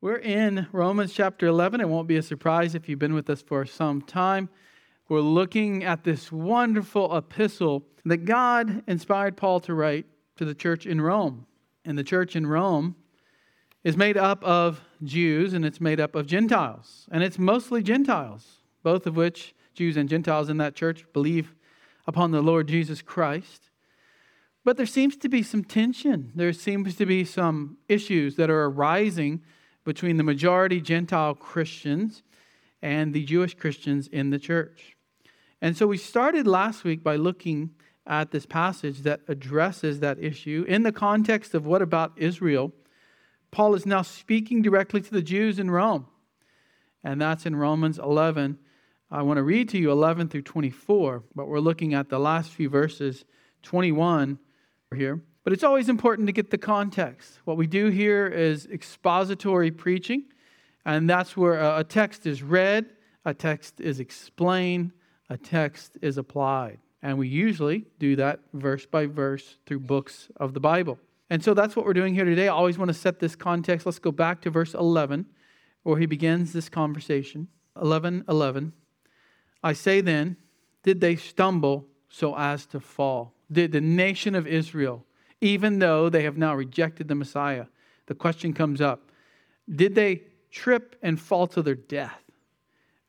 We're 0.00 0.18
in 0.18 0.68
Romans 0.70 1.12
chapter 1.12 1.48
11. 1.48 1.80
It 1.80 1.88
won't 1.88 2.06
be 2.06 2.18
a 2.18 2.22
surprise 2.22 2.76
if 2.76 2.88
you've 2.88 3.00
been 3.00 3.14
with 3.14 3.28
us 3.28 3.42
for 3.42 3.66
some 3.66 4.00
time. 4.00 4.48
We're 5.08 5.18
looking 5.18 5.82
at 5.82 6.04
this 6.04 6.30
wonderful 6.30 7.16
epistle 7.16 7.82
that 8.04 8.18
God 8.18 8.84
inspired 8.86 9.36
Paul 9.36 9.58
to 9.58 9.74
write 9.74 10.06
to 10.36 10.44
the 10.44 10.54
church 10.54 10.86
in 10.86 11.00
Rome. 11.00 11.46
And 11.84 11.98
the 11.98 12.04
church 12.04 12.36
in 12.36 12.46
Rome 12.46 12.94
is 13.82 13.96
made 13.96 14.16
up 14.16 14.44
of 14.44 14.82
Jews 15.02 15.52
and 15.52 15.64
it's 15.64 15.80
made 15.80 15.98
up 15.98 16.14
of 16.14 16.28
Gentiles. 16.28 17.08
And 17.10 17.24
it's 17.24 17.36
mostly 17.36 17.82
Gentiles, 17.82 18.58
both 18.84 19.04
of 19.04 19.16
which, 19.16 19.52
Jews 19.74 19.96
and 19.96 20.08
Gentiles 20.08 20.48
in 20.48 20.58
that 20.58 20.76
church, 20.76 21.06
believe 21.12 21.56
upon 22.06 22.30
the 22.30 22.40
Lord 22.40 22.68
Jesus 22.68 23.02
Christ. 23.02 23.70
But 24.64 24.76
there 24.76 24.86
seems 24.86 25.16
to 25.16 25.28
be 25.28 25.42
some 25.42 25.64
tension. 25.64 26.30
There 26.36 26.52
seems 26.52 26.94
to 26.94 27.04
be 27.04 27.24
some 27.24 27.78
issues 27.88 28.36
that 28.36 28.48
are 28.48 28.66
arising 28.66 29.42
between 29.88 30.18
the 30.18 30.22
majority 30.22 30.82
Gentile 30.82 31.34
Christians 31.34 32.22
and 32.82 33.14
the 33.14 33.24
Jewish 33.24 33.54
Christians 33.54 34.06
in 34.06 34.28
the 34.28 34.38
church. 34.38 34.94
And 35.62 35.74
so 35.74 35.86
we 35.86 35.96
started 35.96 36.46
last 36.46 36.84
week 36.84 37.02
by 37.02 37.16
looking 37.16 37.70
at 38.06 38.30
this 38.30 38.44
passage 38.44 38.98
that 39.00 39.22
addresses 39.28 40.00
that 40.00 40.22
issue 40.22 40.66
in 40.68 40.82
the 40.82 40.92
context 40.92 41.54
of 41.54 41.64
what 41.64 41.80
about 41.80 42.12
Israel. 42.16 42.74
Paul 43.50 43.74
is 43.74 43.86
now 43.86 44.02
speaking 44.02 44.60
directly 44.60 45.00
to 45.00 45.10
the 45.10 45.22
Jews 45.22 45.58
in 45.58 45.70
Rome. 45.70 46.06
And 47.02 47.18
that's 47.18 47.46
in 47.46 47.56
Romans 47.56 47.98
11. 47.98 48.58
I 49.10 49.22
want 49.22 49.38
to 49.38 49.42
read 49.42 49.70
to 49.70 49.78
you 49.78 49.90
11 49.90 50.28
through 50.28 50.42
24, 50.42 51.24
but 51.34 51.48
we're 51.48 51.60
looking 51.60 51.94
at 51.94 52.10
the 52.10 52.18
last 52.18 52.50
few 52.50 52.68
verses, 52.68 53.24
21 53.62 54.38
here. 54.94 55.22
But 55.44 55.52
it's 55.52 55.64
always 55.64 55.88
important 55.88 56.26
to 56.28 56.32
get 56.32 56.50
the 56.50 56.58
context. 56.58 57.38
What 57.44 57.56
we 57.56 57.66
do 57.66 57.88
here 57.88 58.26
is 58.26 58.66
expository 58.66 59.70
preaching, 59.70 60.24
and 60.84 61.08
that's 61.08 61.36
where 61.36 61.54
a 61.54 61.84
text 61.84 62.26
is 62.26 62.42
read, 62.42 62.86
a 63.24 63.34
text 63.34 63.80
is 63.80 64.00
explained, 64.00 64.92
a 65.30 65.36
text 65.36 65.98
is 66.02 66.18
applied. 66.18 66.78
And 67.02 67.18
we 67.18 67.28
usually 67.28 67.86
do 67.98 68.16
that 68.16 68.40
verse 68.52 68.84
by 68.86 69.06
verse 69.06 69.58
through 69.66 69.80
books 69.80 70.28
of 70.36 70.54
the 70.54 70.60
Bible. 70.60 70.98
And 71.30 71.44
so 71.44 71.54
that's 71.54 71.76
what 71.76 71.84
we're 71.84 71.92
doing 71.92 72.14
here 72.14 72.24
today. 72.24 72.48
I 72.48 72.52
always 72.52 72.78
want 72.78 72.88
to 72.88 72.94
set 72.94 73.20
this 73.20 73.36
context. 73.36 73.86
Let's 73.86 73.98
go 73.98 74.10
back 74.10 74.40
to 74.42 74.50
verse 74.50 74.74
11, 74.74 75.26
where 75.82 75.98
he 75.98 76.06
begins 76.06 76.52
this 76.52 76.68
conversation. 76.68 77.48
11 77.80 78.24
11. 78.28 78.72
I 79.62 79.72
say 79.72 80.00
then, 80.00 80.36
did 80.82 81.00
they 81.00 81.16
stumble 81.16 81.86
so 82.08 82.36
as 82.36 82.66
to 82.66 82.80
fall? 82.80 83.34
Did 83.50 83.72
the 83.72 83.80
nation 83.80 84.34
of 84.34 84.46
Israel, 84.46 85.04
even 85.40 85.78
though 85.78 86.08
they 86.08 86.22
have 86.24 86.36
now 86.36 86.54
rejected 86.54 87.08
the 87.08 87.14
Messiah, 87.14 87.66
the 88.06 88.14
question 88.14 88.52
comes 88.52 88.80
up 88.80 89.10
did 89.74 89.94
they 89.94 90.22
trip 90.50 90.96
and 91.02 91.20
fall 91.20 91.46
to 91.48 91.62
their 91.62 91.74
death? 91.74 92.22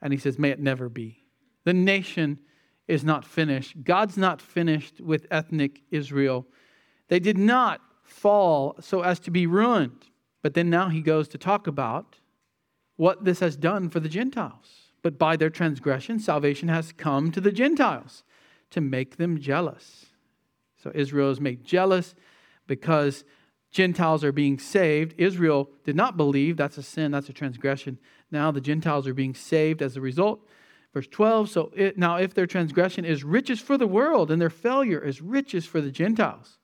And 0.01 0.11
he 0.11 0.19
says, 0.19 0.37
May 0.37 0.49
it 0.49 0.59
never 0.59 0.89
be. 0.89 1.23
The 1.63 1.73
nation 1.73 2.39
is 2.87 3.03
not 3.03 3.23
finished. 3.23 3.83
God's 3.83 4.17
not 4.17 4.41
finished 4.41 4.99
with 4.99 5.27
ethnic 5.31 5.81
Israel. 5.91 6.45
They 7.07 7.19
did 7.19 7.37
not 7.37 7.81
fall 8.03 8.75
so 8.81 9.01
as 9.01 9.19
to 9.19 9.31
be 9.31 9.45
ruined. 9.45 10.07
But 10.41 10.53
then 10.53 10.69
now 10.69 10.89
he 10.89 11.01
goes 11.01 11.27
to 11.29 11.37
talk 11.37 11.67
about 11.67 12.17
what 12.95 13.25
this 13.25 13.39
has 13.39 13.55
done 13.55 13.89
for 13.89 13.99
the 13.99 14.09
Gentiles. 14.09 14.93
But 15.01 15.17
by 15.17 15.37
their 15.37 15.49
transgression, 15.49 16.19
salvation 16.19 16.67
has 16.67 16.91
come 16.91 17.31
to 17.31 17.41
the 17.41 17.51
Gentiles 17.51 18.23
to 18.71 18.81
make 18.81 19.17
them 19.17 19.39
jealous. 19.39 20.07
So 20.81 20.91
Israel 20.95 21.29
is 21.31 21.41
made 21.41 21.63
jealous 21.63 22.15
because 22.67 23.25
Gentiles 23.71 24.23
are 24.23 24.31
being 24.31 24.57
saved. 24.57 25.13
Israel 25.17 25.69
did 25.83 25.95
not 25.95 26.17
believe. 26.17 26.57
That's 26.57 26.77
a 26.77 26.83
sin, 26.83 27.11
that's 27.11 27.29
a 27.29 27.33
transgression. 27.33 27.99
Now 28.31 28.51
the 28.51 28.61
Gentiles 28.61 29.07
are 29.07 29.13
being 29.13 29.35
saved 29.35 29.81
as 29.81 29.95
a 29.95 30.01
result. 30.01 30.41
Verse 30.93 31.07
12 31.07 31.49
So 31.49 31.71
it, 31.75 31.97
now, 31.97 32.15
if 32.15 32.33
their 32.33 32.47
transgression 32.47 33.05
is 33.05 33.23
riches 33.23 33.59
for 33.59 33.77
the 33.77 33.87
world 33.87 34.31
and 34.31 34.41
their 34.41 34.49
failure 34.49 34.99
is 34.99 35.21
riches 35.21 35.65
for 35.65 35.81
the 35.81 35.91
Gentiles, 35.91 36.57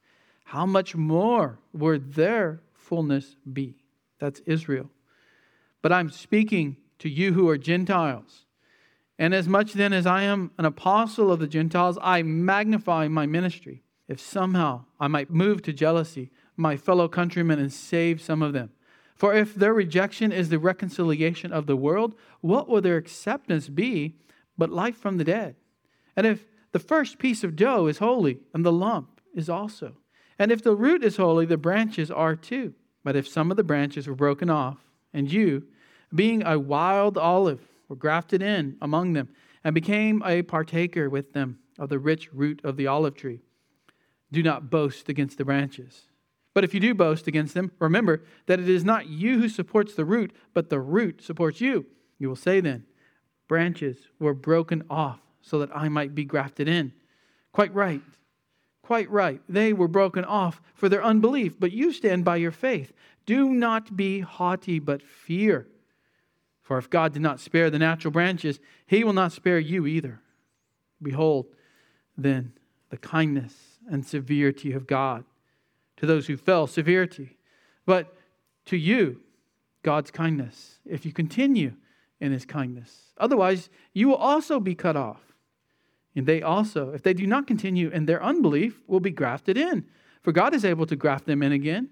how 0.45 0.65
much 0.65 0.95
more 0.95 1.59
would 1.73 2.13
their 2.13 2.61
fullness 2.73 3.35
be? 3.51 3.75
That's 4.19 4.41
Israel. 4.45 4.89
But 5.81 5.91
I'm 5.91 6.09
speaking 6.09 6.77
to 6.99 7.09
you 7.09 7.33
who 7.33 7.49
are 7.49 7.57
Gentiles. 7.57 8.45
And 9.17 9.33
as 9.33 9.47
much 9.47 9.73
then 9.73 9.93
as 9.93 10.05
I 10.05 10.23
am 10.23 10.51
an 10.57 10.65
apostle 10.65 11.31
of 11.31 11.39
the 11.39 11.47
Gentiles, 11.47 11.97
I 12.01 12.21
magnify 12.23 13.07
my 13.07 13.25
ministry 13.25 13.84
if 14.07 14.19
somehow 14.19 14.85
I 14.99 15.07
might 15.07 15.29
move 15.29 15.61
to 15.63 15.73
jealousy 15.73 16.31
my 16.55 16.77
fellow 16.77 17.07
countrymen 17.07 17.59
and 17.59 17.71
save 17.71 18.21
some 18.21 18.41
of 18.41 18.53
them. 18.53 18.71
For 19.15 19.33
if 19.33 19.55
their 19.55 19.73
rejection 19.73 20.31
is 20.31 20.49
the 20.49 20.59
reconciliation 20.59 21.51
of 21.51 21.67
the 21.67 21.75
world, 21.75 22.15
what 22.41 22.67
will 22.67 22.81
their 22.81 22.97
acceptance 22.97 23.69
be 23.69 24.15
but 24.57 24.69
life 24.69 24.97
from 24.97 25.17
the 25.17 25.23
dead? 25.23 25.55
And 26.15 26.27
if 26.27 26.45
the 26.71 26.79
first 26.79 27.19
piece 27.19 27.43
of 27.43 27.55
dough 27.55 27.87
is 27.87 27.99
holy, 27.99 28.39
and 28.53 28.65
the 28.65 28.71
lump 28.71 29.21
is 29.33 29.49
also. 29.49 29.95
And 30.37 30.51
if 30.51 30.61
the 30.61 30.75
root 30.75 31.03
is 31.05 31.15
holy, 31.15 31.45
the 31.45 31.55
branches 31.55 32.11
are 32.11 32.35
too. 32.35 32.73
But 33.01 33.15
if 33.15 33.27
some 33.27 33.49
of 33.49 33.55
the 33.55 33.63
branches 33.63 34.07
were 34.07 34.15
broken 34.15 34.49
off, 34.49 34.79
and 35.13 35.31
you, 35.31 35.67
being 36.13 36.43
a 36.45 36.59
wild 36.59 37.17
olive, 37.17 37.61
were 37.87 37.95
grafted 37.95 38.41
in 38.41 38.75
among 38.81 39.13
them, 39.13 39.29
and 39.63 39.73
became 39.73 40.21
a 40.25 40.41
partaker 40.41 41.09
with 41.09 41.31
them 41.31 41.59
of 41.79 41.87
the 41.87 41.99
rich 41.99 42.33
root 42.33 42.59
of 42.65 42.75
the 42.75 42.87
olive 42.87 43.15
tree, 43.15 43.39
do 44.31 44.43
not 44.43 44.69
boast 44.69 45.09
against 45.09 45.37
the 45.37 45.45
branches. 45.45 46.03
But 46.53 46.63
if 46.63 46.73
you 46.73 46.79
do 46.79 46.93
boast 46.93 47.27
against 47.27 47.53
them, 47.53 47.71
remember 47.79 48.23
that 48.45 48.59
it 48.59 48.69
is 48.69 48.83
not 48.83 49.07
you 49.07 49.39
who 49.39 49.49
supports 49.49 49.93
the 49.93 50.05
root, 50.05 50.33
but 50.53 50.69
the 50.69 50.79
root 50.79 51.21
supports 51.21 51.59
you. 51.59 51.85
You 52.17 52.29
will 52.29 52.35
say 52.35 52.61
then, 52.61 52.85
Branches 53.47 53.97
were 54.19 54.33
broken 54.33 54.83
off 54.89 55.19
so 55.41 55.59
that 55.59 55.75
I 55.75 55.89
might 55.89 56.15
be 56.15 56.25
grafted 56.25 56.67
in. 56.67 56.93
Quite 57.51 57.73
right. 57.73 58.01
Quite 58.81 59.09
right. 59.09 59.41
They 59.47 59.73
were 59.73 59.87
broken 59.87 60.25
off 60.25 60.61
for 60.73 60.89
their 60.89 61.03
unbelief, 61.03 61.59
but 61.59 61.71
you 61.71 61.91
stand 61.91 62.25
by 62.25 62.37
your 62.37 62.51
faith. 62.51 62.91
Do 63.25 63.53
not 63.53 63.95
be 63.95 64.19
haughty, 64.19 64.79
but 64.79 65.01
fear. 65.01 65.67
For 66.61 66.77
if 66.77 66.89
God 66.89 67.13
did 67.13 67.21
not 67.21 67.39
spare 67.39 67.69
the 67.69 67.79
natural 67.79 68.11
branches, 68.11 68.59
he 68.87 69.03
will 69.03 69.13
not 69.13 69.31
spare 69.31 69.59
you 69.59 69.85
either. 69.85 70.21
Behold, 71.01 71.47
then, 72.17 72.53
the 72.89 72.97
kindness 72.97 73.55
and 73.89 74.05
severity 74.05 74.73
of 74.73 74.87
God. 74.87 75.23
To 75.97 76.05
those 76.05 76.27
who 76.27 76.37
fell, 76.37 76.67
severity. 76.67 77.37
But 77.85 78.15
to 78.65 78.77
you, 78.77 79.21
God's 79.83 80.11
kindness, 80.11 80.79
if 80.85 81.05
you 81.05 81.13
continue 81.13 81.73
in 82.19 82.31
his 82.31 82.45
kindness. 82.45 83.13
Otherwise, 83.17 83.69
you 83.93 84.07
will 84.07 84.15
also 84.15 84.59
be 84.59 84.75
cut 84.75 84.95
off. 84.95 85.21
And 86.15 86.25
they 86.25 86.41
also, 86.41 86.91
if 86.91 87.03
they 87.03 87.13
do 87.13 87.27
not 87.27 87.47
continue 87.47 87.89
in 87.89 88.05
their 88.05 88.23
unbelief, 88.23 88.81
will 88.87 88.99
be 88.99 89.11
grafted 89.11 89.57
in. 89.57 89.85
For 90.21 90.31
God 90.31 90.55
is 90.55 90.65
able 90.65 90.85
to 90.87 90.95
graft 90.95 91.25
them 91.25 91.43
in 91.43 91.51
again. 91.51 91.89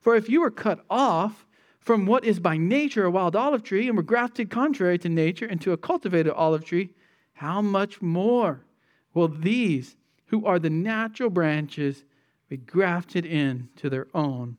For 0.00 0.14
if 0.16 0.28
you 0.28 0.40
were 0.40 0.50
cut 0.50 0.84
off 0.88 1.46
from 1.80 2.06
what 2.06 2.24
is 2.24 2.40
by 2.40 2.56
nature 2.56 3.04
a 3.04 3.10
wild 3.10 3.36
olive 3.36 3.62
tree 3.62 3.88
and 3.88 3.96
were 3.96 4.02
grafted 4.02 4.48
contrary 4.48 4.98
to 4.98 5.08
nature 5.08 5.46
into 5.46 5.72
a 5.72 5.76
cultivated 5.76 6.32
olive 6.32 6.64
tree, 6.64 6.90
how 7.34 7.60
much 7.60 8.00
more 8.00 8.64
will 9.12 9.28
these 9.28 9.96
who 10.26 10.46
are 10.46 10.58
the 10.58 10.70
natural 10.70 11.30
branches, 11.30 12.04
be 12.48 12.56
grafted 12.56 13.24
in 13.24 13.68
to 13.76 13.90
their 13.90 14.06
own 14.14 14.56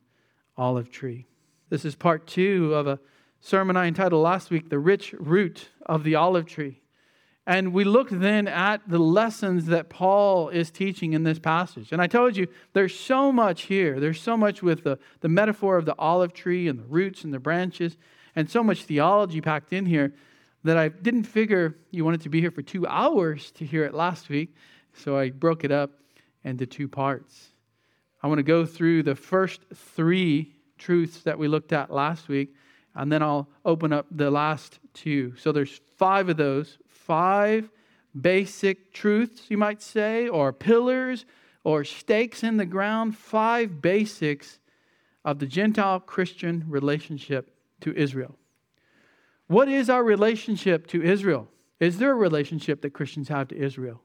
olive 0.56 0.90
tree. 0.90 1.26
This 1.68 1.84
is 1.84 1.94
part 1.94 2.26
two 2.26 2.74
of 2.74 2.86
a 2.86 2.98
sermon 3.40 3.76
I 3.76 3.86
entitled 3.86 4.22
last 4.22 4.50
week, 4.50 4.70
The 4.70 4.78
Rich 4.78 5.14
Root 5.18 5.68
of 5.84 6.04
the 6.04 6.14
Olive 6.14 6.46
Tree. 6.46 6.80
And 7.46 7.72
we 7.72 7.84
looked 7.84 8.18
then 8.18 8.48
at 8.48 8.88
the 8.88 8.98
lessons 8.98 9.66
that 9.66 9.88
Paul 9.88 10.48
is 10.48 10.70
teaching 10.72 11.12
in 11.12 11.22
this 11.22 11.38
passage. 11.38 11.92
And 11.92 12.02
I 12.02 12.08
told 12.08 12.36
you, 12.36 12.48
there's 12.72 12.98
so 12.98 13.30
much 13.30 13.62
here. 13.62 14.00
There's 14.00 14.20
so 14.20 14.36
much 14.36 14.62
with 14.62 14.82
the, 14.82 14.98
the 15.20 15.28
metaphor 15.28 15.76
of 15.76 15.84
the 15.84 15.94
olive 15.96 16.32
tree 16.32 16.66
and 16.66 16.78
the 16.78 16.84
roots 16.84 17.22
and 17.22 17.32
the 17.32 17.38
branches, 17.38 17.96
and 18.34 18.50
so 18.50 18.64
much 18.64 18.82
theology 18.82 19.40
packed 19.40 19.72
in 19.72 19.86
here 19.86 20.12
that 20.64 20.76
I 20.76 20.88
didn't 20.88 21.24
figure 21.24 21.76
you 21.92 22.04
wanted 22.04 22.22
to 22.22 22.28
be 22.28 22.40
here 22.40 22.50
for 22.50 22.62
two 22.62 22.84
hours 22.88 23.52
to 23.52 23.64
hear 23.64 23.84
it 23.84 23.94
last 23.94 24.28
week. 24.28 24.52
So 24.96 25.18
I 25.18 25.30
broke 25.30 25.64
it 25.64 25.72
up 25.72 25.90
into 26.44 26.66
two 26.66 26.88
parts. 26.88 27.50
I 28.22 28.28
want 28.28 28.38
to 28.38 28.44
go 28.44 28.64
through 28.64 29.02
the 29.02 29.14
first 29.14 29.60
three 29.74 30.52
truths 30.78 31.22
that 31.22 31.38
we 31.38 31.48
looked 31.48 31.72
at 31.72 31.92
last 31.92 32.28
week, 32.28 32.54
and 32.94 33.10
then 33.12 33.22
I'll 33.22 33.48
open 33.64 33.92
up 33.92 34.06
the 34.10 34.30
last 34.30 34.78
two. 34.94 35.34
So 35.36 35.52
there's 35.52 35.80
five 35.96 36.28
of 36.28 36.36
those, 36.36 36.78
five 36.88 37.68
basic 38.18 38.92
truths, 38.92 39.42
you 39.48 39.58
might 39.58 39.82
say, 39.82 40.28
or 40.28 40.52
pillars 40.52 41.26
or 41.64 41.84
stakes 41.84 42.42
in 42.42 42.56
the 42.56 42.64
ground, 42.66 43.16
five 43.16 43.82
basics 43.82 44.58
of 45.24 45.38
the 45.40 45.46
Gentile 45.46 46.00
Christian 46.00 46.64
relationship 46.68 47.50
to 47.80 47.92
Israel. 47.94 48.36
What 49.48 49.68
is 49.68 49.90
our 49.90 50.02
relationship 50.02 50.86
to 50.88 51.02
Israel? 51.02 51.48
Is 51.78 51.98
there 51.98 52.12
a 52.12 52.14
relationship 52.14 52.82
that 52.82 52.90
Christians 52.90 53.28
have 53.28 53.48
to 53.48 53.56
Israel? 53.56 54.00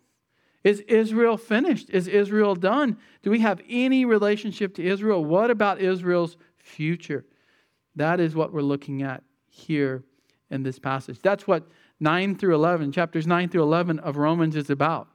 Is 0.63 0.81
Israel 0.81 1.37
finished? 1.37 1.89
Is 1.89 2.07
Israel 2.07 2.55
done? 2.55 2.97
Do 3.23 3.31
we 3.31 3.39
have 3.39 3.61
any 3.67 4.05
relationship 4.05 4.75
to 4.75 4.83
Israel? 4.83 5.23
What 5.25 5.49
about 5.49 5.81
Israel's 5.81 6.37
future? 6.57 7.25
That 7.95 8.19
is 8.19 8.35
what 8.35 8.53
we're 8.53 8.61
looking 8.61 9.01
at 9.01 9.23
here 9.47 10.03
in 10.49 10.63
this 10.63 10.77
passage. 10.79 11.19
That's 11.21 11.47
what 11.47 11.67
9 11.99 12.35
through 12.35 12.55
11, 12.55 12.91
chapters 12.91 13.25
9 13.25 13.49
through 13.49 13.63
11 13.63 13.99
of 13.99 14.17
Romans 14.17 14.55
is 14.55 14.69
about. 14.69 15.07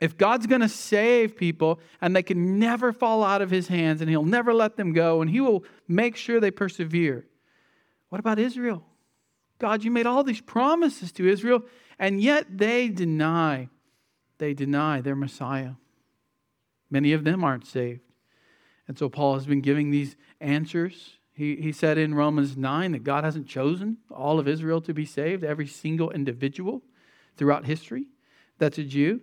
If 0.00 0.16
God's 0.16 0.46
going 0.46 0.60
to 0.60 0.68
save 0.68 1.36
people 1.36 1.80
and 2.00 2.14
they 2.14 2.22
can 2.22 2.58
never 2.58 2.92
fall 2.92 3.24
out 3.24 3.40
of 3.40 3.50
his 3.50 3.68
hands 3.68 4.00
and 4.00 4.10
he'll 4.10 4.24
never 4.24 4.52
let 4.52 4.76
them 4.76 4.92
go 4.92 5.22
and 5.22 5.30
he 5.30 5.40
will 5.40 5.64
make 5.88 6.16
sure 6.16 6.38
they 6.38 6.50
persevere, 6.50 7.26
what 8.10 8.18
about 8.18 8.38
Israel? 8.38 8.84
God, 9.58 9.84
you 9.84 9.90
made 9.90 10.06
all 10.06 10.22
these 10.22 10.40
promises 10.40 11.12
to 11.12 11.26
Israel 11.26 11.62
and 11.98 12.20
yet 12.20 12.58
they 12.58 12.88
deny, 12.88 13.70
they 14.38 14.54
deny 14.54 15.00
their 15.00 15.16
Messiah. 15.16 15.72
Many 16.90 17.12
of 17.12 17.24
them 17.24 17.42
aren't 17.42 17.66
saved. 17.66 18.00
And 18.88 18.98
so 18.98 19.08
Paul 19.08 19.34
has 19.34 19.46
been 19.46 19.60
giving 19.60 19.90
these 19.90 20.16
answers. 20.40 21.18
He, 21.32 21.56
he 21.56 21.72
said 21.72 21.98
in 21.98 22.14
Romans 22.14 22.56
9 22.56 22.92
that 22.92 23.04
God 23.04 23.24
hasn't 23.24 23.48
chosen 23.48 23.98
all 24.10 24.38
of 24.38 24.46
Israel 24.46 24.80
to 24.82 24.94
be 24.94 25.04
saved, 25.04 25.42
every 25.42 25.66
single 25.66 26.10
individual 26.10 26.82
throughout 27.36 27.66
history 27.66 28.06
that's 28.58 28.78
a 28.78 28.84
Jew. 28.84 29.20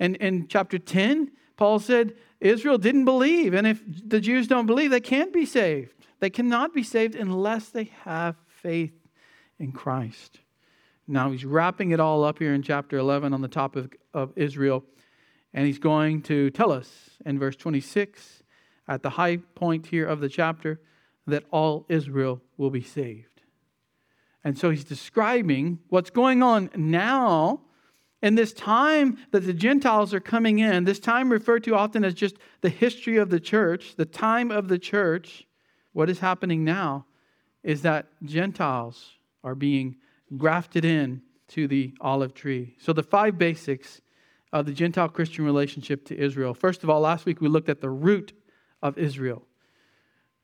And 0.00 0.16
in 0.16 0.48
chapter 0.48 0.78
10, 0.78 1.32
Paul 1.56 1.78
said 1.78 2.14
Israel 2.40 2.78
didn't 2.78 3.04
believe. 3.04 3.54
And 3.54 3.66
if 3.66 3.82
the 3.86 4.20
Jews 4.20 4.46
don't 4.46 4.66
believe, 4.66 4.90
they 4.90 5.00
can't 5.00 5.32
be 5.32 5.46
saved. 5.46 6.06
They 6.20 6.30
cannot 6.30 6.74
be 6.74 6.82
saved 6.82 7.14
unless 7.14 7.68
they 7.68 7.90
have 8.04 8.36
faith 8.46 8.94
in 9.58 9.72
Christ. 9.72 10.40
Now 11.10 11.30
he's 11.30 11.46
wrapping 11.46 11.92
it 11.92 12.00
all 12.00 12.22
up 12.22 12.38
here 12.38 12.52
in 12.52 12.62
chapter 12.62 12.98
11 12.98 13.32
on 13.32 13.40
the 13.40 13.48
topic 13.48 13.98
of 14.12 14.30
Israel. 14.36 14.84
And 15.54 15.66
he's 15.66 15.78
going 15.78 16.20
to 16.22 16.50
tell 16.50 16.70
us 16.70 16.90
in 17.24 17.38
verse 17.38 17.56
26, 17.56 18.42
at 18.86 19.02
the 19.02 19.08
high 19.08 19.38
point 19.38 19.86
here 19.86 20.06
of 20.06 20.20
the 20.20 20.28
chapter, 20.28 20.80
that 21.26 21.44
all 21.50 21.86
Israel 21.88 22.42
will 22.58 22.68
be 22.68 22.82
saved. 22.82 23.40
And 24.44 24.58
so 24.58 24.68
he's 24.68 24.84
describing 24.84 25.78
what's 25.88 26.10
going 26.10 26.42
on 26.42 26.68
now 26.76 27.62
in 28.20 28.34
this 28.34 28.52
time 28.52 29.16
that 29.30 29.46
the 29.46 29.54
Gentiles 29.54 30.12
are 30.12 30.20
coming 30.20 30.58
in, 30.58 30.84
this 30.84 31.00
time 31.00 31.32
referred 31.32 31.64
to 31.64 31.74
often 31.74 32.04
as 32.04 32.12
just 32.12 32.36
the 32.60 32.68
history 32.68 33.16
of 33.16 33.30
the 33.30 33.40
church, 33.40 33.96
the 33.96 34.04
time 34.04 34.50
of 34.50 34.68
the 34.68 34.78
church, 34.78 35.46
what 35.92 36.10
is 36.10 36.18
happening 36.18 36.64
now 36.64 37.06
is 37.62 37.82
that 37.82 38.08
Gentiles 38.24 39.12
are 39.42 39.54
being 39.54 39.96
grafted 40.36 40.84
in 40.84 41.22
to 41.48 41.66
the 41.66 41.94
olive 42.00 42.34
tree. 42.34 42.76
So, 42.78 42.92
the 42.92 43.02
five 43.02 43.38
basics 43.38 44.00
of 44.52 44.66
the 44.66 44.72
Gentile 44.72 45.08
Christian 45.08 45.44
relationship 45.44 46.04
to 46.06 46.18
Israel. 46.18 46.54
First 46.54 46.82
of 46.82 46.90
all, 46.90 47.00
last 47.00 47.26
week 47.26 47.40
we 47.40 47.48
looked 47.48 47.68
at 47.68 47.80
the 47.80 47.90
root 47.90 48.32
of 48.82 48.96
Israel. 48.98 49.42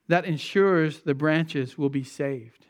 That 0.09 0.27
ensures 0.27 1.01
the 1.01 1.15
branches 1.15 1.79
will 1.79 1.89
be 1.89 2.05
saved. 2.05 2.67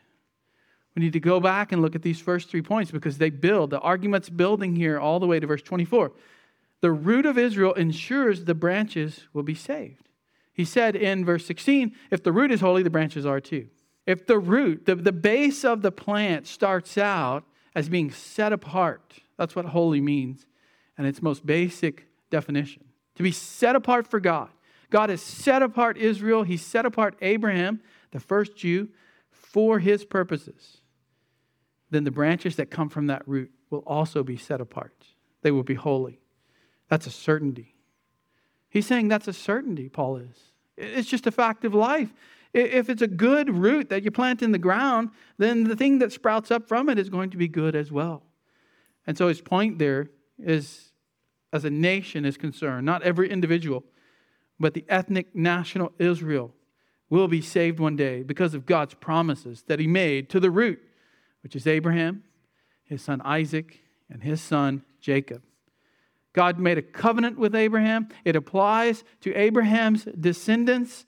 We 0.95 1.03
need 1.03 1.13
to 1.13 1.19
go 1.19 1.41
back 1.41 1.73
and 1.73 1.81
look 1.81 1.95
at 1.95 2.03
these 2.03 2.21
first 2.21 2.49
three 2.49 2.61
points 2.61 2.91
because 2.91 3.17
they 3.17 3.29
build. 3.29 3.69
The 3.69 3.79
argument's 3.81 4.29
building 4.29 4.75
here 4.75 4.97
all 4.97 5.19
the 5.19 5.27
way 5.27 5.39
to 5.41 5.47
verse 5.47 5.61
24. 5.61 6.13
The 6.79 6.91
root 6.91 7.25
of 7.25 7.37
Israel 7.37 7.73
ensures 7.73 8.45
the 8.45 8.55
branches 8.55 9.27
will 9.33 9.43
be 9.43 9.55
saved. 9.55 10.07
He 10.53 10.63
said 10.63 10.95
in 10.95 11.25
verse 11.25 11.45
16, 11.45 11.93
if 12.11 12.23
the 12.23 12.31
root 12.31 12.51
is 12.51 12.61
holy, 12.61 12.81
the 12.81 12.89
branches 12.89 13.25
are 13.25 13.41
too. 13.41 13.67
If 14.05 14.27
the 14.27 14.37
root, 14.37 14.85
the, 14.85 14.95
the 14.95 15.11
base 15.11 15.65
of 15.65 15.81
the 15.81 15.91
plant 15.91 16.47
starts 16.47 16.97
out 16.97 17.43
as 17.73 17.89
being 17.89 18.11
set 18.11 18.53
apart, 18.53 19.13
that's 19.37 19.55
what 19.55 19.65
holy 19.65 20.01
means, 20.01 20.45
and 20.97 21.07
its 21.07 21.21
most 21.21 21.45
basic 21.45 22.05
definition. 22.29 22.85
To 23.15 23.23
be 23.23 23.31
set 23.31 23.75
apart 23.75 24.07
for 24.07 24.19
God. 24.19 24.49
God 24.89 25.09
has 25.09 25.21
set 25.21 25.63
apart 25.63 25.97
Israel, 25.97 26.43
He 26.43 26.57
set 26.57 26.85
apart 26.85 27.15
Abraham, 27.21 27.81
the 28.11 28.19
first 28.19 28.55
Jew, 28.55 28.89
for 29.31 29.79
His 29.79 30.05
purposes 30.05 30.77
then 31.95 32.03
the 32.03 32.11
branches 32.11 32.55
that 32.57 32.69
come 32.69 32.89
from 32.89 33.07
that 33.07 33.27
root 33.27 33.51
will 33.69 33.83
also 33.85 34.23
be 34.23 34.37
set 34.37 34.61
apart. 34.61 35.05
They 35.41 35.51
will 35.51 35.63
be 35.63 35.75
holy. 35.75 36.19
That's 36.89 37.07
a 37.07 37.11
certainty. 37.11 37.75
He's 38.69 38.85
saying 38.85 39.07
that's 39.07 39.27
a 39.27 39.33
certainty, 39.33 39.89
Paul 39.89 40.17
is. 40.17 40.51
It's 40.77 41.07
just 41.07 41.25
a 41.25 41.31
fact 41.31 41.63
of 41.63 41.73
life. 41.73 42.13
If 42.55 42.89
it's 42.89 43.01
a 43.01 43.07
good 43.07 43.49
root 43.49 43.89
that 43.89 44.03
you 44.03 44.11
plant 44.11 44.41
in 44.41 44.51
the 44.51 44.57
ground, 44.57 45.09
then 45.37 45.65
the 45.65 45.75
thing 45.75 45.99
that 45.99 46.11
sprouts 46.11 46.51
up 46.51 46.67
from 46.67 46.89
it 46.89 46.97
is 46.97 47.09
going 47.09 47.29
to 47.31 47.37
be 47.37 47.47
good 47.47 47.75
as 47.75 47.91
well. 47.91 48.23
And 49.05 49.17
so 49.17 49.27
his 49.27 49.41
point 49.41 49.77
there 49.77 50.09
is 50.39 50.91
as 51.51 51.65
a 51.65 51.69
nation 51.69 52.25
is 52.25 52.37
concerned, 52.37 52.85
not 52.85 53.03
every 53.03 53.29
individual, 53.29 53.83
but 54.59 54.73
the 54.73 54.85
ethnic 54.89 55.35
national 55.35 55.93
Israel 55.99 56.53
will 57.09 57.27
be 57.27 57.41
saved 57.41 57.79
one 57.79 57.95
day 57.95 58.23
because 58.23 58.53
of 58.53 58.65
God's 58.65 58.93
promises 58.93 59.63
that 59.67 59.79
he 59.79 59.87
made 59.87 60.29
to 60.29 60.39
the 60.39 60.51
root 60.51 60.79
which 61.45 61.55
is 61.55 61.67
Abraham, 61.67 62.23
his 62.85 63.03
son 63.03 63.21
Isaac, 63.23 63.79
and 64.09 64.23
his 64.23 64.41
son 64.41 64.83
Jacob. 64.99 65.43
God 66.33 66.57
made 66.57 66.79
a 66.79 66.81
covenant 66.81 67.37
with 67.37 67.53
Abraham. 67.53 68.09
It 68.23 68.35
applies 68.35 69.03
to 69.21 69.31
Abraham's 69.35 70.05
descendants. 70.05 71.05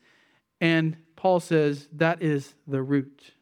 And 0.62 0.96
Paul 1.18 1.42
says 1.42 1.90
that 1.92 2.22
is 2.22 2.56
the 2.66 2.82
root. 2.82 3.34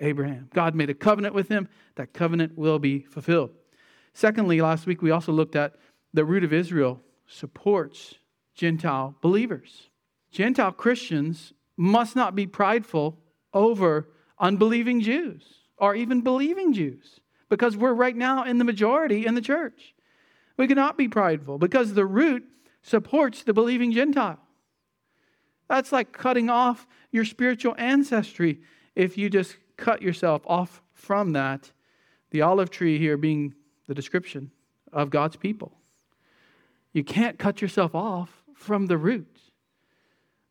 Abraham. 0.00 0.48
God 0.52 0.74
made 0.74 0.90
a 0.90 0.94
covenant 0.94 1.34
with 1.34 1.48
him. 1.48 1.68
That 1.96 2.12
covenant 2.12 2.56
will 2.56 2.78
be 2.78 3.00
fulfilled. 3.00 3.50
Secondly, 4.14 4.60
last 4.60 4.86
week 4.86 5.02
we 5.02 5.10
also 5.10 5.30
looked 5.30 5.54
at 5.54 5.76
the 6.12 6.24
root 6.24 6.42
of 6.42 6.52
Israel 6.52 7.00
supports 7.26 8.14
Gentile 8.54 9.14
believers. 9.20 9.88
Gentile 10.32 10.72
Christians 10.72 11.52
must 11.76 12.16
not 12.16 12.34
be 12.34 12.46
prideful 12.46 13.18
over 13.52 14.08
unbelieving 14.38 15.00
Jews 15.00 15.44
or 15.76 15.94
even 15.94 16.22
believing 16.22 16.72
Jews 16.72 17.20
because 17.48 17.76
we're 17.76 17.94
right 17.94 18.16
now 18.16 18.44
in 18.44 18.58
the 18.58 18.64
majority 18.64 19.26
in 19.26 19.34
the 19.34 19.40
church. 19.40 19.94
We 20.56 20.66
cannot 20.66 20.98
be 20.98 21.08
prideful 21.08 21.58
because 21.58 21.94
the 21.94 22.06
root 22.06 22.44
supports 22.82 23.42
the 23.42 23.52
believing 23.52 23.92
Gentile. 23.92 24.38
That's 25.70 25.92
like 25.92 26.12
cutting 26.12 26.50
off 26.50 26.86
your 27.12 27.24
spiritual 27.24 27.76
ancestry 27.78 28.60
if 28.96 29.16
you 29.16 29.30
just 29.30 29.56
cut 29.76 30.02
yourself 30.02 30.42
off 30.44 30.82
from 30.92 31.32
that. 31.32 31.70
The 32.32 32.42
olive 32.42 32.70
tree 32.70 32.98
here 32.98 33.16
being 33.16 33.54
the 33.86 33.94
description 33.94 34.50
of 34.92 35.10
God's 35.10 35.36
people. 35.36 35.72
You 36.92 37.04
can't 37.04 37.38
cut 37.38 37.62
yourself 37.62 37.94
off 37.94 38.42
from 38.52 38.88
the 38.88 38.98
root. 38.98 39.38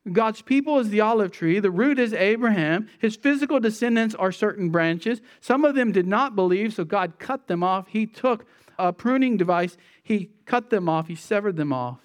God's 0.10 0.42
people 0.42 0.80
is 0.80 0.90
the 0.90 1.02
olive 1.02 1.32
tree. 1.32 1.60
The 1.60 1.70
root 1.70 2.00
is 2.00 2.14
Abraham. 2.14 2.88
His 3.00 3.18
physical 3.18 3.60
descendants 3.60 4.16
are 4.16 4.32
certain 4.32 4.70
branches. 4.70 5.20
Some 5.42 5.66
of 5.66 5.76
them 5.76 5.92
did 5.92 6.08
not 6.08 6.34
believe, 6.34 6.74
so 6.74 6.86
God 6.86 7.20
cut 7.20 7.48
them 7.48 7.62
off. 7.62 7.90
He 7.90 8.06
took 8.06 8.46
a 8.78 8.94
pruning 8.94 9.36
device, 9.36 9.76
he 10.02 10.30
cut 10.46 10.70
them 10.70 10.88
off, 10.88 11.10
he 11.10 11.16
severed 11.16 11.58
them 11.58 11.74
off. 11.74 12.00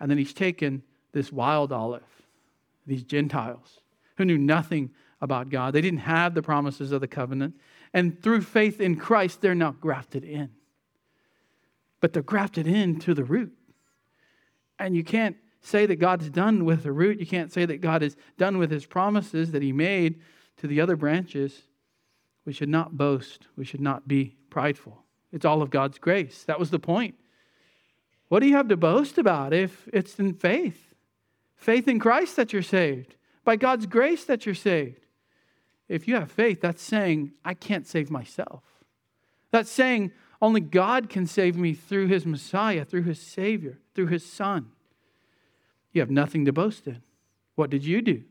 And 0.00 0.10
then 0.10 0.18
he's 0.18 0.34
taken 0.34 0.82
this 1.12 1.30
wild 1.30 1.72
olive, 1.72 2.02
these 2.88 3.04
Gentiles 3.04 3.80
who 4.16 4.24
knew 4.24 4.38
nothing 4.38 4.90
about 5.20 5.50
God. 5.50 5.74
They 5.74 5.80
didn't 5.80 6.00
have 6.00 6.34
the 6.34 6.42
promises 6.42 6.92
of 6.92 7.00
the 7.00 7.08
covenant. 7.08 7.54
And 7.92 8.20
through 8.22 8.42
faith 8.42 8.80
in 8.80 8.96
Christ, 8.96 9.40
they're 9.40 9.54
now 9.54 9.72
grafted 9.72 10.24
in. 10.24 10.50
But 12.00 12.12
they're 12.12 12.22
grafted 12.22 12.66
into 12.66 13.14
the 13.14 13.24
root. 13.24 13.52
And 14.78 14.96
you 14.96 15.04
can't 15.04 15.36
say 15.60 15.86
that 15.86 15.96
God's 15.96 16.30
done 16.30 16.64
with 16.64 16.84
the 16.84 16.92
root. 16.92 17.18
You 17.18 17.26
can't 17.26 17.52
say 17.52 17.64
that 17.66 17.80
God 17.80 18.02
is 18.02 18.16
done 18.36 18.58
with 18.58 18.70
his 18.70 18.86
promises 18.86 19.52
that 19.52 19.62
he 19.62 19.72
made 19.72 20.20
to 20.58 20.66
the 20.66 20.80
other 20.80 20.96
branches. 20.96 21.62
We 22.44 22.52
should 22.52 22.68
not 22.68 22.96
boast. 22.96 23.46
We 23.56 23.64
should 23.64 23.80
not 23.80 24.06
be 24.06 24.36
prideful. 24.50 25.04
It's 25.32 25.44
all 25.44 25.62
of 25.62 25.70
God's 25.70 25.98
grace. 25.98 26.44
That 26.44 26.60
was 26.60 26.70
the 26.70 26.78
point. 26.78 27.16
What 28.28 28.40
do 28.40 28.46
you 28.46 28.56
have 28.56 28.68
to 28.68 28.76
boast 28.76 29.18
about 29.18 29.52
if 29.52 29.88
it's 29.92 30.18
in 30.18 30.34
faith? 30.34 30.87
Faith 31.58 31.88
in 31.88 31.98
Christ 31.98 32.36
that 32.36 32.52
you're 32.52 32.62
saved. 32.62 33.16
By 33.44 33.56
God's 33.56 33.86
grace 33.86 34.24
that 34.24 34.46
you're 34.46 34.54
saved. 34.54 35.04
If 35.88 36.06
you 36.06 36.14
have 36.14 36.30
faith, 36.30 36.60
that's 36.60 36.82
saying, 36.82 37.32
I 37.44 37.54
can't 37.54 37.86
save 37.86 38.10
myself. 38.10 38.62
That's 39.50 39.70
saying, 39.70 40.12
only 40.40 40.60
God 40.60 41.08
can 41.08 41.26
save 41.26 41.56
me 41.56 41.74
through 41.74 42.06
his 42.06 42.24
Messiah, 42.24 42.84
through 42.84 43.02
his 43.02 43.20
Savior, 43.20 43.78
through 43.94 44.06
his 44.06 44.24
Son. 44.24 44.70
You 45.92 46.00
have 46.00 46.10
nothing 46.10 46.44
to 46.44 46.52
boast 46.52 46.86
in. 46.86 47.02
What 47.56 47.70
did 47.70 47.84
you 47.84 48.02
do? 48.02 48.22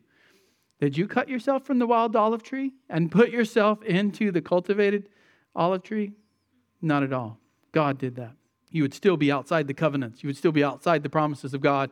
Did 0.79 0.97
you 0.97 1.07
cut 1.07 1.27
yourself 1.27 1.65
from 1.65 1.79
the 1.79 1.87
wild 1.87 2.15
olive 2.15 2.43
tree 2.43 2.73
and 2.89 3.11
put 3.11 3.29
yourself 3.29 3.81
into 3.83 4.31
the 4.31 4.41
cultivated 4.41 5.09
olive 5.55 5.83
tree? 5.83 6.13
Not 6.81 7.03
at 7.03 7.11
all. 7.11 7.39
God 7.71 7.97
did 7.97 8.15
that. 8.15 8.33
You 8.69 8.83
would 8.83 8.93
still 8.93 9.17
be 9.17 9.31
outside 9.31 9.67
the 9.67 9.73
covenants. 9.73 10.23
You 10.23 10.27
would 10.27 10.37
still 10.37 10.51
be 10.51 10.63
outside 10.63 11.03
the 11.03 11.09
promises 11.09 11.53
of 11.53 11.61
God 11.61 11.89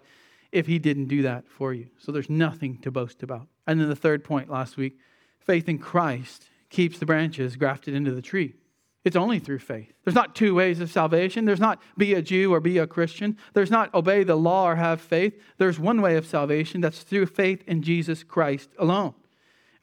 if 0.55 0.67
He 0.67 0.79
didn't 0.79 1.07
do 1.07 1.21
that 1.23 1.47
for 1.47 1.73
you. 1.73 1.87
So 1.99 2.11
there's 2.11 2.29
nothing 2.29 2.77
to 2.79 2.91
boast 2.91 3.21
about. 3.21 3.47
And 3.67 3.79
then 3.79 3.89
the 3.89 3.95
third 3.95 4.23
point 4.23 4.49
last 4.49 4.77
week 4.77 4.97
faith 5.39 5.69
in 5.69 5.77
Christ 5.77 6.49
keeps 6.69 6.97
the 6.97 7.05
branches 7.05 7.55
grafted 7.55 7.93
into 7.93 8.11
the 8.11 8.21
tree. 8.21 8.55
It's 9.03 9.15
only 9.15 9.37
through 9.37 9.59
faith. 9.59 9.93
There's 10.03 10.15
not 10.15 10.33
two 10.33 10.55
ways 10.55 10.79
of 10.79 10.89
salvation. 10.89 11.45
There's 11.45 11.59
not 11.59 11.79
be 11.95 12.15
a 12.15 12.23
Jew 12.23 12.51
or 12.51 12.59
be 12.59 12.79
a 12.79 12.87
Christian. 12.87 13.37
There's 13.53 13.69
not 13.69 13.93
obey 13.93 14.23
the 14.23 14.35
law 14.35 14.67
or 14.67 14.75
have 14.75 14.99
faith. 14.99 15.39
There's 15.59 15.79
one 15.79 16.01
way 16.01 16.17
of 16.17 16.25
salvation 16.25 16.81
that's 16.81 17.03
through 17.03 17.27
faith 17.27 17.63
in 17.67 17.83
Jesus 17.83 18.23
Christ 18.23 18.71
alone. 18.79 19.13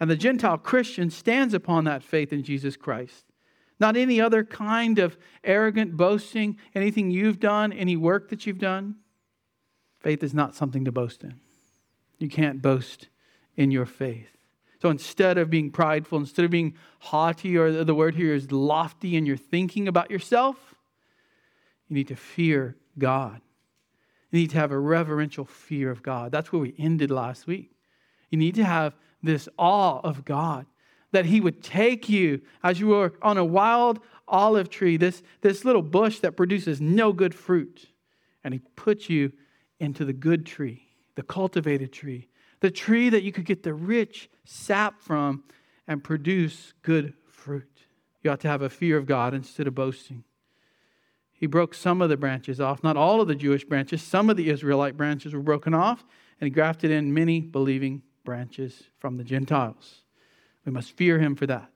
And 0.00 0.10
the 0.10 0.16
Gentile 0.16 0.58
Christian 0.58 1.08
stands 1.10 1.54
upon 1.54 1.84
that 1.84 2.02
faith 2.02 2.32
in 2.32 2.42
Jesus 2.42 2.76
Christ. 2.76 3.24
Not 3.78 3.96
any 3.96 4.20
other 4.20 4.42
kind 4.42 4.98
of 4.98 5.16
arrogant 5.44 5.96
boasting, 5.96 6.58
anything 6.74 7.12
you've 7.12 7.38
done, 7.38 7.72
any 7.72 7.96
work 7.96 8.28
that 8.30 8.44
you've 8.44 8.58
done. 8.58 8.96
Faith 10.02 10.22
is 10.22 10.34
not 10.34 10.54
something 10.54 10.84
to 10.84 10.92
boast 10.92 11.22
in. 11.22 11.34
You 12.18 12.28
can't 12.28 12.60
boast 12.60 13.08
in 13.56 13.70
your 13.70 13.86
faith. 13.86 14.28
So 14.80 14.90
instead 14.90 15.38
of 15.38 15.48
being 15.48 15.70
prideful, 15.70 16.18
instead 16.18 16.44
of 16.44 16.50
being 16.50 16.74
haughty, 16.98 17.56
or 17.56 17.84
the 17.84 17.94
word 17.94 18.16
here 18.16 18.34
is 18.34 18.50
lofty 18.50 19.16
in 19.16 19.26
your 19.26 19.36
thinking 19.36 19.86
about 19.86 20.10
yourself, 20.10 20.74
you 21.88 21.94
need 21.94 22.08
to 22.08 22.16
fear 22.16 22.76
God. 22.98 23.40
You 24.32 24.40
need 24.40 24.50
to 24.50 24.58
have 24.58 24.72
a 24.72 24.78
reverential 24.78 25.44
fear 25.44 25.90
of 25.90 26.02
God. 26.02 26.32
That's 26.32 26.52
where 26.52 26.60
we 26.60 26.74
ended 26.78 27.10
last 27.12 27.46
week. 27.46 27.70
You 28.30 28.38
need 28.38 28.56
to 28.56 28.64
have 28.64 28.94
this 29.22 29.48
awe 29.56 30.00
of 30.02 30.24
God, 30.24 30.66
that 31.12 31.26
He 31.26 31.40
would 31.40 31.62
take 31.62 32.08
you 32.08 32.40
as 32.64 32.80
you 32.80 32.88
were 32.88 33.12
on 33.22 33.38
a 33.38 33.44
wild 33.44 34.00
olive 34.26 34.68
tree, 34.68 34.96
this, 34.96 35.22
this 35.42 35.64
little 35.64 35.82
bush 35.82 36.18
that 36.20 36.36
produces 36.36 36.80
no 36.80 37.12
good 37.12 37.34
fruit, 37.34 37.86
and 38.42 38.52
He 38.52 38.60
put 38.74 39.08
you 39.08 39.32
into 39.82 40.04
the 40.04 40.12
good 40.12 40.46
tree, 40.46 40.86
the 41.16 41.22
cultivated 41.22 41.92
tree, 41.92 42.28
the 42.60 42.70
tree 42.70 43.08
that 43.08 43.24
you 43.24 43.32
could 43.32 43.44
get 43.44 43.64
the 43.64 43.74
rich 43.74 44.30
sap 44.44 45.00
from 45.00 45.42
and 45.88 46.02
produce 46.02 46.72
good 46.82 47.12
fruit. 47.26 47.68
You 48.22 48.30
ought 48.30 48.40
to 48.40 48.48
have 48.48 48.62
a 48.62 48.70
fear 48.70 48.96
of 48.96 49.06
God 49.06 49.34
instead 49.34 49.66
of 49.66 49.74
boasting. 49.74 50.22
He 51.32 51.48
broke 51.48 51.74
some 51.74 52.00
of 52.00 52.08
the 52.08 52.16
branches 52.16 52.60
off, 52.60 52.84
not 52.84 52.96
all 52.96 53.20
of 53.20 53.26
the 53.26 53.34
Jewish 53.34 53.64
branches. 53.64 54.00
Some 54.00 54.30
of 54.30 54.36
the 54.36 54.48
Israelite 54.48 54.96
branches 54.96 55.34
were 55.34 55.42
broken 55.42 55.74
off, 55.74 56.04
and 56.40 56.46
he 56.46 56.50
grafted 56.50 56.92
in 56.92 57.12
many 57.12 57.40
believing 57.40 58.02
branches 58.24 58.84
from 59.00 59.16
the 59.16 59.24
Gentiles. 59.24 60.02
We 60.64 60.70
must 60.70 60.92
fear 60.92 61.18
him 61.18 61.34
for 61.34 61.48
that. 61.48 61.72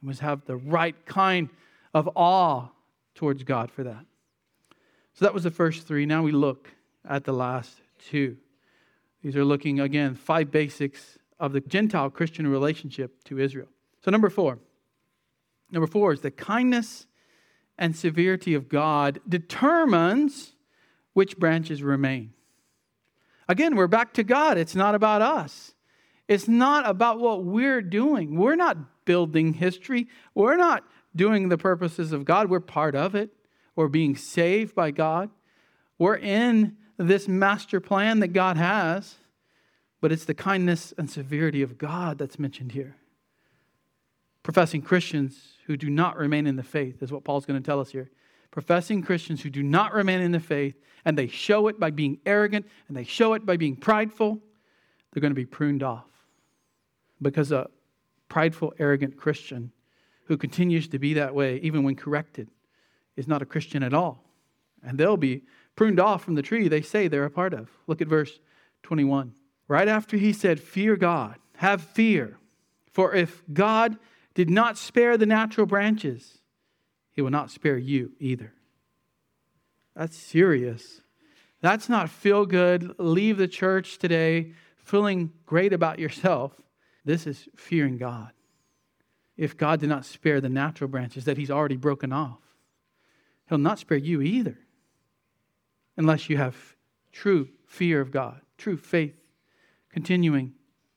We 0.00 0.06
must 0.06 0.20
have 0.20 0.44
the 0.44 0.56
right 0.56 0.94
kind 1.04 1.48
of 1.92 2.08
awe 2.14 2.68
towards 3.16 3.42
God 3.42 3.72
for 3.72 3.82
that. 3.82 4.04
So 5.14 5.24
that 5.24 5.34
was 5.34 5.42
the 5.42 5.50
first 5.50 5.88
three. 5.88 6.06
Now 6.06 6.22
we 6.22 6.30
look 6.30 6.68
at 7.08 7.24
the 7.24 7.32
last 7.32 7.80
two. 7.98 8.36
These 9.22 9.36
are 9.36 9.44
looking, 9.44 9.80
again, 9.80 10.14
five 10.14 10.50
basics 10.50 11.18
of 11.38 11.52
the 11.52 11.60
Gentile 11.60 12.10
Christian 12.10 12.46
relationship 12.46 13.22
to 13.24 13.38
Israel. 13.38 13.68
So, 14.04 14.10
number 14.10 14.30
four. 14.30 14.58
Number 15.70 15.86
four 15.86 16.12
is 16.12 16.20
the 16.20 16.30
kindness 16.30 17.06
and 17.78 17.96
severity 17.96 18.54
of 18.54 18.68
God 18.68 19.20
determines 19.28 20.54
which 21.14 21.38
branches 21.38 21.82
remain. 21.82 22.32
Again, 23.48 23.74
we're 23.74 23.86
back 23.86 24.12
to 24.14 24.22
God. 24.22 24.58
It's 24.58 24.74
not 24.74 24.94
about 24.94 25.22
us. 25.22 25.74
It's 26.28 26.46
not 26.46 26.88
about 26.88 27.18
what 27.18 27.44
we're 27.44 27.82
doing. 27.82 28.36
We're 28.36 28.56
not 28.56 29.04
building 29.04 29.54
history. 29.54 30.08
We're 30.34 30.56
not 30.56 30.84
doing 31.14 31.48
the 31.48 31.58
purposes 31.58 32.12
of 32.12 32.24
God. 32.24 32.48
We're 32.48 32.60
part 32.60 32.94
of 32.94 33.14
it. 33.14 33.30
We're 33.74 33.88
being 33.88 34.16
saved 34.16 34.74
by 34.74 34.90
God. 34.90 35.30
We're 35.98 36.16
in 36.16 36.76
this 37.08 37.28
master 37.28 37.80
plan 37.80 38.20
that 38.20 38.28
God 38.28 38.56
has, 38.56 39.16
but 40.00 40.12
it's 40.12 40.24
the 40.24 40.34
kindness 40.34 40.92
and 40.98 41.10
severity 41.10 41.62
of 41.62 41.78
God 41.78 42.18
that's 42.18 42.38
mentioned 42.38 42.72
here. 42.72 42.96
Professing 44.42 44.82
Christians 44.82 45.54
who 45.66 45.76
do 45.76 45.88
not 45.88 46.16
remain 46.16 46.46
in 46.46 46.56
the 46.56 46.62
faith 46.62 47.02
is 47.02 47.12
what 47.12 47.24
Paul's 47.24 47.46
going 47.46 47.60
to 47.60 47.64
tell 47.64 47.80
us 47.80 47.90
here. 47.90 48.10
Professing 48.50 49.02
Christians 49.02 49.40
who 49.40 49.50
do 49.50 49.62
not 49.62 49.94
remain 49.94 50.20
in 50.20 50.32
the 50.32 50.40
faith, 50.40 50.74
and 51.04 51.16
they 51.16 51.28
show 51.28 51.68
it 51.68 51.80
by 51.80 51.90
being 51.90 52.18
arrogant 52.26 52.66
and 52.88 52.96
they 52.96 53.04
show 53.04 53.34
it 53.34 53.46
by 53.46 53.56
being 53.56 53.76
prideful, 53.76 54.40
they're 55.12 55.20
going 55.20 55.30
to 55.30 55.34
be 55.34 55.46
pruned 55.46 55.82
off. 55.82 56.06
Because 57.20 57.52
a 57.52 57.68
prideful, 58.28 58.74
arrogant 58.78 59.16
Christian 59.16 59.72
who 60.24 60.36
continues 60.36 60.88
to 60.88 60.98
be 60.98 61.14
that 61.14 61.34
way, 61.34 61.58
even 61.58 61.82
when 61.82 61.96
corrected, 61.96 62.48
is 63.16 63.28
not 63.28 63.42
a 63.42 63.46
Christian 63.46 63.82
at 63.82 63.94
all. 63.94 64.24
And 64.82 64.98
they'll 64.98 65.16
be 65.16 65.42
pruned 65.76 66.00
off 66.00 66.24
from 66.24 66.34
the 66.34 66.42
tree 66.42 66.68
they 66.68 66.82
say 66.82 67.08
they're 67.08 67.24
a 67.24 67.30
part 67.30 67.54
of. 67.54 67.70
Look 67.86 68.00
at 68.00 68.08
verse 68.08 68.38
21. 68.82 69.34
Right 69.68 69.88
after 69.88 70.16
he 70.16 70.32
said, 70.32 70.60
Fear 70.60 70.96
God, 70.96 71.36
have 71.56 71.82
fear, 71.82 72.38
for 72.90 73.14
if 73.14 73.42
God 73.52 73.96
did 74.34 74.50
not 74.50 74.76
spare 74.78 75.16
the 75.16 75.26
natural 75.26 75.66
branches, 75.66 76.38
he 77.10 77.22
will 77.22 77.30
not 77.30 77.50
spare 77.50 77.78
you 77.78 78.12
either. 78.18 78.52
That's 79.94 80.16
serious. 80.16 81.02
That's 81.60 81.88
not 81.88 82.10
feel 82.10 82.44
good, 82.46 82.98
leave 82.98 83.36
the 83.36 83.48
church 83.48 83.98
today 83.98 84.52
feeling 84.84 85.32
great 85.46 85.72
about 85.72 85.98
yourself. 85.98 86.52
This 87.04 87.26
is 87.26 87.48
fearing 87.56 87.98
God. 87.98 88.30
If 89.36 89.56
God 89.56 89.80
did 89.80 89.88
not 89.88 90.04
spare 90.04 90.40
the 90.40 90.48
natural 90.48 90.88
branches 90.88 91.24
that 91.24 91.38
he's 91.38 91.50
already 91.50 91.76
broken 91.76 92.12
off, 92.12 92.40
he'll 93.48 93.58
not 93.58 93.78
spare 93.78 93.98
you 93.98 94.22
either 94.22 94.58
unless 95.96 96.28
you 96.28 96.36
have 96.36 96.56
true 97.12 97.48
fear 97.66 98.00
of 98.00 98.10
God, 98.10 98.40
true 98.58 98.76
faith, 98.76 99.16
continuing 99.90 100.54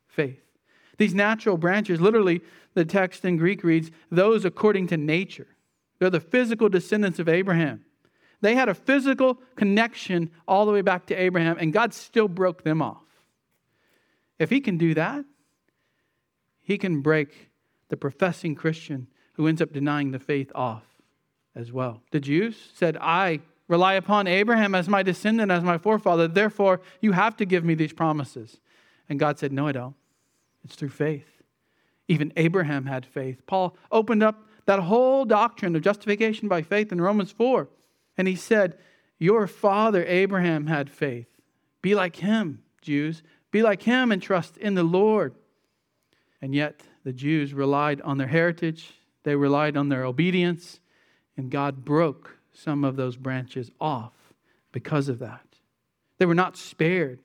faith. 0.07 0.41
These 0.97 1.13
natural 1.13 1.57
branches, 1.57 1.99
literally, 1.99 2.41
the 2.73 2.85
text 2.85 3.25
in 3.25 3.37
Greek 3.37 3.63
reads, 3.63 3.91
those 4.09 4.45
according 4.45 4.87
to 4.87 4.97
nature. 4.97 5.47
They're 5.99 6.09
the 6.09 6.19
physical 6.19 6.69
descendants 6.69 7.19
of 7.19 7.29
Abraham. 7.29 7.85
They 8.41 8.55
had 8.55 8.69
a 8.69 8.73
physical 8.73 9.35
connection 9.55 10.31
all 10.47 10.65
the 10.65 10.71
way 10.71 10.81
back 10.81 11.07
to 11.07 11.15
Abraham, 11.15 11.57
and 11.59 11.73
God 11.73 11.93
still 11.93 12.27
broke 12.27 12.63
them 12.63 12.81
off. 12.81 13.03
If 14.39 14.49
He 14.49 14.61
can 14.61 14.77
do 14.77 14.93
that, 14.93 15.25
He 16.61 16.77
can 16.77 17.01
break 17.01 17.49
the 17.89 17.97
professing 17.97 18.55
Christian 18.55 19.07
who 19.33 19.47
ends 19.47 19.61
up 19.61 19.73
denying 19.73 20.11
the 20.11 20.19
faith 20.19 20.51
off 20.55 20.83
as 21.55 21.71
well. 21.71 22.01
The 22.11 22.19
Jews 22.19 22.71
said, 22.73 22.97
I 22.99 23.39
rely 23.67 23.93
upon 23.93 24.27
Abraham 24.27 24.75
as 24.75 24.87
my 24.87 25.03
descendant, 25.03 25.51
as 25.51 25.63
my 25.63 25.77
forefather. 25.77 26.27
Therefore, 26.27 26.81
you 27.01 27.13
have 27.13 27.35
to 27.37 27.45
give 27.45 27.63
me 27.63 27.75
these 27.75 27.93
promises. 27.93 28.59
And 29.09 29.19
God 29.19 29.39
said, 29.39 29.51
No, 29.51 29.67
I 29.67 29.71
don't. 29.71 29.95
It's 30.63 30.75
through 30.75 30.89
faith. 30.89 31.41
Even 32.07 32.33
Abraham 32.35 32.85
had 32.85 33.05
faith. 33.05 33.45
Paul 33.47 33.75
opened 33.91 34.23
up 34.23 34.47
that 34.65 34.79
whole 34.79 35.25
doctrine 35.25 35.75
of 35.75 35.81
justification 35.81 36.47
by 36.47 36.61
faith 36.61 36.91
in 36.91 37.01
Romans 37.01 37.31
4. 37.31 37.67
And 38.17 38.27
he 38.27 38.35
said, 38.35 38.77
Your 39.19 39.47
father 39.47 40.03
Abraham 40.05 40.67
had 40.67 40.89
faith. 40.89 41.27
Be 41.81 41.95
like 41.95 42.17
him, 42.17 42.63
Jews. 42.81 43.23
Be 43.51 43.61
like 43.61 43.83
him 43.83 44.11
and 44.11 44.21
trust 44.21 44.57
in 44.57 44.75
the 44.75 44.83
Lord. 44.83 45.35
And 46.41 46.53
yet, 46.53 46.81
the 47.03 47.13
Jews 47.13 47.53
relied 47.53 48.01
on 48.01 48.17
their 48.17 48.27
heritage, 48.27 48.91
they 49.23 49.35
relied 49.35 49.77
on 49.77 49.89
their 49.89 50.03
obedience, 50.03 50.79
and 51.37 51.51
God 51.51 51.85
broke 51.85 52.34
some 52.55 52.83
of 52.83 52.95
those 52.95 53.17
branches 53.17 53.71
off 53.79 54.13
because 54.71 55.09
of 55.09 55.19
that. 55.19 55.45
They 56.17 56.25
were 56.25 56.35
not 56.35 56.57
spared. 56.57 57.19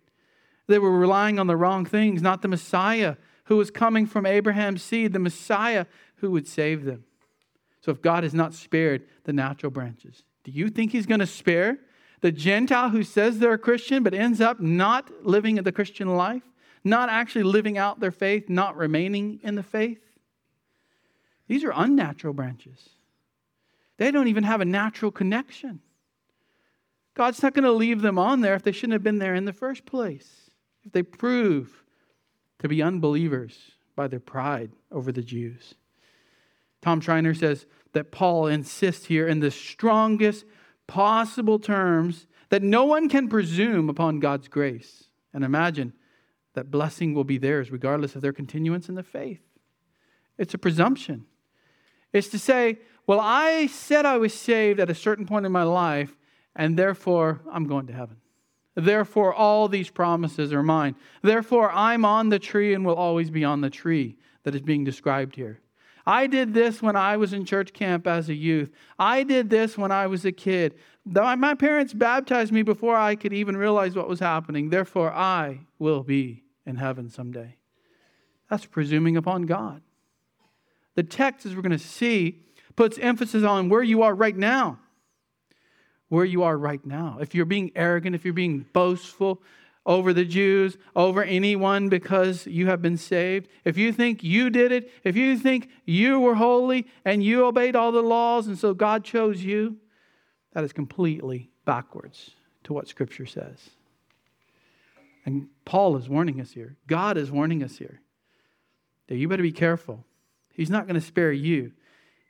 They 0.66 0.78
were 0.78 0.96
relying 0.96 1.38
on 1.38 1.46
the 1.46 1.56
wrong 1.56 1.84
things, 1.84 2.22
not 2.22 2.42
the 2.42 2.49
Messiah 2.49 3.16
who 3.44 3.56
was 3.56 3.70
coming 3.70 4.06
from 4.06 4.26
Abraham's 4.26 4.82
seed, 4.82 5.12
the 5.12 5.18
Messiah 5.18 5.87
who 6.16 6.30
would 6.30 6.46
save 6.46 6.84
them. 6.84 7.04
So 7.80 7.90
if 7.90 8.02
God 8.02 8.22
has 8.22 8.34
not 8.34 8.54
spared 8.54 9.02
the 9.25 9.32
natural 9.32 9.70
branches, 9.70 10.22
do 10.44 10.52
you 10.52 10.68
think 10.68 10.92
he's 10.92 11.06
going 11.06 11.20
to 11.20 11.26
spare 11.26 11.78
the 12.20 12.30
Gentile 12.30 12.90
who 12.90 13.02
says 13.02 13.38
they're 13.38 13.54
a 13.54 13.58
Christian 13.58 14.02
but 14.02 14.14
ends 14.14 14.40
up 14.40 14.60
not 14.60 15.10
living 15.25 15.56
the 15.56 15.72
Christian 15.72 16.16
life, 16.16 16.42
not 16.84 17.08
actually 17.08 17.42
living 17.42 17.78
out 17.78 18.00
their 18.00 18.10
faith, 18.10 18.49
not 18.49 18.76
remaining 18.76 19.40
in 19.42 19.54
the 19.54 19.62
faith? 19.62 20.02
These 21.49 21.64
are 21.64 21.72
unnatural 21.75 22.34
branches. 22.34 22.90
They 24.00 24.11
don't 24.11 24.28
even 24.28 24.45
have 24.45 24.62
a 24.62 24.64
natural 24.64 25.11
connection. 25.11 25.80
God's 27.12 27.42
not 27.42 27.52
going 27.52 27.64
to 27.64 27.73
leave 27.73 28.00
them 28.00 28.19
on 28.19 28.40
there 28.40 28.54
if 28.54 28.62
they 28.62 28.73
shouldn't 28.73 28.95
have 28.95 29.02
been 29.02 29.19
there 29.19 29.35
in 29.35 29.45
the 29.45 29.52
first 29.52 29.85
place. 29.85 30.49
If 30.87 30.92
they 30.92 31.02
prove 31.02 31.85
to 32.61 32.69
be 32.69 32.83
unbelievers 32.83 33.73
by 33.95 34.09
their 34.09 34.19
pride 34.19 34.73
over 34.90 35.12
the 35.12 35.21
Jews. 35.21 35.75
Tom 36.80 37.02
Schreiner 37.02 37.35
says 37.35 37.66
that 37.92 38.11
Paul 38.11 38.47
insists 38.47 39.04
here 39.04 39.28
in 39.28 39.40
the 39.40 39.50
strongest 39.50 40.47
possible 40.87 41.59
terms 41.59 42.26
that 42.49 42.62
no 42.62 42.87
one 42.87 43.07
can 43.07 43.28
presume 43.28 43.90
upon 43.90 44.19
God's 44.19 44.49
grace 44.49 45.11
and 45.35 45.45
imagine 45.45 45.92
that 46.54 46.71
blessing 46.71 47.12
will 47.12 47.25
be 47.25 47.37
theirs 47.37 47.71
regardless 47.71 48.16
of 48.16 48.23
their 48.23 48.33
continuance 48.33 48.88
in 48.88 48.95
the 48.95 49.02
faith. 49.02 49.42
It's 50.38 50.54
a 50.54 50.59
presumption. 50.59 51.26
It's 52.14 52.28
to 52.28 52.38
say, 52.38 52.78
well, 53.11 53.19
I 53.21 53.67
said 53.67 54.07
I 54.07 54.19
was 54.19 54.33
saved 54.33 54.79
at 54.79 54.88
a 54.88 54.95
certain 54.95 55.26
point 55.26 55.45
in 55.45 55.50
my 55.50 55.64
life, 55.64 56.17
and 56.55 56.76
therefore 56.76 57.40
I'm 57.50 57.67
going 57.67 57.88
to 57.88 57.93
heaven. 57.93 58.19
Therefore, 58.76 59.35
all 59.35 59.67
these 59.67 59.90
promises 59.90 60.52
are 60.52 60.62
mine. 60.62 60.95
Therefore, 61.21 61.73
I'm 61.73 62.05
on 62.05 62.29
the 62.29 62.38
tree 62.38 62.73
and 62.73 62.85
will 62.85 62.95
always 62.95 63.29
be 63.29 63.43
on 63.43 63.62
the 63.62 63.69
tree 63.69 64.17
that 64.45 64.55
is 64.55 64.62
being 64.62 64.85
described 64.85 65.35
here. 65.35 65.59
I 66.07 66.29
did 66.29 66.55
this 66.55 66.81
when 66.81 66.95
I 66.95 67.17
was 67.17 67.33
in 67.33 67.45
church 67.45 67.73
camp 67.73 68.07
as 68.07 68.29
a 68.29 68.35
youth. 68.35 68.71
I 68.97 69.25
did 69.25 69.50
this 69.50 69.76
when 69.76 69.90
I 69.90 70.07
was 70.07 70.25
a 70.25 70.31
kid. 70.31 70.76
My 71.05 71.55
parents 71.57 71.93
baptized 71.93 72.52
me 72.52 72.62
before 72.62 72.95
I 72.95 73.17
could 73.17 73.33
even 73.33 73.57
realize 73.57 73.97
what 73.97 74.09
was 74.09 74.21
happening. 74.21 74.71
Therefore, 74.71 75.11
I 75.11 75.62
will 75.81 76.05
be 76.05 76.45
in 76.64 76.76
heaven 76.76 77.11
someday. 77.11 77.57
That's 78.49 78.67
presuming 78.67 79.17
upon 79.17 79.47
God. 79.47 79.83
The 80.95 81.02
text, 81.02 81.45
as 81.45 81.57
we're 81.57 81.62
going 81.62 81.73
to 81.73 81.79
see, 81.79 82.43
puts 82.80 82.96
emphasis 82.96 83.44
on 83.44 83.68
where 83.68 83.82
you 83.82 84.00
are 84.00 84.14
right 84.14 84.38
now. 84.38 84.78
Where 86.08 86.25
you 86.25 86.44
are 86.44 86.56
right 86.56 86.82
now. 86.87 87.18
If 87.20 87.34
you're 87.34 87.44
being 87.44 87.72
arrogant, 87.76 88.14
if 88.14 88.25
you're 88.25 88.32
being 88.32 88.64
boastful 88.72 89.42
over 89.84 90.14
the 90.14 90.25
Jews, 90.25 90.78
over 90.96 91.22
anyone 91.22 91.90
because 91.90 92.46
you 92.46 92.68
have 92.68 92.80
been 92.80 92.96
saved, 92.96 93.49
if 93.66 93.76
you 93.76 93.92
think 93.92 94.25
you 94.25 94.49
did 94.49 94.72
it, 94.72 94.90
if 95.04 95.14
you 95.14 95.37
think 95.37 95.68
you 95.84 96.20
were 96.20 96.37
holy 96.37 96.87
and 97.04 97.22
you 97.22 97.44
obeyed 97.44 97.76
all 97.76 97.92
the 97.92 98.00
laws 98.00 98.46
and 98.46 98.58
so 98.58 98.72
God 98.72 99.04
chose 99.04 99.44
you, 99.44 99.76
that 100.54 100.64
is 100.64 100.72
completely 100.72 101.50
backwards 101.66 102.30
to 102.64 102.72
what 102.72 102.88
Scripture 102.88 103.26
says. 103.26 103.58
And 105.26 105.49
Paul 105.66 105.99
is 105.99 106.08
warning 106.08 106.40
us 106.40 106.52
here. 106.52 106.78
God 106.87 107.18
is 107.18 107.30
warning 107.30 107.62
us 107.62 107.76
here 107.76 108.00
that 109.08 109.16
you 109.18 109.28
better 109.28 109.42
be 109.42 109.52
careful. 109.52 110.06
He's 110.54 110.70
not 110.70 110.87
going 110.87 110.99
to 110.99 111.06
spare 111.06 111.30
you. 111.30 111.72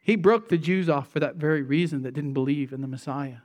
He 0.03 0.17
broke 0.17 0.49
the 0.49 0.59
Jews 0.59 0.89
off 0.89 1.09
for 1.09 1.21
that 1.21 1.37
very 1.37 1.63
reason 1.63 2.03
that 2.03 2.15
didn't 2.15 2.33
believe 2.33 2.73
in 2.73 2.81
the 2.81 2.89
Messiah. 2.89 3.39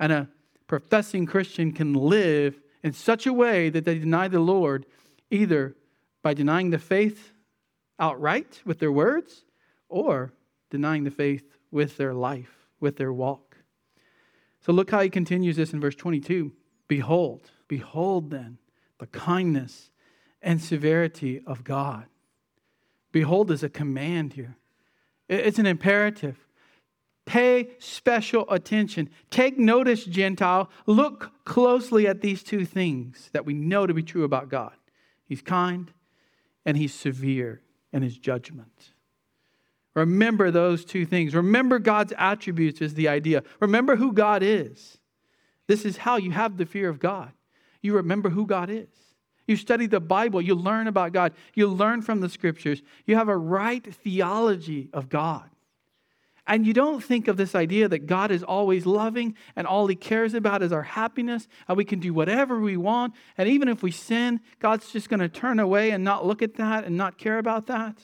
And 0.00 0.12
a 0.12 0.28
professing 0.66 1.26
Christian 1.26 1.72
can 1.72 1.92
live 1.92 2.60
in 2.82 2.92
such 2.92 3.26
a 3.26 3.32
way 3.32 3.70
that 3.70 3.84
they 3.84 3.98
deny 3.98 4.28
the 4.28 4.40
Lord 4.40 4.86
either 5.30 5.76
by 6.22 6.34
denying 6.34 6.70
the 6.70 6.78
faith 6.78 7.32
outright 7.98 8.62
with 8.64 8.78
their 8.78 8.92
words 8.92 9.44
or 9.88 10.32
denying 10.70 11.04
the 11.04 11.10
faith 11.10 11.56
with 11.70 11.96
their 11.96 12.14
life, 12.14 12.68
with 12.80 12.96
their 12.96 13.12
walk. 13.12 13.56
So 14.60 14.72
look 14.72 14.90
how 14.90 15.00
he 15.00 15.10
continues 15.10 15.56
this 15.56 15.72
in 15.72 15.80
verse 15.80 15.94
22. 15.94 16.52
Behold, 16.88 17.50
behold 17.68 18.30
then 18.30 18.58
the 18.98 19.06
kindness 19.06 19.90
and 20.40 20.60
severity 20.60 21.42
of 21.46 21.64
God. 21.64 22.06
Behold 23.12 23.50
is 23.50 23.62
a 23.62 23.68
command 23.68 24.32
here, 24.32 24.56
it's 25.28 25.58
an 25.58 25.66
imperative. 25.66 26.36
Pay 27.26 27.70
special 27.78 28.44
attention. 28.50 29.08
Take 29.30 29.58
notice, 29.58 30.04
Gentile. 30.04 30.68
Look 30.86 31.32
closely 31.44 32.06
at 32.06 32.20
these 32.20 32.42
two 32.42 32.66
things 32.66 33.30
that 33.32 33.46
we 33.46 33.54
know 33.54 33.86
to 33.86 33.94
be 33.94 34.02
true 34.02 34.24
about 34.24 34.48
God 34.48 34.74
He's 35.24 35.42
kind 35.42 35.90
and 36.66 36.76
He's 36.76 36.92
severe 36.92 37.62
in 37.92 38.02
His 38.02 38.18
judgment. 38.18 38.92
Remember 39.94 40.50
those 40.50 40.84
two 40.84 41.06
things. 41.06 41.34
Remember 41.34 41.78
God's 41.78 42.12
attributes, 42.18 42.80
is 42.80 42.94
the 42.94 43.08
idea. 43.08 43.42
Remember 43.60 43.96
who 43.96 44.12
God 44.12 44.42
is. 44.42 44.98
This 45.66 45.84
is 45.84 45.98
how 45.98 46.16
you 46.16 46.32
have 46.32 46.56
the 46.56 46.66
fear 46.66 46.88
of 46.88 46.98
God. 46.98 47.32
You 47.80 47.94
remember 47.94 48.30
who 48.30 48.46
God 48.46 48.70
is. 48.70 48.88
You 49.46 49.56
study 49.56 49.86
the 49.86 50.00
Bible, 50.00 50.40
you 50.40 50.54
learn 50.54 50.86
about 50.86 51.12
God, 51.12 51.34
you 51.54 51.66
learn 51.68 52.02
from 52.02 52.20
the 52.20 52.28
scriptures, 52.28 52.82
you 53.06 53.16
have 53.16 53.28
a 53.28 53.36
right 53.36 53.84
theology 53.84 54.88
of 54.92 55.08
God. 55.08 55.50
And 56.46 56.66
you 56.66 56.74
don't 56.74 57.02
think 57.02 57.26
of 57.26 57.38
this 57.38 57.54
idea 57.54 57.88
that 57.88 58.06
God 58.06 58.30
is 58.30 58.42
always 58.42 58.84
loving 58.84 59.34
and 59.56 59.66
all 59.66 59.86
he 59.86 59.96
cares 59.96 60.34
about 60.34 60.62
is 60.62 60.72
our 60.72 60.82
happiness 60.82 61.48
and 61.66 61.76
we 61.76 61.86
can 61.86 62.00
do 62.00 62.12
whatever 62.12 62.60
we 62.60 62.76
want. 62.76 63.14
And 63.38 63.48
even 63.48 63.68
if 63.68 63.82
we 63.82 63.90
sin, 63.90 64.40
God's 64.58 64.92
just 64.92 65.08
going 65.08 65.20
to 65.20 65.28
turn 65.28 65.58
away 65.58 65.90
and 65.90 66.04
not 66.04 66.26
look 66.26 66.42
at 66.42 66.56
that 66.56 66.84
and 66.84 66.96
not 66.98 67.16
care 67.16 67.38
about 67.38 67.66
that. 67.68 67.98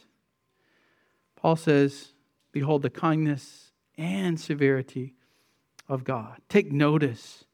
Paul 1.37 1.57
says, 1.57 2.15
Behold 2.53 2.83
the 2.83 2.91
kindness 2.91 3.73
and 3.97 4.41
severity 4.41 5.15
of 5.87 6.05
God. 6.05 6.41
Take 6.49 6.73
notice. 6.73 7.45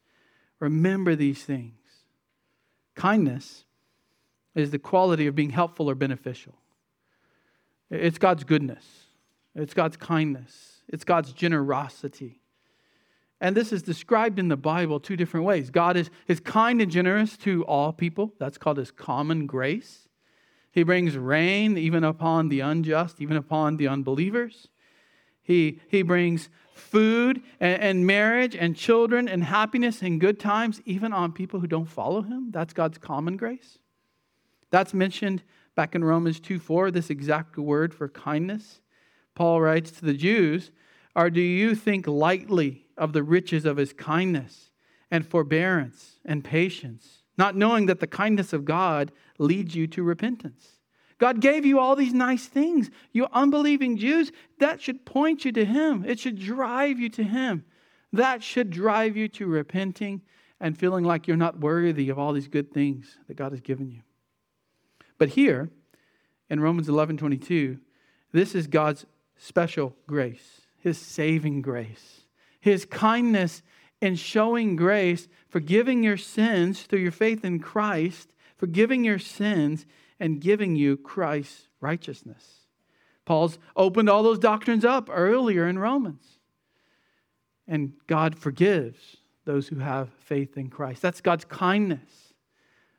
Remember 0.59 1.15
these 1.15 1.43
things. 1.43 1.73
Kindness 2.95 3.65
is 4.59 4.71
the 4.71 4.79
quality 4.79 5.27
of 5.27 5.35
being 5.35 5.51
helpful 5.51 5.89
or 5.89 5.95
beneficial. 5.95 6.55
It's 7.89 8.17
God's 8.17 8.43
goodness, 8.43 8.85
it's 9.55 9.73
God's 9.73 9.97
kindness, 9.97 10.81
it's 10.87 11.03
God's 11.03 11.31
generosity. 11.33 12.41
And 13.39 13.55
this 13.55 13.71
is 13.71 13.83
described 13.83 14.39
in 14.39 14.47
the 14.47 14.57
Bible 14.57 14.99
two 14.99 15.15
different 15.15 15.45
ways. 15.45 15.69
God 15.69 15.95
is, 15.95 16.09
is 16.27 16.39
kind 16.39 16.81
and 16.81 16.91
generous 16.91 17.37
to 17.37 17.63
all 17.65 17.93
people. 17.93 18.33
That's 18.39 18.57
called 18.57 18.77
his 18.77 18.89
common 18.89 19.45
grace. 19.45 20.07
He 20.71 20.81
brings 20.81 21.15
rain 21.15 21.77
even 21.77 22.03
upon 22.03 22.49
the 22.49 22.61
unjust, 22.61 23.21
even 23.21 23.37
upon 23.37 23.77
the 23.77 23.87
unbelievers. 23.87 24.69
He, 25.43 25.79
he 25.87 26.01
brings 26.01 26.49
food 26.73 27.43
and, 27.59 27.81
and 27.81 28.07
marriage 28.07 28.55
and 28.55 28.75
children 28.75 29.27
and 29.29 29.43
happiness 29.43 30.01
and 30.01 30.19
good 30.19 30.39
times, 30.39 30.81
even 30.85 31.13
on 31.13 31.31
people 31.31 31.59
who 31.59 31.67
don't 31.67 31.85
follow 31.85 32.23
him. 32.23 32.49
That's 32.51 32.73
God's 32.73 32.97
common 32.97 33.37
grace. 33.37 33.77
That's 34.69 34.93
mentioned 34.93 35.43
back 35.75 35.95
in 35.95 36.03
Romans 36.03 36.39
2 36.39 36.59
4, 36.59 36.91
this 36.91 37.09
exact 37.09 37.57
word 37.57 37.93
for 37.93 38.09
kindness. 38.09 38.81
Paul 39.35 39.61
writes 39.61 39.91
to 39.91 40.05
the 40.05 40.13
Jews, 40.13 40.71
Or 41.15 41.29
do 41.29 41.41
you 41.41 41.75
think 41.75 42.07
lightly 42.07 42.87
of 42.97 43.13
the 43.13 43.23
riches 43.23 43.65
of 43.65 43.77
his 43.77 43.93
kindness 43.93 44.71
and 45.11 45.25
forbearance 45.25 46.19
and 46.25 46.43
patience, 46.43 47.23
not 47.37 47.55
knowing 47.55 47.85
that 47.85 47.99
the 47.99 48.07
kindness 48.07 48.51
of 48.51 48.65
God 48.65 49.11
leads 49.37 49.75
you 49.75 49.87
to 49.87 50.03
repentance? 50.03 50.77
God 51.19 51.39
gave 51.39 51.65
you 51.65 51.79
all 51.79 51.95
these 51.95 52.13
nice 52.13 52.45
things. 52.45 52.89
You 53.11 53.27
unbelieving 53.31 53.97
Jews, 53.97 54.31
that 54.59 54.81
should 54.81 55.05
point 55.05 55.45
you 55.45 55.51
to 55.53 55.65
Him. 55.65 56.05
It 56.05 56.19
should 56.19 56.39
drive 56.39 56.99
you 56.99 57.09
to 57.09 57.23
Him. 57.23 57.65
That 58.13 58.43
should 58.43 58.69
drive 58.69 59.17
you 59.17 59.27
to 59.29 59.47
repenting 59.47 60.21
and 60.59 60.77
feeling 60.77 61.03
like 61.03 61.27
you're 61.27 61.37
not 61.37 61.59
worthy 61.59 62.09
of 62.09 62.19
all 62.19 62.33
these 62.33 62.47
good 62.47 62.71
things 62.71 63.17
that 63.27 63.35
God 63.35 63.51
has 63.51 63.61
given 63.61 63.89
you. 63.89 64.01
But 65.17 65.29
here, 65.29 65.69
in 66.49 66.59
Romans 66.59 66.89
11 66.89 67.17
22, 67.17 67.79
this 68.31 68.55
is 68.55 68.67
God's 68.67 69.05
special 69.37 69.95
grace, 70.07 70.61
His 70.77 70.97
saving 70.97 71.61
grace, 71.61 72.21
His 72.59 72.85
kindness 72.85 73.61
in 74.01 74.15
showing 74.15 74.75
grace, 74.75 75.27
forgiving 75.49 76.03
your 76.03 76.17
sins 76.17 76.83
through 76.83 76.99
your 76.99 77.11
faith 77.11 77.43
in 77.43 77.59
Christ, 77.59 78.31
forgiving 78.55 79.03
your 79.03 79.19
sins, 79.19 79.85
and 80.19 80.41
giving 80.41 80.75
you 80.75 80.97
Christ's 80.97 81.67
righteousness. 81.79 82.67
Paul's 83.25 83.59
opened 83.75 84.09
all 84.09 84.23
those 84.23 84.39
doctrines 84.39 84.85
up 84.85 85.09
earlier 85.11 85.67
in 85.67 85.77
Romans. 85.77 86.39
And 87.67 87.93
God 88.07 88.37
forgives 88.37 89.17
those 89.45 89.67
who 89.67 89.79
have 89.79 90.09
faith 90.19 90.57
in 90.57 90.69
Christ. 90.69 91.01
That's 91.01 91.21
God's 91.21 91.45
kindness. 91.45 92.33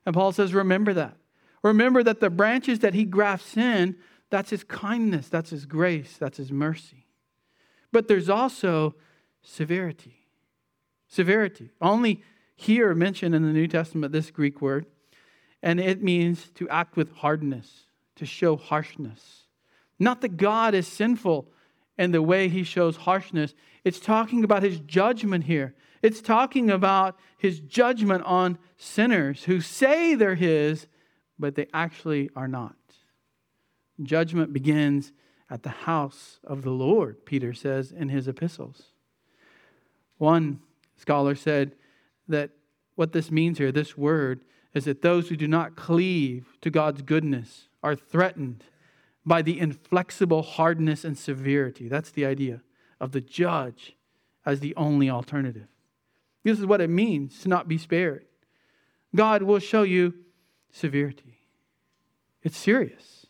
And 0.04 0.14
Paul 0.14 0.33
says, 0.33 0.52
remember 0.52 0.92
that. 0.94 1.16
Remember 1.62 2.02
that 2.02 2.20
the 2.20 2.30
branches 2.30 2.80
that 2.80 2.94
he 2.94 3.04
grafts 3.04 3.56
in, 3.56 3.96
that's 4.30 4.50
his 4.50 4.64
kindness, 4.64 5.28
that's 5.28 5.50
his 5.50 5.66
grace, 5.66 6.16
that's 6.18 6.36
his 6.36 6.52
mercy. 6.52 7.06
But 7.92 8.08
there's 8.08 8.28
also 8.28 8.94
severity. 9.42 10.26
Severity. 11.08 11.70
Only 11.80 12.22
here 12.54 12.94
mentioned 12.94 13.34
in 13.34 13.42
the 13.42 13.52
New 13.52 13.68
Testament 13.68 14.12
this 14.12 14.30
Greek 14.30 14.60
word, 14.60 14.86
and 15.62 15.80
it 15.80 16.02
means 16.02 16.50
to 16.56 16.68
act 16.68 16.96
with 16.96 17.12
hardness, 17.12 17.86
to 18.16 18.26
show 18.26 18.56
harshness. 18.56 19.44
Not 19.98 20.20
that 20.20 20.36
God 20.36 20.74
is 20.74 20.86
sinful 20.86 21.48
in 21.96 22.12
the 22.12 22.22
way 22.22 22.48
he 22.48 22.62
shows 22.62 22.96
harshness, 22.96 23.54
it's 23.84 23.98
talking 23.98 24.44
about 24.44 24.62
his 24.62 24.80
judgment 24.80 25.44
here. 25.44 25.74
It's 26.02 26.20
talking 26.20 26.70
about 26.70 27.18
his 27.38 27.58
judgment 27.58 28.22
on 28.24 28.58
sinners 28.76 29.44
who 29.44 29.60
say 29.60 30.14
they're 30.14 30.34
his 30.36 30.86
but 31.38 31.55
they 31.55 31.66
actually 31.72 32.31
are 32.35 32.48
not. 32.48 32.77
Judgment 34.03 34.53
begins 34.53 35.12
at 35.51 35.62
the 35.62 35.70
house 35.70 36.38
of 36.44 36.62
the 36.62 36.70
Lord, 36.70 37.24
Peter 37.24 37.55
says 37.55 37.92
in 37.92 38.09
his 38.09 38.29
epistles. 38.29 38.92
One 40.18 40.61
scholar 40.96 41.35
said 41.35 41.74
that 42.29 42.51
what 42.96 43.12
this 43.12 43.31
means 43.31 43.59
here, 43.59 43.72
this 43.72 43.96
word, 43.96 44.44
is 44.74 44.85
that 44.85 45.03
those 45.03 45.29
who 45.29 45.37
do 45.37 45.48
not 45.48 45.77
cleave 45.77 46.57
to 46.61 46.70
God's 46.70 47.03
goodness 47.03 47.68
are 47.83 47.96
threatened 47.96 48.64
by 49.24 49.42
the 49.42 49.59
inflexible 49.59 50.42
hardness 50.42 51.05
and 51.05 51.16
severity. 51.16 51.88
That's 51.88 52.11
the 52.11 52.27
idea 52.27 52.62
of 53.01 53.12
the 53.12 53.20
judge 53.20 53.96
as 54.44 54.61
the 54.61 54.74
only 54.77 55.09
alternative. 55.09 55.68
This 56.44 56.59
is 56.59 56.66
what 56.66 56.81
it 56.81 56.90
means 56.90 57.40
to 57.40 57.48
not 57.48 57.68
be 57.68 57.79
spared. 57.79 58.24
God 59.14 59.42
will 59.42 59.59
show 59.59 59.83
you 59.83 60.14
severity. 60.70 61.38
It's 62.42 62.57
serious. 62.57 63.26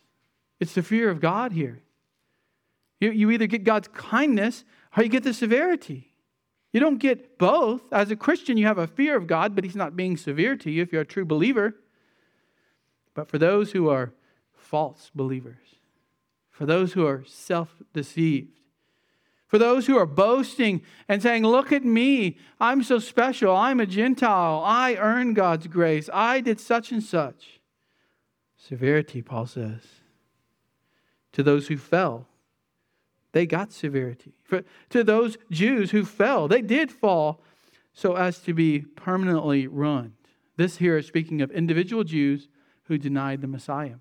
It's 0.59 0.73
the 0.73 0.83
fear 0.83 1.09
of 1.09 1.19
God 1.21 1.51
here. 1.51 1.81
You, 2.99 3.11
you 3.11 3.31
either 3.31 3.47
get 3.47 3.63
God's 3.63 3.87
kindness 3.87 4.63
or 4.95 5.03
you 5.03 5.09
get 5.09 5.23
the 5.23 5.33
severity. 5.33 6.13
You 6.71 6.79
don't 6.79 6.97
get 6.97 7.37
both. 7.37 7.81
As 7.91 8.11
a 8.11 8.15
Christian, 8.15 8.57
you 8.57 8.65
have 8.67 8.77
a 8.77 8.87
fear 8.87 9.15
of 9.17 9.25
God, 9.25 9.55
but 9.55 9.63
He's 9.63 9.75
not 9.75 9.95
being 9.95 10.17
severe 10.17 10.55
to 10.57 10.69
you 10.69 10.81
if 10.81 10.91
you're 10.91 11.01
a 11.01 11.05
true 11.05 11.25
believer. 11.25 11.75
But 13.13 13.27
for 13.27 13.37
those 13.37 13.71
who 13.71 13.89
are 13.89 14.13
false 14.53 15.09
believers, 15.15 15.57
for 16.49 16.65
those 16.65 16.93
who 16.93 17.05
are 17.07 17.23
self 17.25 17.75
deceived, 17.93 18.59
for 19.49 19.57
those 19.57 19.87
who 19.87 19.97
are 19.97 20.05
boasting 20.05 20.81
and 21.07 21.21
saying, 21.21 21.43
Look 21.43 21.71
at 21.73 21.83
me, 21.83 22.37
I'm 22.61 22.83
so 22.83 22.99
special, 22.99 23.53
I'm 23.53 23.79
a 23.79 23.85
Gentile, 23.87 24.61
I 24.63 24.95
earned 24.95 25.35
God's 25.35 25.67
grace, 25.67 26.07
I 26.13 26.39
did 26.39 26.59
such 26.59 26.91
and 26.91 27.03
such. 27.03 27.59
Severity, 28.55 29.23
Paul 29.23 29.47
says, 29.47 29.81
to 31.31 31.41
those 31.41 31.67
who 31.67 31.77
fell, 31.77 32.27
they 33.31 33.45
got 33.45 33.71
severity. 33.71 34.33
For, 34.43 34.63
to 34.89 35.03
those 35.03 35.37
Jews 35.49 35.91
who 35.91 36.05
fell, 36.05 36.47
they 36.47 36.61
did 36.61 36.91
fall 36.91 37.41
so 37.91 38.15
as 38.15 38.39
to 38.39 38.53
be 38.53 38.81
permanently 38.81 39.65
ruined. 39.65 40.13
This 40.57 40.77
here 40.77 40.97
is 40.97 41.07
speaking 41.07 41.41
of 41.41 41.49
individual 41.51 42.03
Jews 42.03 42.49
who 42.83 42.97
denied 42.97 43.41
the 43.41 43.47
Messiah. 43.47 43.95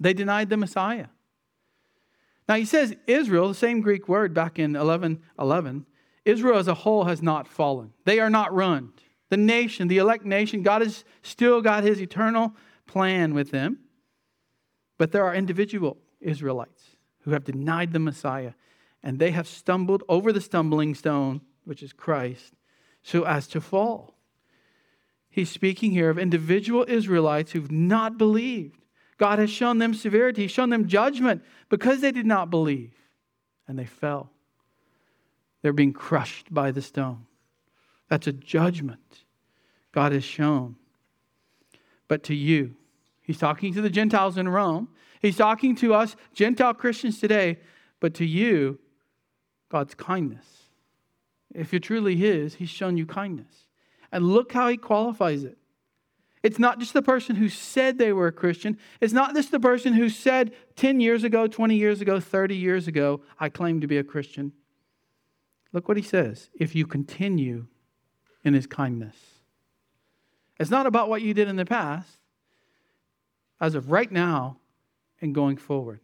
They 0.00 0.14
denied 0.14 0.50
the 0.50 0.56
Messiah. 0.56 1.06
Now 2.50 2.56
he 2.56 2.64
says 2.64 2.96
Israel, 3.06 3.46
the 3.46 3.54
same 3.54 3.80
Greek 3.80 4.08
word 4.08 4.34
back 4.34 4.58
in 4.58 4.74
11 4.74 5.22
11, 5.38 5.86
Israel 6.24 6.58
as 6.58 6.66
a 6.66 6.74
whole 6.74 7.04
has 7.04 7.22
not 7.22 7.46
fallen. 7.46 7.92
They 8.06 8.18
are 8.18 8.28
not 8.28 8.52
ruined. 8.52 8.90
The 9.28 9.36
nation, 9.36 9.86
the 9.86 9.98
elect 9.98 10.24
nation, 10.24 10.64
God 10.64 10.82
has 10.82 11.04
still 11.22 11.62
got 11.62 11.84
his 11.84 12.00
eternal 12.02 12.56
plan 12.88 13.34
with 13.34 13.52
them. 13.52 13.78
But 14.98 15.12
there 15.12 15.24
are 15.24 15.32
individual 15.32 15.98
Israelites 16.20 16.96
who 17.20 17.30
have 17.30 17.44
denied 17.44 17.92
the 17.92 18.00
Messiah, 18.00 18.54
and 19.00 19.20
they 19.20 19.30
have 19.30 19.46
stumbled 19.46 20.02
over 20.08 20.32
the 20.32 20.40
stumbling 20.40 20.96
stone, 20.96 21.42
which 21.62 21.84
is 21.84 21.92
Christ, 21.92 22.54
so 23.00 23.22
as 23.22 23.46
to 23.46 23.60
fall. 23.60 24.16
He's 25.28 25.50
speaking 25.50 25.92
here 25.92 26.10
of 26.10 26.18
individual 26.18 26.84
Israelites 26.88 27.52
who've 27.52 27.70
not 27.70 28.18
believed. 28.18 28.79
God 29.20 29.38
has 29.38 29.50
shown 29.50 29.76
them 29.76 29.92
severity, 29.92 30.42
He's 30.42 30.50
shown 30.50 30.70
them 30.70 30.88
judgment 30.88 31.42
because 31.68 32.00
they 32.00 32.10
did 32.10 32.24
not 32.24 32.48
believe, 32.48 32.94
and 33.68 33.78
they 33.78 33.84
fell. 33.84 34.30
They're 35.60 35.74
being 35.74 35.92
crushed 35.92 36.52
by 36.52 36.70
the 36.70 36.80
stone. 36.80 37.26
That's 38.08 38.26
a 38.26 38.32
judgment 38.32 39.24
God 39.92 40.12
has 40.12 40.24
shown. 40.24 40.76
But 42.08 42.22
to 42.24 42.34
you, 42.34 42.74
He's 43.20 43.36
talking 43.36 43.74
to 43.74 43.82
the 43.82 43.90
Gentiles 43.90 44.38
in 44.38 44.48
Rome. 44.48 44.88
He's 45.20 45.36
talking 45.36 45.76
to 45.76 45.92
us, 45.92 46.16
Gentile 46.32 46.72
Christians 46.72 47.20
today, 47.20 47.58
but 48.00 48.14
to 48.14 48.24
you, 48.24 48.78
God's 49.68 49.94
kindness. 49.94 50.46
If 51.54 51.74
you're 51.74 51.80
truly 51.80 52.16
His, 52.16 52.54
He's 52.54 52.70
shown 52.70 52.96
you 52.96 53.04
kindness. 53.04 53.66
And 54.10 54.24
look 54.24 54.50
how 54.52 54.68
He 54.70 54.78
qualifies 54.78 55.44
it. 55.44 55.58
It's 56.42 56.58
not 56.58 56.78
just 56.78 56.94
the 56.94 57.02
person 57.02 57.36
who 57.36 57.48
said 57.48 57.98
they 57.98 58.12
were 58.12 58.28
a 58.28 58.32
Christian. 58.32 58.78
It's 59.00 59.12
not 59.12 59.34
just 59.34 59.50
the 59.50 59.60
person 59.60 59.92
who 59.92 60.08
said 60.08 60.52
10 60.76 61.00
years 61.00 61.22
ago, 61.22 61.46
20 61.46 61.76
years 61.76 62.00
ago, 62.00 62.18
30 62.18 62.56
years 62.56 62.88
ago, 62.88 63.20
I 63.38 63.50
claim 63.50 63.80
to 63.82 63.86
be 63.86 63.98
a 63.98 64.04
Christian. 64.04 64.52
Look 65.72 65.86
what 65.86 65.98
he 65.98 66.02
says 66.02 66.48
if 66.58 66.74
you 66.74 66.86
continue 66.86 67.66
in 68.42 68.54
his 68.54 68.66
kindness. 68.66 69.16
It's 70.58 70.70
not 70.70 70.86
about 70.86 71.08
what 71.08 71.22
you 71.22 71.34
did 71.34 71.48
in 71.48 71.56
the 71.56 71.64
past, 71.64 72.08
as 73.60 73.74
of 73.74 73.90
right 73.90 74.10
now 74.10 74.58
and 75.20 75.34
going 75.34 75.58
forward. 75.58 76.00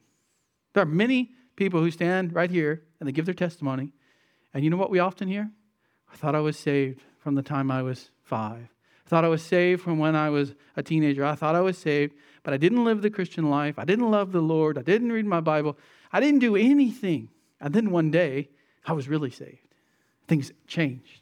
There 0.75 0.83
are 0.83 0.87
many 0.87 1.33
people 1.57 1.81
who 1.81 1.91
stand 1.91 2.35
right 2.35 2.51
here 2.51 2.83
and 3.01 3.09
they 3.09 3.13
give 3.13 3.25
their 3.25 3.35
testimony. 3.35 3.93
And 4.53 4.63
you 4.63 4.71
know 4.71 4.77
what 4.77 4.91
we 4.91 4.99
often 4.99 5.29
hear? 5.29 5.51
I 6.13 6.17
thought 6.17 6.35
I 6.35 6.41
was 6.41 6.59
saved 6.59 7.03
from 7.19 7.35
the 7.35 7.43
time 7.43 7.71
I 7.71 7.83
was 7.83 8.11
five. 8.23 8.69
I 9.07 9.09
thought 9.09 9.25
I 9.25 9.29
was 9.29 9.43
saved 9.43 9.83
from 9.83 9.99
when 9.99 10.17
I 10.17 10.31
was 10.31 10.55
a 10.75 10.83
teenager. 10.83 11.25
I 11.25 11.37
thought 11.37 11.55
I 11.55 11.61
was 11.61 11.79
saved, 11.79 12.15
but 12.43 12.53
I 12.53 12.57
didn't 12.57 12.85
live 12.85 13.03
the 13.03 13.11
Christian 13.11 13.49
life. 13.49 13.79
I 13.79 13.85
didn't 13.85 14.11
love 14.11 14.33
the 14.33 14.41
Lord. 14.41 14.77
I 14.77 14.83
didn't 14.83 15.13
read 15.13 15.27
my 15.27 15.41
Bible. 15.41 15.79
I 16.13 16.19
didn't 16.19 16.41
do 16.41 16.57
anything. 16.57 17.29
And 17.61 17.73
then 17.73 17.93
one 17.93 18.11
day, 18.11 18.49
I 18.85 18.93
was 18.93 19.09
really 19.09 19.31
saved. 19.31 19.75
Things 20.27 20.51
changed. 20.67 21.21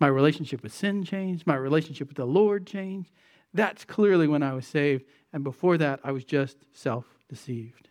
My 0.00 0.08
relationship 0.08 0.64
with 0.64 0.74
sin 0.74 1.04
changed. 1.04 1.46
My 1.46 1.54
relationship 1.54 2.08
with 2.08 2.16
the 2.16 2.24
Lord 2.26 2.66
changed. 2.66 3.12
That's 3.54 3.84
clearly 3.84 4.26
when 4.26 4.42
I 4.42 4.52
was 4.52 4.66
saved. 4.66 5.04
And 5.32 5.44
before 5.44 5.78
that, 5.78 6.00
I 6.02 6.10
was 6.10 6.24
just 6.24 6.56
self 6.72 7.04
deceived. 7.28 7.88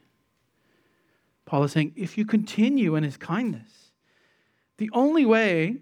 Paul 1.45 1.63
is 1.63 1.71
saying, 1.71 1.93
if 1.95 2.17
you 2.17 2.25
continue 2.25 2.95
in 2.95 3.03
his 3.03 3.15
kindness, 3.15 3.91
the 4.77 4.89
only 4.93 5.25
way 5.25 5.77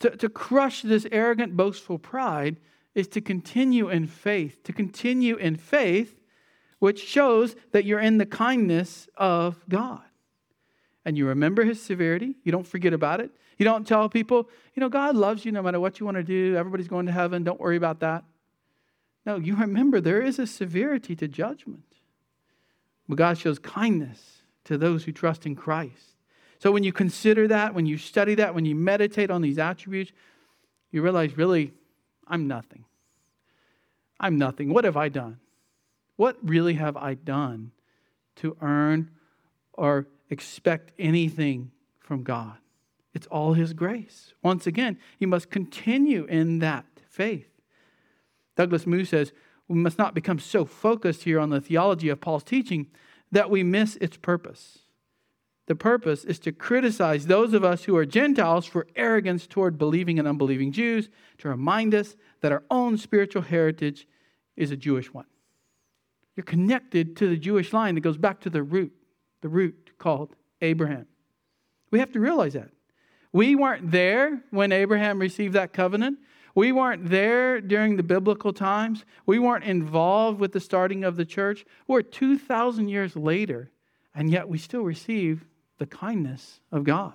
to, 0.00 0.10
to 0.16 0.28
crush 0.28 0.82
this 0.82 1.06
arrogant, 1.10 1.56
boastful 1.56 1.98
pride 1.98 2.56
is 2.94 3.08
to 3.08 3.20
continue 3.20 3.88
in 3.88 4.06
faith, 4.06 4.62
to 4.64 4.72
continue 4.72 5.36
in 5.36 5.56
faith, 5.56 6.20
which 6.78 7.02
shows 7.02 7.56
that 7.72 7.84
you're 7.84 8.00
in 8.00 8.18
the 8.18 8.26
kindness 8.26 9.08
of 9.16 9.62
God. 9.68 10.02
And 11.04 11.18
you 11.18 11.26
remember 11.26 11.64
his 11.64 11.82
severity, 11.82 12.36
you 12.44 12.52
don't 12.52 12.66
forget 12.66 12.92
about 12.92 13.20
it. 13.20 13.30
You 13.58 13.64
don't 13.64 13.86
tell 13.86 14.08
people, 14.08 14.48
you 14.74 14.80
know, 14.80 14.88
God 14.88 15.16
loves 15.16 15.44
you 15.44 15.52
no 15.52 15.62
matter 15.62 15.78
what 15.78 16.00
you 16.00 16.06
want 16.06 16.16
to 16.16 16.24
do, 16.24 16.56
everybody's 16.56 16.88
going 16.88 17.06
to 17.06 17.12
heaven, 17.12 17.44
don't 17.44 17.60
worry 17.60 17.76
about 17.76 18.00
that. 18.00 18.24
No, 19.26 19.36
you 19.36 19.56
remember 19.56 20.00
there 20.00 20.22
is 20.22 20.38
a 20.38 20.46
severity 20.46 21.14
to 21.16 21.28
judgment. 21.28 21.84
But 23.08 23.18
God 23.18 23.38
shows 23.38 23.58
kindness 23.58 24.42
to 24.64 24.78
those 24.78 25.04
who 25.04 25.12
trust 25.12 25.46
in 25.46 25.54
Christ. 25.54 26.13
So 26.58 26.72
when 26.72 26.84
you 26.84 26.92
consider 26.92 27.48
that, 27.48 27.74
when 27.74 27.86
you 27.86 27.98
study 27.98 28.34
that, 28.36 28.54
when 28.54 28.64
you 28.64 28.74
meditate 28.74 29.30
on 29.30 29.42
these 29.42 29.58
attributes, 29.58 30.12
you 30.90 31.02
realize 31.02 31.36
really, 31.36 31.72
I'm 32.26 32.46
nothing. 32.46 32.84
I'm 34.20 34.38
nothing. 34.38 34.72
What 34.72 34.84
have 34.84 34.96
I 34.96 35.08
done? 35.08 35.38
What 36.16 36.38
really 36.42 36.74
have 36.74 36.96
I 36.96 37.14
done 37.14 37.72
to 38.36 38.56
earn 38.60 39.10
or 39.72 40.06
expect 40.30 40.92
anything 40.98 41.72
from 42.00 42.22
God? 42.22 42.56
It's 43.12 43.26
all 43.26 43.54
His 43.54 43.72
grace. 43.72 44.32
Once 44.42 44.66
again, 44.66 44.98
you 45.18 45.26
must 45.26 45.50
continue 45.50 46.24
in 46.24 46.60
that 46.60 46.84
faith. 47.08 47.48
Douglas 48.56 48.86
Moo 48.86 49.04
says, 49.04 49.32
we 49.68 49.76
must 49.76 49.98
not 49.98 50.14
become 50.14 50.38
so 50.38 50.64
focused 50.64 51.24
here 51.24 51.40
on 51.40 51.50
the 51.50 51.60
theology 51.60 52.08
of 52.08 52.20
Paul's 52.20 52.44
teaching 52.44 52.88
that 53.32 53.50
we 53.50 53.62
miss 53.62 53.96
its 53.96 54.16
purpose. 54.16 54.80
The 55.66 55.74
purpose 55.74 56.24
is 56.24 56.38
to 56.40 56.52
criticize 56.52 57.26
those 57.26 57.54
of 57.54 57.64
us 57.64 57.84
who 57.84 57.96
are 57.96 58.04
Gentiles 58.04 58.66
for 58.66 58.86
arrogance 58.96 59.46
toward 59.46 59.78
believing 59.78 60.18
and 60.18 60.28
unbelieving 60.28 60.72
Jews, 60.72 61.08
to 61.38 61.48
remind 61.48 61.94
us 61.94 62.16
that 62.42 62.52
our 62.52 62.62
own 62.70 62.98
spiritual 62.98 63.42
heritage 63.42 64.06
is 64.56 64.70
a 64.70 64.76
Jewish 64.76 65.12
one. 65.12 65.24
You're 66.36 66.44
connected 66.44 67.16
to 67.16 67.28
the 67.28 67.36
Jewish 67.36 67.72
line 67.72 67.94
that 67.94 68.02
goes 68.02 68.18
back 68.18 68.40
to 68.40 68.50
the 68.50 68.62
root, 68.62 68.92
the 69.40 69.48
root 69.48 69.92
called 69.98 70.34
Abraham. 70.60 71.06
We 71.90 71.98
have 71.98 72.12
to 72.12 72.20
realize 72.20 72.52
that. 72.54 72.70
We 73.32 73.56
weren't 73.56 73.90
there 73.90 74.42
when 74.50 74.70
Abraham 74.70 75.18
received 75.18 75.54
that 75.54 75.72
covenant. 75.72 76.18
We 76.54 76.72
weren't 76.72 77.08
there 77.08 77.60
during 77.60 77.96
the 77.96 78.02
biblical 78.02 78.52
times. 78.52 79.04
We 79.26 79.38
weren't 79.38 79.64
involved 79.64 80.38
with 80.38 80.52
the 80.52 80.60
starting 80.60 81.04
of 81.04 81.16
the 81.16 81.24
church. 81.24 81.64
We're 81.88 82.02
2,000 82.02 82.88
years 82.88 83.16
later, 83.16 83.70
and 84.14 84.30
yet 84.30 84.48
we 84.48 84.58
still 84.58 84.82
receive 84.82 85.44
the 85.78 85.86
kindness 85.86 86.60
of 86.70 86.84
God 86.84 87.14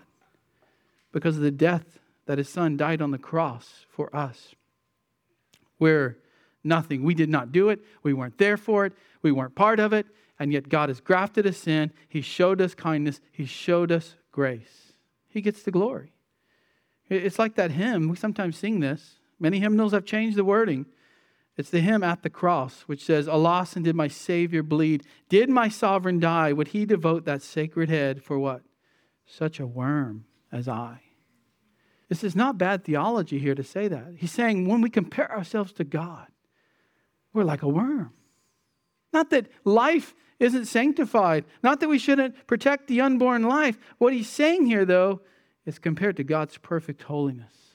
because 1.12 1.38
of 1.38 1.44
the 1.44 1.52
death 1.52 2.00
that 2.26 2.38
his 2.38 2.50
son 2.50 2.78
died 2.78 3.02
on 3.02 3.12
the 3.12 3.18
cross 3.18 3.86
for 3.90 4.16
us. 4.16 4.54
We're 5.80 6.18
nothing. 6.64 7.04
We 7.04 7.14
did 7.14 7.30
not 7.30 7.52
do 7.52 7.70
it. 7.70 7.80
We 8.04 8.14
weren't 8.14 8.38
there 8.38 8.58
for 8.58 8.86
it. 8.86 8.94
We 9.22 9.32
weren't 9.32 9.56
part 9.56 9.80
of 9.80 9.94
it. 9.94 10.06
And 10.38 10.54
yet 10.54 10.70
God 10.70 10.90
has 10.90 11.02
grafted 11.02 11.48
us 11.48 11.68
in. 11.68 11.92
He 12.08 12.22
showed 12.22 12.62
us 12.62 12.74
kindness. 12.74 13.20
He 13.32 13.46
showed 13.46 13.92
us 13.92 14.16
grace. 14.32 14.94
He 15.28 15.42
gets 15.42 15.64
the 15.64 15.72
glory. 15.72 16.14
It's 17.10 17.40
like 17.40 17.56
that 17.56 17.72
hymn. 17.72 18.08
We 18.08 18.16
sometimes 18.16 18.58
sing 18.58 18.80
this. 18.80 19.16
Many 19.40 19.60
hymnals 19.60 19.94
have 19.94 20.06
changed 20.06 20.38
the 20.38 20.44
wording. 20.44 20.86
It's 21.60 21.70
the 21.70 21.82
hymn 21.82 22.04
at 22.04 22.24
the 22.24 22.30
cross, 22.30 22.84
which 22.84 23.04
says, 23.04 23.28
Alas, 23.28 23.76
and 23.76 23.84
did 23.84 23.94
my 23.94 24.08
Savior 24.08 24.64
bleed? 24.64 25.04
Did 25.28 25.50
my 25.50 25.68
sovereign 25.68 26.18
die? 26.18 26.54
Would 26.54 26.70
he 26.70 26.86
devote 26.86 27.26
that 27.26 27.42
sacred 27.42 27.90
head 27.90 28.24
for 28.24 28.40
what? 28.40 28.62
Such 29.26 29.60
a 29.60 29.68
worm 29.68 30.24
as 30.54 30.70
I. 30.70 31.02
This 32.08 32.24
is 32.24 32.34
not 32.34 32.58
bad 32.58 32.86
theology 32.86 33.40
here 33.40 33.56
to 33.56 33.64
say 33.64 33.90
that. 33.90 34.14
He's 34.16 34.32
saying 34.32 34.70
when 34.70 34.80
we 34.80 34.90
compare 34.90 35.30
ourselves 35.30 35.74
to 35.74 35.84
God, 35.84 36.28
we're 37.34 37.44
like 37.44 37.62
a 37.62 37.68
worm. 37.68 38.14
Not 39.12 39.30
that 39.32 39.50
life 39.66 40.16
isn't 40.40 40.64
sanctified, 40.64 41.44
not 41.62 41.82
that 41.82 41.90
we 41.90 42.00
shouldn't 42.00 42.48
protect 42.48 42.88
the 42.88 43.02
unborn 43.02 43.44
life. 43.44 43.78
What 43.98 44.14
he's 44.14 44.30
saying 44.30 44.68
here, 44.68 44.86
though, 44.86 45.20
is 45.66 45.78
compared 45.78 46.16
to 46.16 46.24
God's 46.24 46.58
perfect 46.58 47.04
holiness 47.04 47.70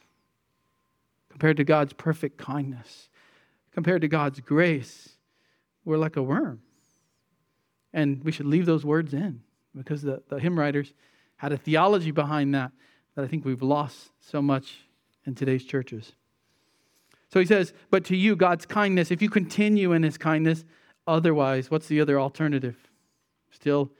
compared 1.34 1.56
to 1.56 1.64
God's 1.64 1.92
perfect 1.92 2.38
kindness, 2.38 3.10
compared 3.74 4.00
to 4.02 4.08
God's 4.08 4.40
grace, 4.40 5.10
we're 5.84 5.98
like 5.98 6.16
a 6.16 6.22
worm. 6.22 6.62
And 7.92 8.24
we 8.24 8.32
should 8.32 8.46
leave 8.46 8.66
those 8.66 8.84
words 8.84 9.12
in 9.12 9.42
because 9.76 10.02
the, 10.02 10.22
the 10.28 10.38
hymn 10.38 10.58
writers 10.58 10.94
had 11.36 11.52
a 11.52 11.56
theology 11.56 12.10
behind 12.10 12.54
that 12.54 12.72
that 13.14 13.24
I 13.24 13.28
think 13.28 13.44
we've 13.44 13.62
lost 13.62 14.10
so 14.20 14.42
much 14.42 14.78
in 15.24 15.34
today's 15.34 15.64
churches. 15.64 16.12
So 17.28 17.38
he 17.38 17.46
says, 17.46 17.72
But 17.90 18.04
to 18.06 18.16
you, 18.16 18.34
God's 18.34 18.66
kindness, 18.66 19.10
if 19.10 19.22
you 19.22 19.30
continue 19.30 19.92
in 19.92 20.02
his 20.02 20.18
kindness, 20.18 20.64
otherwise, 21.06 21.70
what's 21.70 21.86
the 21.86 22.00
other 22.00 22.18
alternative? 22.18 22.76
Still 23.50 23.92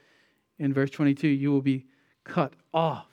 in 0.59 0.73
verse 0.73 0.91
22, 0.91 1.29
you 1.29 1.53
will 1.53 1.63
be 1.63 1.87
cut 2.25 2.55
off 2.73 3.07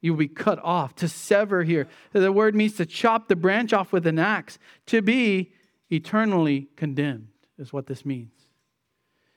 you 0.00 0.12
will 0.12 0.18
be 0.18 0.28
cut 0.28 0.58
off. 0.62 0.94
To 0.96 1.08
sever 1.08 1.64
here, 1.64 1.88
the 2.12 2.30
word 2.30 2.54
means 2.54 2.76
to 2.76 2.86
chop 2.86 3.28
the 3.28 3.36
branch 3.36 3.72
off 3.72 3.92
with 3.92 4.06
an 4.06 4.18
axe, 4.18 4.58
to 4.86 5.02
be 5.02 5.52
eternally 5.90 6.68
condemned, 6.76 7.28
is 7.58 7.72
what 7.72 7.86
this 7.86 8.04
means. 8.04 8.32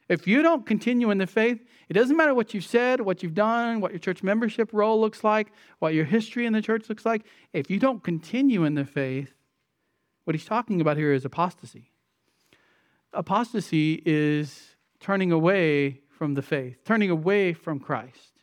If 0.09 0.27
you 0.27 0.41
don't 0.41 0.65
continue 0.65 1.09
in 1.09 1.19
the 1.19 1.27
faith, 1.27 1.63
it 1.87 1.93
doesn't 1.93 2.17
matter 2.17 2.33
what 2.33 2.53
you've 2.53 2.65
said, 2.65 2.99
what 2.99 3.23
you've 3.23 3.33
done, 3.33 3.79
what 3.79 3.91
your 3.91 3.99
church 3.99 4.23
membership 4.23 4.69
role 4.73 4.99
looks 4.99 5.23
like, 5.23 5.53
what 5.79 5.93
your 5.93 6.03
history 6.03 6.45
in 6.45 6.51
the 6.51 6.61
church 6.61 6.89
looks 6.89 7.05
like. 7.05 7.25
If 7.53 7.69
you 7.69 7.79
don't 7.79 8.03
continue 8.03 8.65
in 8.65 8.75
the 8.75 8.83
faith, 8.83 9.33
what 10.25 10.35
he's 10.35 10.45
talking 10.45 10.81
about 10.81 10.97
here 10.97 11.13
is 11.13 11.23
apostasy. 11.23 11.91
Apostasy 13.13 14.01
is 14.05 14.75
turning 14.99 15.31
away 15.31 16.01
from 16.09 16.33
the 16.33 16.41
faith, 16.41 16.83
turning 16.83 17.09
away 17.09 17.53
from 17.53 17.79
Christ. 17.79 18.33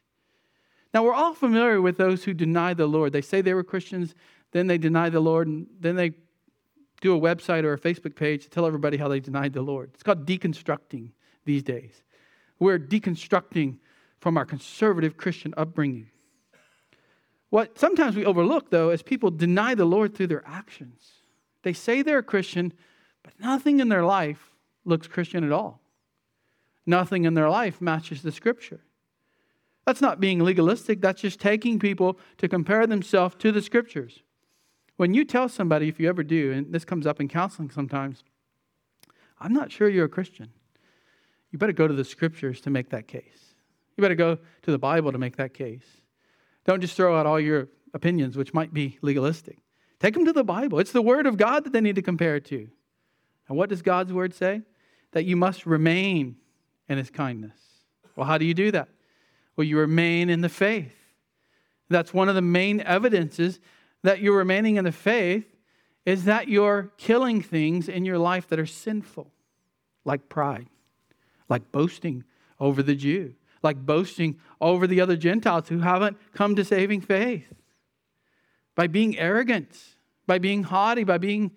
Now, 0.94 1.04
we're 1.04 1.14
all 1.14 1.34
familiar 1.34 1.82
with 1.82 1.98
those 1.98 2.24
who 2.24 2.32
deny 2.32 2.72
the 2.72 2.86
Lord. 2.86 3.12
They 3.12 3.20
say 3.20 3.42
they 3.42 3.54
were 3.54 3.62
Christians, 3.62 4.14
then 4.52 4.66
they 4.66 4.78
deny 4.78 5.10
the 5.10 5.20
Lord, 5.20 5.46
and 5.46 5.66
then 5.78 5.96
they 5.96 6.12
do 7.00 7.14
a 7.14 7.20
website 7.20 7.64
or 7.64 7.74
a 7.74 7.78
Facebook 7.78 8.16
page 8.16 8.44
to 8.44 8.50
tell 8.50 8.66
everybody 8.66 8.96
how 8.96 9.08
they 9.08 9.20
denied 9.20 9.52
the 9.52 9.62
Lord. 9.62 9.90
It's 9.94 10.02
called 10.02 10.26
deconstructing 10.26 11.10
these 11.44 11.62
days. 11.62 12.02
We're 12.58 12.78
deconstructing 12.78 13.78
from 14.20 14.36
our 14.36 14.44
conservative 14.44 15.16
Christian 15.16 15.54
upbringing. 15.56 16.10
What 17.50 17.78
sometimes 17.78 18.16
we 18.16 18.24
overlook, 18.24 18.70
though, 18.70 18.90
is 18.90 19.02
people 19.02 19.30
deny 19.30 19.74
the 19.74 19.84
Lord 19.84 20.14
through 20.14 20.26
their 20.26 20.46
actions. 20.46 21.00
They 21.62 21.72
say 21.72 22.02
they're 22.02 22.18
a 22.18 22.22
Christian, 22.22 22.72
but 23.22 23.38
nothing 23.40 23.80
in 23.80 23.88
their 23.88 24.04
life 24.04 24.52
looks 24.84 25.06
Christian 25.06 25.44
at 25.44 25.52
all. 25.52 25.80
Nothing 26.84 27.24
in 27.24 27.34
their 27.34 27.48
life 27.48 27.80
matches 27.80 28.22
the 28.22 28.32
scripture. 28.32 28.80
That's 29.86 30.00
not 30.00 30.20
being 30.20 30.40
legalistic, 30.40 31.00
that's 31.00 31.22
just 31.22 31.40
taking 31.40 31.78
people 31.78 32.18
to 32.38 32.48
compare 32.48 32.86
themselves 32.86 33.36
to 33.38 33.52
the 33.52 33.62
scriptures. 33.62 34.22
When 34.98 35.14
you 35.14 35.24
tell 35.24 35.48
somebody, 35.48 35.88
if 35.88 35.98
you 35.98 36.08
ever 36.08 36.22
do, 36.22 36.52
and 36.52 36.72
this 36.72 36.84
comes 36.84 37.06
up 37.06 37.20
in 37.20 37.28
counseling 37.28 37.70
sometimes, 37.70 38.22
I'm 39.40 39.54
not 39.54 39.72
sure 39.72 39.88
you're 39.88 40.04
a 40.04 40.10
Christian 40.10 40.50
you 41.50 41.58
better 41.58 41.72
go 41.72 41.88
to 41.88 41.94
the 41.94 42.04
scriptures 42.04 42.60
to 42.62 42.70
make 42.70 42.90
that 42.90 43.08
case. 43.08 43.54
You 43.96 44.02
better 44.02 44.14
go 44.14 44.38
to 44.62 44.70
the 44.70 44.78
Bible 44.78 45.12
to 45.12 45.18
make 45.18 45.36
that 45.36 45.54
case. 45.54 45.86
Don't 46.64 46.80
just 46.80 46.94
throw 46.94 47.18
out 47.18 47.26
all 47.26 47.40
your 47.40 47.68
opinions, 47.94 48.36
which 48.36 48.52
might 48.52 48.72
be 48.72 48.98
legalistic. 49.02 49.58
Take 49.98 50.14
them 50.14 50.24
to 50.26 50.32
the 50.32 50.44
Bible. 50.44 50.78
It's 50.78 50.92
the 50.92 51.02
Word 51.02 51.26
of 51.26 51.36
God 51.36 51.64
that 51.64 51.72
they 51.72 51.80
need 51.80 51.96
to 51.96 52.02
compare 52.02 52.36
it 52.36 52.44
to. 52.46 52.68
And 53.48 53.56
what 53.56 53.70
does 53.70 53.82
God's 53.82 54.12
Word 54.12 54.34
say? 54.34 54.62
That 55.12 55.24
you 55.24 55.36
must 55.36 55.64
remain 55.64 56.36
in 56.88 56.98
His 56.98 57.10
kindness. 57.10 57.58
Well, 58.14 58.26
how 58.26 58.38
do 58.38 58.44
you 58.44 58.54
do 58.54 58.70
that? 58.72 58.88
Well, 59.56 59.66
you 59.66 59.78
remain 59.78 60.28
in 60.28 60.42
the 60.42 60.48
faith. 60.48 60.94
That's 61.88 62.12
one 62.12 62.28
of 62.28 62.34
the 62.34 62.42
main 62.42 62.80
evidences 62.82 63.58
that 64.02 64.20
you're 64.20 64.36
remaining 64.36 64.76
in 64.76 64.84
the 64.84 64.92
faith 64.92 65.46
is 66.06 66.24
that 66.24 66.48
you're 66.48 66.90
killing 66.96 67.42
things 67.42 67.88
in 67.88 68.04
your 68.04 68.18
life 68.18 68.48
that 68.48 68.58
are 68.58 68.66
sinful, 68.66 69.30
like 70.04 70.28
pride 70.28 70.68
like 71.48 71.72
boasting 71.72 72.24
over 72.60 72.82
the 72.82 72.94
Jew, 72.94 73.34
like 73.62 73.84
boasting 73.84 74.38
over 74.60 74.86
the 74.86 75.00
other 75.00 75.16
Gentiles 75.16 75.68
who 75.68 75.80
haven't 75.80 76.16
come 76.32 76.56
to 76.56 76.64
saving 76.64 77.00
faith, 77.00 77.52
by 78.74 78.86
being 78.86 79.18
arrogant, 79.18 79.76
by 80.26 80.38
being 80.38 80.62
haughty, 80.62 81.04
by 81.04 81.18
being 81.18 81.52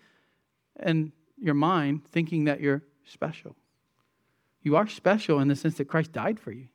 in 0.84 1.12
your 1.38 1.54
mind 1.54 2.06
thinking 2.12 2.46
that 2.46 2.62
you're 2.62 2.84
special. 3.06 3.56
You 4.62 4.76
are 4.76 4.88
special 4.88 5.40
in 5.40 5.48
the 5.48 5.56
sense 5.56 5.76
that 5.76 5.88
Christ 5.88 6.12
died 6.12 6.40
for 6.40 6.52
you. 6.52 6.68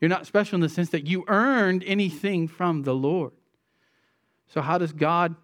You're 0.00 0.08
not 0.08 0.26
special 0.26 0.56
in 0.56 0.60
the 0.60 0.68
sense 0.68 0.90
that 0.90 1.06
you 1.06 1.24
earned 1.28 1.84
anything 1.86 2.48
from 2.48 2.82
the 2.82 2.94
Lord. 2.94 3.32
So, 4.48 4.60
how 4.60 4.78
does 4.78 4.92
God 4.92 5.34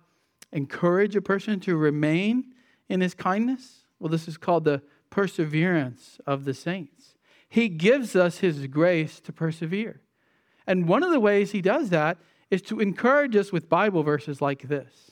encourage 0.52 1.16
a 1.16 1.22
person 1.22 1.60
to 1.60 1.76
remain 1.76 2.52
in 2.88 3.00
his 3.00 3.14
kindness? 3.14 3.84
Well, 3.98 4.10
this 4.10 4.28
is 4.28 4.36
called 4.36 4.64
the 4.64 4.82
perseverance 5.10 6.20
of 6.26 6.44
the 6.44 6.54
saints. 6.54 7.14
He 7.50 7.68
gives 7.68 8.14
us 8.14 8.38
His 8.38 8.66
grace 8.68 9.20
to 9.20 9.32
persevere. 9.32 10.00
And 10.66 10.88
one 10.88 11.02
of 11.02 11.10
the 11.10 11.20
ways 11.20 11.50
He 11.50 11.60
does 11.60 11.90
that 11.90 12.16
is 12.50 12.62
to 12.62 12.80
encourage 12.80 13.36
us 13.36 13.52
with 13.52 13.68
Bible 13.68 14.02
verses 14.02 14.40
like 14.40 14.62
this. 14.62 15.10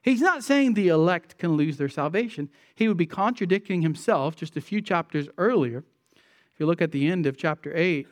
He's 0.00 0.20
not 0.22 0.42
saying 0.42 0.72
the 0.74 0.88
elect 0.88 1.36
can 1.36 1.52
lose 1.52 1.76
their 1.76 1.88
salvation. 1.88 2.48
He 2.74 2.88
would 2.88 2.96
be 2.96 3.06
contradicting 3.06 3.82
himself 3.82 4.36
just 4.36 4.56
a 4.56 4.60
few 4.60 4.80
chapters 4.80 5.28
earlier. 5.36 5.84
If 6.14 6.60
you 6.60 6.66
look 6.66 6.80
at 6.80 6.92
the 6.92 7.08
end 7.08 7.26
of 7.26 7.36
chapter 7.36 7.76
8, 7.76 8.06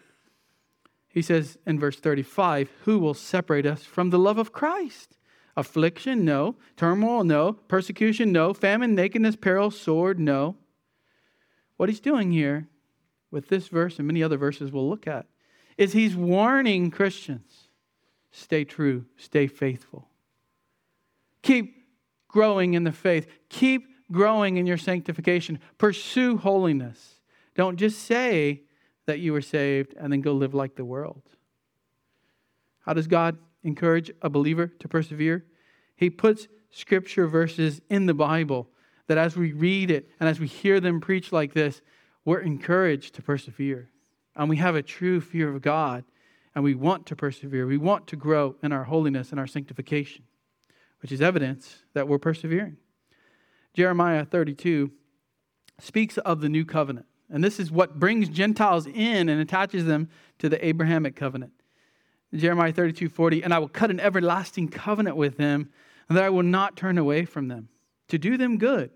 he 1.17 1.23
says 1.23 1.57
in 1.65 1.81
verse 1.81 1.99
35, 1.99 2.71
Who 2.85 2.99
will 2.99 3.15
separate 3.15 3.65
us 3.65 3.85
from 3.85 4.11
the 4.11 4.19
love 4.19 4.37
of 4.37 4.53
Christ? 4.53 5.17
Affliction, 5.57 6.27
no. 6.27 6.57
Turmoil, 6.77 7.25
no. 7.25 7.55
Persecution, 7.55 8.33
no. 8.33 8.53
Famine, 8.53 8.95
nakedness, 8.95 9.35
peril, 9.35 9.71
sword, 9.71 10.21
no. 10.21 10.57
What 11.79 11.89
he's 11.89 12.01
doing 12.01 12.33
here 12.33 12.69
with 13.31 13.49
this 13.49 13.69
verse 13.69 13.97
and 13.97 14.07
many 14.07 14.23
other 14.23 14.37
verses 14.37 14.71
we'll 14.71 14.91
look 14.91 15.07
at 15.07 15.25
is 15.79 15.95
he's 15.95 16.15
warning 16.15 16.91
Christians 16.91 17.69
stay 18.31 18.65
true, 18.65 19.07
stay 19.17 19.47
faithful. 19.47 20.11
Keep 21.41 21.83
growing 22.29 22.75
in 22.75 22.85
the 22.85 22.93
faith, 22.93 23.27
keep 23.49 23.87
growing 24.13 24.59
in 24.59 24.67
your 24.67 24.77
sanctification, 24.77 25.61
pursue 25.79 26.37
holiness. 26.37 27.21
Don't 27.55 27.79
just 27.79 28.01
say 28.01 28.65
that 29.07 29.21
you 29.21 29.33
were 29.33 29.41
saved 29.41 29.95
and 29.99 30.13
then 30.13 30.21
go 30.21 30.33
live 30.33 30.55
like 30.55 30.77
the 30.77 30.85
world. 30.85 31.23
How 32.81 32.93
does 32.93 33.07
God 33.07 33.39
encourage 33.65 34.11
a 34.23 34.31
believer 34.31 34.67
to 34.67 34.89
persevere? 34.89 35.45
He 35.97 36.11
puts 36.11 36.47
scripture 36.71 37.27
verses 37.27 37.81
in 37.89 38.07
the 38.07 38.15
Bible 38.15 38.69
that 39.07 39.19
as 39.19 39.37
we 39.37 39.53
read 39.53 39.91
it 39.91 40.09
and 40.21 40.29
as 40.29 40.39
we 40.39 40.47
hear 40.47 40.81
them 40.81 41.01
preach 41.01 41.33
like 41.33 41.55
this, 41.55 41.81
we're 42.25 42.41
encouraged 42.41 43.15
to 43.15 43.23
persevere. 43.23 43.91
And 44.35 44.49
we 44.49 44.57
have 44.57 44.75
a 44.75 44.83
true 44.83 45.21
fear 45.21 45.49
of 45.49 45.63
God, 45.63 46.05
and 46.55 46.63
we 46.63 46.75
want 46.75 47.07
to 47.07 47.17
persevere. 47.17 47.67
We 47.67 47.79
want 47.79 48.07
to 48.09 48.17
grow 48.17 48.57
in 48.63 48.73
our 48.73 48.85
holiness 48.85 49.31
and 49.31 49.41
our 49.41 49.47
sanctification, 49.47 50.25
which 51.01 51.13
is 51.13 51.23
evidence 51.23 51.85
that 51.95 52.09
we're 52.09 52.19
persevering. 52.19 52.77
Jeremiah 53.73 54.25
32 54.25 54.91
speaks 55.79 56.19
of 56.19 56.41
the 56.41 56.49
new 56.49 56.65
covenant. 56.65 57.07
And 57.31 57.43
this 57.43 57.59
is 57.59 57.71
what 57.71 57.99
brings 57.99 58.29
Gentiles 58.29 58.87
in 58.87 59.29
and 59.29 59.41
attaches 59.41 59.85
them 59.85 60.09
to 60.39 60.49
the 60.49 60.65
Abrahamic 60.65 61.17
covenant. 61.17 61.53
Jeremiah 62.35 62.73
32 62.73 63.09
40, 63.09 63.43
and 63.43 63.55
I 63.55 63.59
will 63.59 63.69
cut 63.69 63.91
an 63.91 64.01
everlasting 64.01 64.69
covenant 64.69 65.17
with 65.17 65.37
them, 65.37 65.71
and 66.09 66.17
that 66.17 66.25
I 66.25 66.31
will 66.31 66.43
not 66.43 66.77
turn 66.77 66.99
away 66.99 67.25
from 67.25 67.49
them 67.49 67.69
to 68.09 68.19
do 68.19 68.37
them 68.37 68.59
good. 68.59 68.91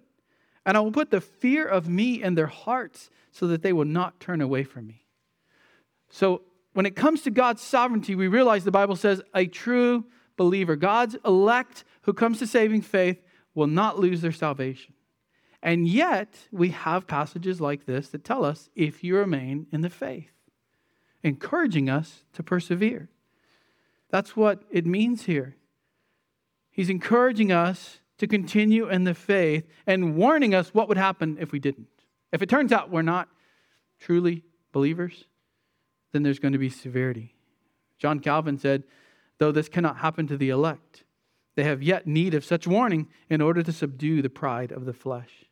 And 0.66 0.76
I 0.76 0.80
will 0.80 0.92
put 0.92 1.10
the 1.10 1.20
fear 1.20 1.66
of 1.66 1.88
me 1.88 2.22
in 2.22 2.34
their 2.34 2.46
hearts 2.46 3.10
so 3.32 3.46
that 3.46 3.62
they 3.62 3.72
will 3.72 3.84
not 3.84 4.20
turn 4.20 4.40
away 4.40 4.64
from 4.64 4.86
me. 4.86 5.06
So, 6.10 6.42
when 6.72 6.86
it 6.86 6.94
comes 6.94 7.22
to 7.22 7.30
God's 7.30 7.62
sovereignty, 7.62 8.14
we 8.14 8.28
realize 8.28 8.62
the 8.62 8.70
Bible 8.70 8.94
says 8.94 9.20
a 9.34 9.46
true 9.46 10.04
believer, 10.36 10.76
God's 10.76 11.16
elect 11.24 11.84
who 12.02 12.12
comes 12.12 12.38
to 12.38 12.46
saving 12.46 12.82
faith, 12.82 13.20
will 13.54 13.66
not 13.66 13.98
lose 13.98 14.20
their 14.20 14.32
salvation. 14.32 14.94
And 15.62 15.86
yet, 15.86 16.48
we 16.50 16.70
have 16.70 17.06
passages 17.06 17.60
like 17.60 17.84
this 17.84 18.08
that 18.08 18.24
tell 18.24 18.44
us 18.44 18.70
if 18.74 19.04
you 19.04 19.16
remain 19.16 19.66
in 19.70 19.82
the 19.82 19.90
faith, 19.90 20.32
encouraging 21.22 21.90
us 21.90 22.24
to 22.32 22.42
persevere. 22.42 23.10
That's 24.08 24.36
what 24.36 24.62
it 24.70 24.86
means 24.86 25.24
here. 25.24 25.56
He's 26.70 26.88
encouraging 26.88 27.52
us 27.52 28.00
to 28.18 28.26
continue 28.26 28.88
in 28.88 29.04
the 29.04 29.14
faith 29.14 29.66
and 29.86 30.16
warning 30.16 30.54
us 30.54 30.72
what 30.74 30.88
would 30.88 30.98
happen 30.98 31.36
if 31.40 31.52
we 31.52 31.58
didn't. 31.58 31.88
If 32.32 32.42
it 32.42 32.48
turns 32.48 32.72
out 32.72 32.90
we're 32.90 33.02
not 33.02 33.28
truly 33.98 34.44
believers, 34.72 35.24
then 36.12 36.22
there's 36.22 36.38
going 36.38 36.52
to 36.52 36.58
be 36.58 36.70
severity. 36.70 37.34
John 37.98 38.20
Calvin 38.20 38.58
said, 38.58 38.84
Though 39.38 39.52
this 39.52 39.68
cannot 39.68 39.98
happen 39.98 40.26
to 40.26 40.36
the 40.36 40.50
elect, 40.50 41.04
they 41.54 41.64
have 41.64 41.82
yet 41.82 42.06
need 42.06 42.34
of 42.34 42.44
such 42.44 42.66
warning 42.66 43.08
in 43.28 43.40
order 43.40 43.62
to 43.62 43.72
subdue 43.72 44.22
the 44.22 44.30
pride 44.30 44.72
of 44.72 44.84
the 44.84 44.92
flesh. 44.92 45.46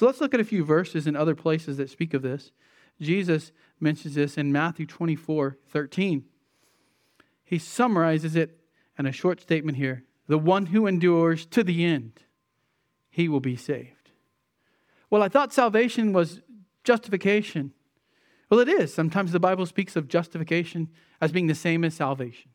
So 0.00 0.06
let's 0.06 0.22
look 0.22 0.32
at 0.32 0.40
a 0.40 0.44
few 0.44 0.64
verses 0.64 1.06
in 1.06 1.14
other 1.14 1.34
places 1.34 1.76
that 1.76 1.90
speak 1.90 2.14
of 2.14 2.22
this. 2.22 2.52
Jesus 3.02 3.52
mentions 3.80 4.14
this 4.14 4.38
in 4.38 4.50
Matthew 4.50 4.86
24 4.86 5.58
13. 5.68 6.24
He 7.44 7.58
summarizes 7.58 8.34
it 8.34 8.58
in 8.98 9.04
a 9.04 9.12
short 9.12 9.42
statement 9.42 9.76
here 9.76 10.04
the 10.26 10.38
one 10.38 10.64
who 10.64 10.86
endures 10.86 11.44
to 11.44 11.62
the 11.62 11.84
end, 11.84 12.12
he 13.10 13.28
will 13.28 13.40
be 13.40 13.56
saved. 13.56 14.10
Well, 15.10 15.22
I 15.22 15.28
thought 15.28 15.52
salvation 15.52 16.14
was 16.14 16.40
justification. 16.82 17.74
Well, 18.48 18.60
it 18.60 18.70
is. 18.70 18.94
Sometimes 18.94 19.32
the 19.32 19.38
Bible 19.38 19.66
speaks 19.66 19.96
of 19.96 20.08
justification 20.08 20.88
as 21.20 21.30
being 21.30 21.46
the 21.46 21.54
same 21.54 21.84
as 21.84 21.92
salvation. 21.92 22.52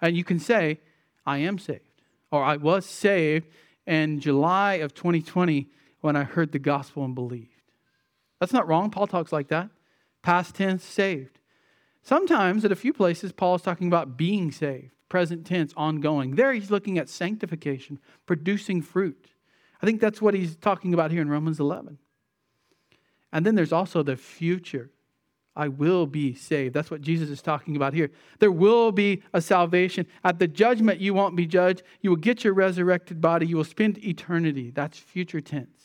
And 0.00 0.16
you 0.16 0.24
can 0.24 0.40
say, 0.40 0.80
I 1.24 1.38
am 1.38 1.60
saved, 1.60 2.02
or 2.32 2.42
I 2.42 2.56
was 2.56 2.86
saved 2.86 3.46
in 3.86 4.18
July 4.18 4.74
of 4.74 4.94
2020 4.94 5.68
when 6.00 6.16
I 6.16 6.24
heard 6.24 6.52
the 6.52 6.58
gospel 6.58 7.04
and 7.04 7.14
believed. 7.14 7.50
That's 8.40 8.52
not 8.52 8.68
wrong. 8.68 8.90
Paul 8.90 9.06
talks 9.06 9.32
like 9.32 9.48
that. 9.48 9.70
Past 10.22 10.54
tense, 10.54 10.84
saved. 10.84 11.38
Sometimes, 12.02 12.64
at 12.64 12.72
a 12.72 12.76
few 12.76 12.92
places, 12.92 13.32
Paul 13.32 13.56
is 13.56 13.62
talking 13.62 13.88
about 13.88 14.16
being 14.16 14.52
saved 14.52 14.92
present 15.08 15.46
tense, 15.46 15.72
ongoing. 15.76 16.34
There 16.34 16.52
he's 16.52 16.70
looking 16.70 16.98
at 16.98 17.08
sanctification, 17.08 17.98
producing 18.26 18.82
fruit. 18.82 19.30
I 19.82 19.86
think 19.86 20.00
that's 20.00 20.20
what 20.20 20.34
he's 20.34 20.56
talking 20.56 20.94
about 20.94 21.10
here 21.10 21.22
in 21.22 21.30
Romans 21.30 21.60
11. 21.60 21.98
And 23.32 23.46
then 23.46 23.54
there's 23.54 23.72
also 23.72 24.02
the 24.02 24.16
future. 24.16 24.90
I 25.54 25.68
will 25.68 26.06
be 26.06 26.34
saved. 26.34 26.74
That's 26.74 26.90
what 26.90 27.00
Jesus 27.00 27.30
is 27.30 27.42
talking 27.42 27.74
about 27.74 27.94
here. 27.94 28.10
There 28.38 28.52
will 28.52 28.92
be 28.92 29.22
a 29.32 29.40
salvation. 29.40 30.06
At 30.24 30.38
the 30.38 30.46
judgment, 30.46 31.00
you 31.00 31.14
won't 31.14 31.36
be 31.36 31.46
judged. 31.46 31.82
You 32.00 32.10
will 32.10 32.16
get 32.16 32.44
your 32.44 32.54
resurrected 32.54 33.20
body. 33.20 33.46
You 33.46 33.56
will 33.56 33.64
spend 33.64 34.02
eternity. 34.04 34.70
That's 34.70 34.98
future 34.98 35.40
tense. 35.40 35.77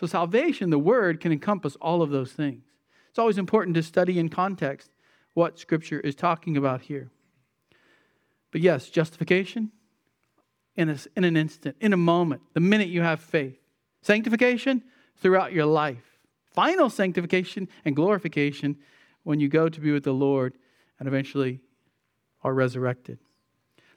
So, 0.00 0.06
salvation, 0.06 0.70
the 0.70 0.78
word, 0.78 1.20
can 1.20 1.30
encompass 1.30 1.76
all 1.76 2.00
of 2.00 2.08
those 2.08 2.32
things. 2.32 2.64
It's 3.10 3.18
always 3.18 3.36
important 3.36 3.74
to 3.74 3.82
study 3.82 4.18
in 4.18 4.30
context 4.30 4.90
what 5.34 5.58
Scripture 5.58 6.00
is 6.00 6.14
talking 6.14 6.56
about 6.56 6.80
here. 6.80 7.10
But 8.50 8.62
yes, 8.62 8.88
justification 8.88 9.72
in, 10.74 10.88
a, 10.88 10.96
in 11.16 11.24
an 11.24 11.36
instant, 11.36 11.76
in 11.82 11.92
a 11.92 11.98
moment, 11.98 12.40
the 12.54 12.60
minute 12.60 12.88
you 12.88 13.02
have 13.02 13.20
faith. 13.20 13.58
Sanctification 14.00 14.82
throughout 15.18 15.52
your 15.52 15.66
life. 15.66 16.18
Final 16.54 16.88
sanctification 16.88 17.68
and 17.84 17.94
glorification 17.94 18.78
when 19.24 19.38
you 19.38 19.50
go 19.50 19.68
to 19.68 19.80
be 19.82 19.92
with 19.92 20.04
the 20.04 20.14
Lord 20.14 20.56
and 20.98 21.08
eventually 21.08 21.60
are 22.42 22.54
resurrected. 22.54 23.18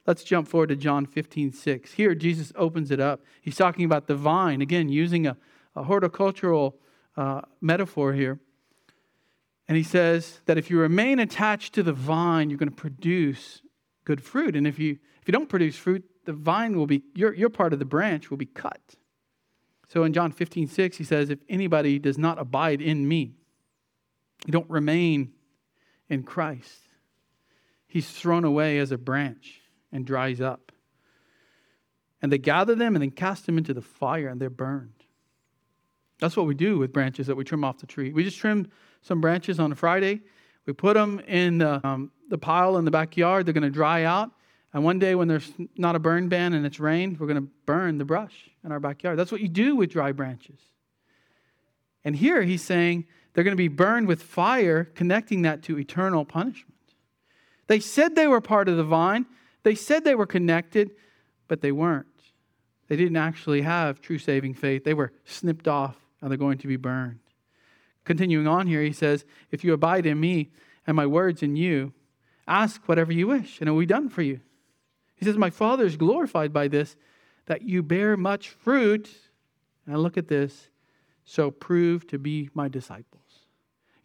Let's 0.05 0.25
jump 0.25 0.49
forward 0.49 0.67
to 0.67 0.75
John 0.75 1.05
15, 1.05 1.53
6. 1.53 1.93
Here, 1.93 2.13
Jesus 2.13 2.51
opens 2.57 2.91
it 2.91 2.99
up. 2.99 3.21
He's 3.41 3.55
talking 3.55 3.85
about 3.85 4.07
the 4.07 4.15
vine, 4.15 4.61
again, 4.61 4.89
using 4.89 5.25
a, 5.25 5.37
a 5.75 5.83
horticultural 5.83 6.77
uh, 7.17 7.41
metaphor 7.61 8.13
here. 8.13 8.39
And 9.67 9.77
he 9.77 9.83
says 9.83 10.41
that 10.45 10.57
if 10.57 10.69
you 10.69 10.77
remain 10.77 11.19
attached 11.19 11.73
to 11.75 11.83
the 11.83 11.93
vine, 11.93 12.49
you're 12.49 12.59
going 12.59 12.69
to 12.69 12.75
produce 12.75 13.61
good 14.03 14.21
fruit. 14.21 14.55
And 14.55 14.67
if 14.67 14.77
you, 14.77 14.99
if 15.21 15.27
you 15.27 15.31
don't 15.31 15.49
produce 15.49 15.77
fruit, 15.77 16.03
the 16.25 16.33
vine 16.33 16.77
will 16.77 16.87
be, 16.87 17.03
your, 17.15 17.33
your 17.33 17.49
part 17.49 17.73
of 17.73 17.79
the 17.79 17.85
branch 17.85 18.29
will 18.29 18.37
be 18.37 18.45
cut. 18.45 18.81
So 19.87 20.03
in 20.03 20.13
John 20.13 20.31
15, 20.31 20.67
6, 20.67 20.97
he 20.97 21.03
says, 21.03 21.29
If 21.29 21.39
anybody 21.47 21.99
does 21.99 22.17
not 22.17 22.39
abide 22.39 22.81
in 22.81 23.07
me, 23.07 23.35
you 24.45 24.51
don't 24.51 24.69
remain 24.69 25.31
in 26.09 26.23
Christ, 26.23 26.89
he's 27.87 28.09
thrown 28.09 28.43
away 28.43 28.79
as 28.79 28.91
a 28.91 28.97
branch 28.97 29.61
and 29.91 30.05
dries 30.05 30.41
up. 30.41 30.71
And 32.21 32.31
they 32.31 32.37
gather 32.37 32.75
them 32.75 32.95
and 32.95 33.01
then 33.01 33.11
cast 33.11 33.45
them 33.45 33.57
into 33.57 33.73
the 33.73 33.81
fire 33.81 34.27
and 34.27 34.41
they're 34.41 34.49
burned. 34.49 35.02
That's 36.19 36.37
what 36.37 36.45
we 36.45 36.55
do 36.55 36.77
with 36.77 36.93
branches 36.93 37.27
that 37.27 37.35
we 37.35 37.43
trim 37.43 37.63
off 37.63 37.79
the 37.79 37.87
tree. 37.87 38.13
We 38.13 38.23
just 38.23 38.37
trim 38.37 38.69
some 39.01 39.19
branches 39.21 39.59
on 39.59 39.71
a 39.71 39.75
Friday. 39.75 40.21
We 40.65 40.73
put 40.73 40.93
them 40.93 41.19
in 41.27 41.57
the, 41.57 41.85
um, 41.85 42.11
the 42.29 42.37
pile 42.37 42.77
in 42.77 42.85
the 42.85 42.91
backyard. 42.91 43.45
They're 43.45 43.53
going 43.53 43.63
to 43.63 43.69
dry 43.69 44.03
out. 44.03 44.31
And 44.73 44.83
one 44.83 44.97
day 44.97 45.13
when 45.15 45.27
there's 45.27 45.51
not 45.77 45.95
a 45.95 45.99
burn 45.99 46.29
ban 46.29 46.53
and 46.53 46.65
it's 46.65 46.79
rained, 46.79 47.19
we're 47.19 47.27
going 47.27 47.41
to 47.41 47.49
burn 47.65 47.97
the 47.97 48.05
brush 48.05 48.49
in 48.63 48.71
our 48.71 48.79
backyard. 48.79 49.19
That's 49.19 49.31
what 49.31 49.41
you 49.41 49.47
do 49.47 49.75
with 49.75 49.91
dry 49.91 50.11
branches. 50.11 50.59
And 52.03 52.15
here 52.15 52.41
he's 52.41 52.63
saying 52.63 53.05
they're 53.33 53.43
going 53.43 53.53
to 53.53 53.57
be 53.57 53.67
burned 53.67 54.07
with 54.07 54.23
fire, 54.23 54.85
connecting 54.85 55.43
that 55.43 55.61
to 55.63 55.77
eternal 55.77 56.25
punishment. 56.25 56.73
They 57.67 57.79
said 57.79 58.15
they 58.15 58.27
were 58.27 58.41
part 58.41 58.67
of 58.67 58.77
the 58.77 58.83
vine, 58.83 59.25
they 59.63 59.75
said 59.75 60.03
they 60.03 60.15
were 60.15 60.25
connected, 60.25 60.91
but 61.47 61.61
they 61.61 61.71
weren't. 61.71 62.07
They 62.87 62.97
didn't 62.97 63.15
actually 63.15 63.61
have 63.61 64.01
true 64.01 64.17
saving 64.17 64.55
faith. 64.55 64.83
They 64.83 64.93
were 64.93 65.13
snipped 65.23 65.67
off 65.67 65.95
and 66.23 66.31
they're 66.31 66.37
going 66.37 66.57
to 66.57 66.67
be 66.67 66.77
burned. 66.77 67.19
Continuing 68.05 68.47
on 68.47 68.65
here, 68.65 68.81
he 68.81 68.93
says, 68.93 69.25
If 69.51 69.63
you 69.63 69.73
abide 69.73 70.05
in 70.05 70.19
me 70.19 70.51
and 70.87 70.95
my 70.95 71.05
words 71.05 71.43
in 71.43 71.57
you, 71.57 71.93
ask 72.47 72.87
whatever 72.87 73.11
you 73.11 73.27
wish, 73.27 73.59
and 73.59 73.67
it 73.67 73.73
will 73.73 73.81
be 73.81 73.85
done 73.85 74.07
for 74.07 74.21
you. 74.21 74.39
He 75.15 75.25
says, 75.25 75.37
My 75.37 75.49
Father 75.49 75.85
is 75.85 75.97
glorified 75.97 76.53
by 76.53 76.69
this, 76.69 76.95
that 77.45 77.63
you 77.63 77.83
bear 77.83 78.15
much 78.15 78.49
fruit. 78.49 79.09
And 79.85 80.01
look 80.01 80.17
at 80.17 80.29
this. 80.29 80.69
So 81.25 81.51
prove 81.51 82.07
to 82.07 82.17
be 82.17 82.49
my 82.53 82.69
disciples. 82.69 83.21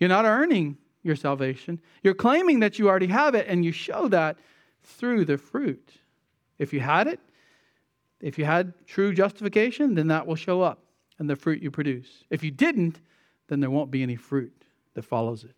You're 0.00 0.08
not 0.08 0.24
earning 0.24 0.76
your 1.04 1.14
salvation. 1.14 1.80
You're 2.02 2.14
claiming 2.14 2.60
that 2.60 2.80
you 2.80 2.88
already 2.88 3.06
have 3.06 3.36
it, 3.36 3.46
and 3.46 3.64
you 3.64 3.70
show 3.70 4.08
that 4.08 4.38
through 4.82 5.24
the 5.24 5.38
fruit. 5.38 5.92
If 6.58 6.72
you 6.72 6.80
had 6.80 7.06
it, 7.06 7.20
if 8.20 8.38
you 8.38 8.44
had 8.44 8.74
true 8.86 9.14
justification, 9.14 9.94
then 9.94 10.08
that 10.08 10.26
will 10.26 10.34
show 10.34 10.62
up 10.62 10.82
in 11.18 11.26
the 11.26 11.36
fruit 11.36 11.62
you 11.62 11.70
produce. 11.70 12.24
If 12.30 12.42
you 12.42 12.50
didn't, 12.50 13.00
then 13.48 13.60
there 13.60 13.70
won't 13.70 13.90
be 13.90 14.02
any 14.02 14.16
fruit 14.16 14.64
that 14.94 15.02
follows 15.02 15.44
it. 15.44 15.56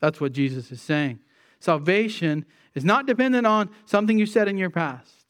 That's 0.00 0.20
what 0.20 0.32
Jesus 0.32 0.70
is 0.70 0.80
saying. 0.80 1.20
Salvation 1.60 2.44
is 2.74 2.84
not 2.84 3.06
dependent 3.06 3.46
on 3.46 3.70
something 3.86 4.18
you 4.18 4.26
said 4.26 4.48
in 4.48 4.58
your 4.58 4.70
past. 4.70 5.24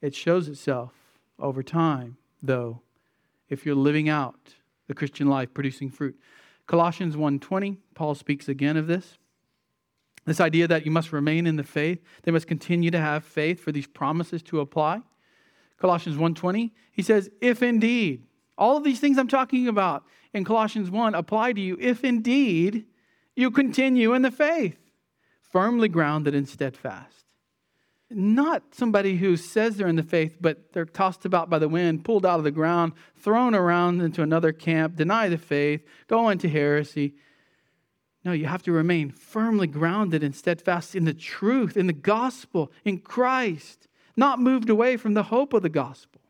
It 0.00 0.14
shows 0.14 0.48
itself 0.48 0.92
over 1.38 1.62
time, 1.62 2.16
though, 2.42 2.80
if 3.48 3.66
you're 3.66 3.74
living 3.74 4.08
out 4.08 4.54
the 4.86 4.94
Christian 4.94 5.28
life 5.28 5.52
producing 5.54 5.90
fruit. 5.90 6.18
Colossians 6.66 7.16
1:20, 7.16 7.78
Paul 7.94 8.14
speaks 8.14 8.48
again 8.48 8.76
of 8.76 8.86
this. 8.86 9.18
This 10.24 10.40
idea 10.40 10.66
that 10.68 10.86
you 10.86 10.90
must 10.90 11.12
remain 11.12 11.46
in 11.46 11.56
the 11.56 11.62
faith, 11.62 12.02
they 12.22 12.30
must 12.30 12.46
continue 12.46 12.90
to 12.90 13.00
have 13.00 13.24
faith 13.24 13.60
for 13.60 13.72
these 13.72 13.86
promises 13.86 14.42
to 14.44 14.60
apply. 14.60 15.02
Colossians 15.78 16.16
1:20, 16.16 16.72
he 16.92 17.02
says, 17.02 17.30
"If 17.40 17.62
indeed 17.62 18.26
all 18.56 18.76
of 18.76 18.84
these 18.84 19.00
things 19.00 19.18
I'm 19.18 19.28
talking 19.28 19.68
about 19.68 20.04
in 20.32 20.44
Colossians 20.44 20.90
1 20.90 21.14
apply 21.14 21.52
to 21.52 21.60
you 21.60 21.76
if 21.80 22.04
indeed 22.04 22.86
you 23.36 23.50
continue 23.50 24.14
in 24.14 24.22
the 24.22 24.30
faith, 24.30 24.78
firmly 25.40 25.88
grounded 25.88 26.34
and 26.34 26.48
steadfast. 26.48 27.24
Not 28.10 28.62
somebody 28.72 29.16
who 29.16 29.36
says 29.36 29.76
they're 29.76 29.88
in 29.88 29.96
the 29.96 30.02
faith, 30.02 30.36
but 30.40 30.72
they're 30.72 30.84
tossed 30.84 31.24
about 31.24 31.50
by 31.50 31.58
the 31.58 31.68
wind, 31.68 32.04
pulled 32.04 32.24
out 32.24 32.38
of 32.38 32.44
the 32.44 32.50
ground, 32.52 32.92
thrown 33.16 33.54
around 33.54 34.00
into 34.02 34.22
another 34.22 34.52
camp, 34.52 34.94
deny 34.94 35.28
the 35.28 35.38
faith, 35.38 35.82
go 36.06 36.28
into 36.28 36.48
heresy. 36.48 37.14
No, 38.24 38.32
you 38.32 38.46
have 38.46 38.62
to 38.64 38.72
remain 38.72 39.10
firmly 39.10 39.66
grounded 39.66 40.22
and 40.22 40.34
steadfast 40.34 40.94
in 40.94 41.04
the 41.04 41.14
truth, 41.14 41.76
in 41.76 41.86
the 41.86 41.92
gospel, 41.92 42.70
in 42.84 42.98
Christ, 42.98 43.88
not 44.16 44.38
moved 44.38 44.70
away 44.70 44.96
from 44.96 45.14
the 45.14 45.24
hope 45.24 45.52
of 45.52 45.62
the 45.62 45.68
gospel, 45.68 46.20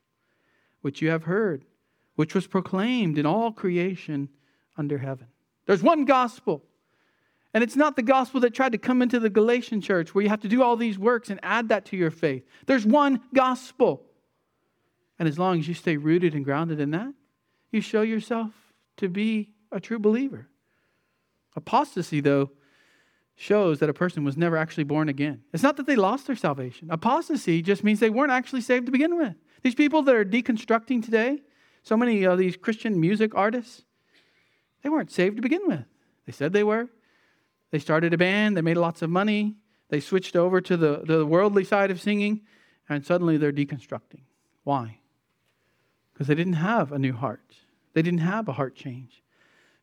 which 0.80 1.02
you 1.02 1.10
have 1.10 1.24
heard 1.24 1.64
which 2.14 2.34
was 2.34 2.46
proclaimed 2.46 3.18
in 3.18 3.26
all 3.26 3.52
creation 3.52 4.28
under 4.76 4.98
heaven. 4.98 5.26
There's 5.66 5.82
one 5.82 6.04
gospel. 6.04 6.64
And 7.52 7.62
it's 7.62 7.76
not 7.76 7.94
the 7.94 8.02
gospel 8.02 8.40
that 8.40 8.52
tried 8.52 8.72
to 8.72 8.78
come 8.78 9.00
into 9.00 9.20
the 9.20 9.30
Galatian 9.30 9.80
church 9.80 10.14
where 10.14 10.22
you 10.22 10.28
have 10.28 10.40
to 10.40 10.48
do 10.48 10.62
all 10.62 10.76
these 10.76 10.98
works 10.98 11.30
and 11.30 11.38
add 11.42 11.68
that 11.68 11.84
to 11.86 11.96
your 11.96 12.10
faith. 12.10 12.44
There's 12.66 12.84
one 12.84 13.20
gospel. 13.32 14.02
And 15.18 15.28
as 15.28 15.38
long 15.38 15.60
as 15.60 15.68
you 15.68 15.74
stay 15.74 15.96
rooted 15.96 16.34
and 16.34 16.44
grounded 16.44 16.80
in 16.80 16.90
that, 16.90 17.14
you 17.70 17.80
show 17.80 18.02
yourself 18.02 18.50
to 18.96 19.08
be 19.08 19.50
a 19.70 19.78
true 19.78 19.98
believer. 20.00 20.48
Apostasy, 21.56 22.20
though, 22.20 22.50
shows 23.36 23.78
that 23.78 23.88
a 23.88 23.94
person 23.94 24.24
was 24.24 24.36
never 24.36 24.56
actually 24.56 24.84
born 24.84 25.08
again. 25.08 25.42
It's 25.52 25.62
not 25.62 25.76
that 25.76 25.86
they 25.86 25.96
lost 25.96 26.26
their 26.26 26.36
salvation. 26.36 26.88
Apostasy 26.90 27.62
just 27.62 27.84
means 27.84 28.00
they 28.00 28.10
weren't 28.10 28.32
actually 28.32 28.60
saved 28.60 28.86
to 28.86 28.92
begin 28.92 29.16
with. 29.16 29.34
These 29.62 29.74
people 29.74 30.02
that 30.02 30.14
are 30.14 30.24
deconstructing 30.24 31.04
today, 31.04 31.42
so 31.84 31.96
many 31.96 32.24
of 32.24 32.38
these 32.38 32.56
Christian 32.56 32.98
music 32.98 33.34
artists, 33.34 33.84
they 34.82 34.88
weren't 34.88 35.12
saved 35.12 35.36
to 35.36 35.42
begin 35.42 35.60
with. 35.66 35.84
They 36.26 36.32
said 36.32 36.52
they 36.52 36.64
were. 36.64 36.88
They 37.70 37.78
started 37.78 38.14
a 38.14 38.18
band, 38.18 38.56
they 38.56 38.62
made 38.62 38.76
lots 38.76 39.02
of 39.02 39.10
money, 39.10 39.56
they 39.88 40.00
switched 40.00 40.36
over 40.36 40.60
to 40.60 40.76
the, 40.76 41.02
the 41.04 41.26
worldly 41.26 41.64
side 41.64 41.90
of 41.90 42.00
singing, 42.00 42.42
and 42.88 43.04
suddenly 43.04 43.36
they're 43.36 43.52
deconstructing. 43.52 44.22
Why? 44.62 44.98
Because 46.12 46.28
they 46.28 46.34
didn't 46.34 46.54
have 46.54 46.92
a 46.92 46.98
new 46.98 47.12
heart. 47.12 47.56
They 47.92 48.02
didn't 48.02 48.20
have 48.20 48.48
a 48.48 48.52
heart 48.52 48.76
change. 48.76 49.22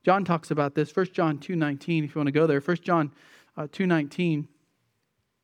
John 0.04 0.26
talks 0.26 0.52
about 0.52 0.74
this. 0.74 0.96
1 0.96 1.08
John 1.14 1.38
2.19, 1.38 2.06
if 2.06 2.16
you 2.16 2.20
want 2.20 2.28
to 2.28 2.32
go 2.32 2.48
there. 2.48 2.62
1 2.62 2.78
John 2.78 3.12
uh, 3.58 3.64
2.19, 3.64 4.48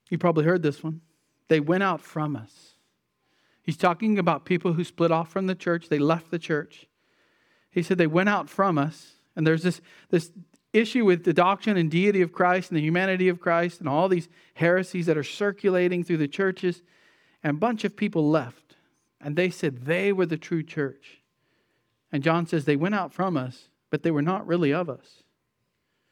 you 0.09 0.17
probably 0.17 0.45
heard 0.45 0.63
this 0.63 0.83
one. 0.83 1.01
They 1.49 1.59
went 1.59 1.83
out 1.83 2.01
from 2.01 2.35
us. 2.35 2.76
He's 3.67 3.75
talking 3.75 4.17
about 4.17 4.45
people 4.45 4.71
who 4.71 4.85
split 4.85 5.11
off 5.11 5.29
from 5.29 5.45
the 5.45 5.53
church, 5.53 5.89
they 5.89 5.99
left 5.99 6.31
the 6.31 6.39
church. 6.39 6.87
He 7.69 7.83
said 7.83 7.97
they 7.97 8.07
went 8.07 8.29
out 8.29 8.49
from 8.49 8.77
us, 8.77 9.15
and 9.35 9.45
there's 9.45 9.61
this, 9.61 9.81
this 10.09 10.31
issue 10.71 11.03
with 11.03 11.25
the 11.25 11.33
doctrine 11.33 11.75
and 11.75 11.91
deity 11.91 12.21
of 12.21 12.31
Christ 12.31 12.71
and 12.71 12.77
the 12.77 12.81
humanity 12.81 13.27
of 13.27 13.41
Christ 13.41 13.81
and 13.81 13.89
all 13.89 14.07
these 14.07 14.29
heresies 14.53 15.05
that 15.07 15.17
are 15.17 15.23
circulating 15.23 16.01
through 16.01 16.15
the 16.15 16.29
churches. 16.29 16.81
And 17.43 17.57
a 17.57 17.59
bunch 17.59 17.83
of 17.83 17.97
people 17.97 18.29
left, 18.29 18.77
and 19.19 19.35
they 19.35 19.49
said 19.49 19.85
they 19.85 20.13
were 20.13 20.25
the 20.25 20.37
true 20.37 20.63
church. 20.63 21.21
And 22.09 22.23
John 22.23 22.47
says 22.47 22.63
they 22.63 22.77
went 22.77 22.95
out 22.95 23.13
from 23.13 23.35
us, 23.35 23.67
but 23.89 24.01
they 24.01 24.11
were 24.11 24.21
not 24.21 24.47
really 24.47 24.73
of 24.73 24.89
us. 24.89 25.23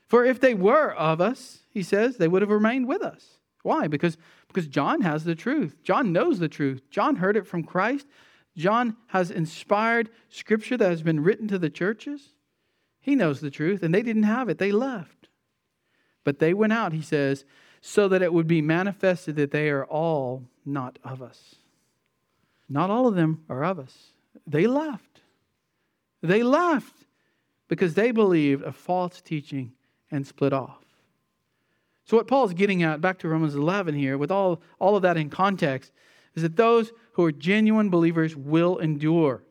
For 0.09 0.25
if 0.25 0.41
they 0.41 0.53
were 0.53 0.91
of 0.91 1.21
us, 1.21 1.59
he 1.69 1.83
says, 1.83 2.17
they 2.17 2.27
would 2.27 2.41
have 2.41 2.51
remained 2.51 2.89
with 2.89 3.01
us. 3.01 3.39
Why? 3.63 3.87
Because, 3.87 4.17
because 4.55 4.69
John 4.69 5.01
has 5.01 5.25
the 5.25 5.35
truth. 5.35 5.75
John 5.83 6.13
knows 6.13 6.39
the 6.39 6.47
truth. 6.47 6.89
John 6.89 7.17
heard 7.17 7.35
it 7.35 7.45
from 7.45 7.63
Christ. 7.63 8.07
John 8.55 8.95
has 9.07 9.29
inspired 9.29 10.09
scripture 10.29 10.77
that 10.77 10.89
has 10.89 11.03
been 11.03 11.21
written 11.21 11.49
to 11.49 11.59
the 11.59 11.69
churches. 11.69 12.33
He 13.01 13.15
knows 13.15 13.41
the 13.41 13.51
truth, 13.51 13.83
and 13.83 13.93
they 13.93 14.01
didn't 14.01 14.23
have 14.23 14.47
it. 14.47 14.57
They 14.57 14.71
left. 14.71 15.27
But 16.23 16.39
they 16.39 16.53
went 16.53 16.71
out, 16.71 16.93
he 16.93 17.01
says, 17.01 17.43
so 17.81 18.07
that 18.07 18.21
it 18.21 18.31
would 18.31 18.47
be 18.47 18.61
manifested 18.61 19.35
that 19.35 19.51
they 19.51 19.69
are 19.69 19.83
all 19.83 20.45
not 20.65 20.99
of 21.03 21.21
us. 21.21 21.55
Not 22.69 22.89
all 22.89 23.07
of 23.07 23.15
them 23.15 23.43
are 23.49 23.65
of 23.65 23.77
us. 23.77 24.13
They 24.47 24.67
left. 24.67 25.19
They 26.23 26.43
left. 26.43 27.05
because 27.67 27.95
they 27.95 28.11
believed 28.11 28.63
a 28.63 28.71
false 28.71 29.21
teaching 29.21 29.73
and 30.11 30.25
split 30.25 30.53
off. 30.53 30.84
So, 32.05 32.17
what 32.17 32.27
Paul's 32.27 32.53
getting 32.53 32.83
at, 32.83 33.01
back 33.01 33.17
to 33.19 33.27
Romans 33.27 33.55
11 33.55 33.95
here, 33.95 34.17
with 34.17 34.31
all, 34.31 34.61
all 34.79 34.95
of 34.95 35.01
that 35.01 35.17
in 35.17 35.29
context, 35.29 35.91
is 36.35 36.43
that 36.43 36.55
those 36.55 36.91
who 37.13 37.23
are 37.25 37.31
genuine 37.31 37.89
believers 37.89 38.35
will 38.35 38.77
endure 38.77 39.43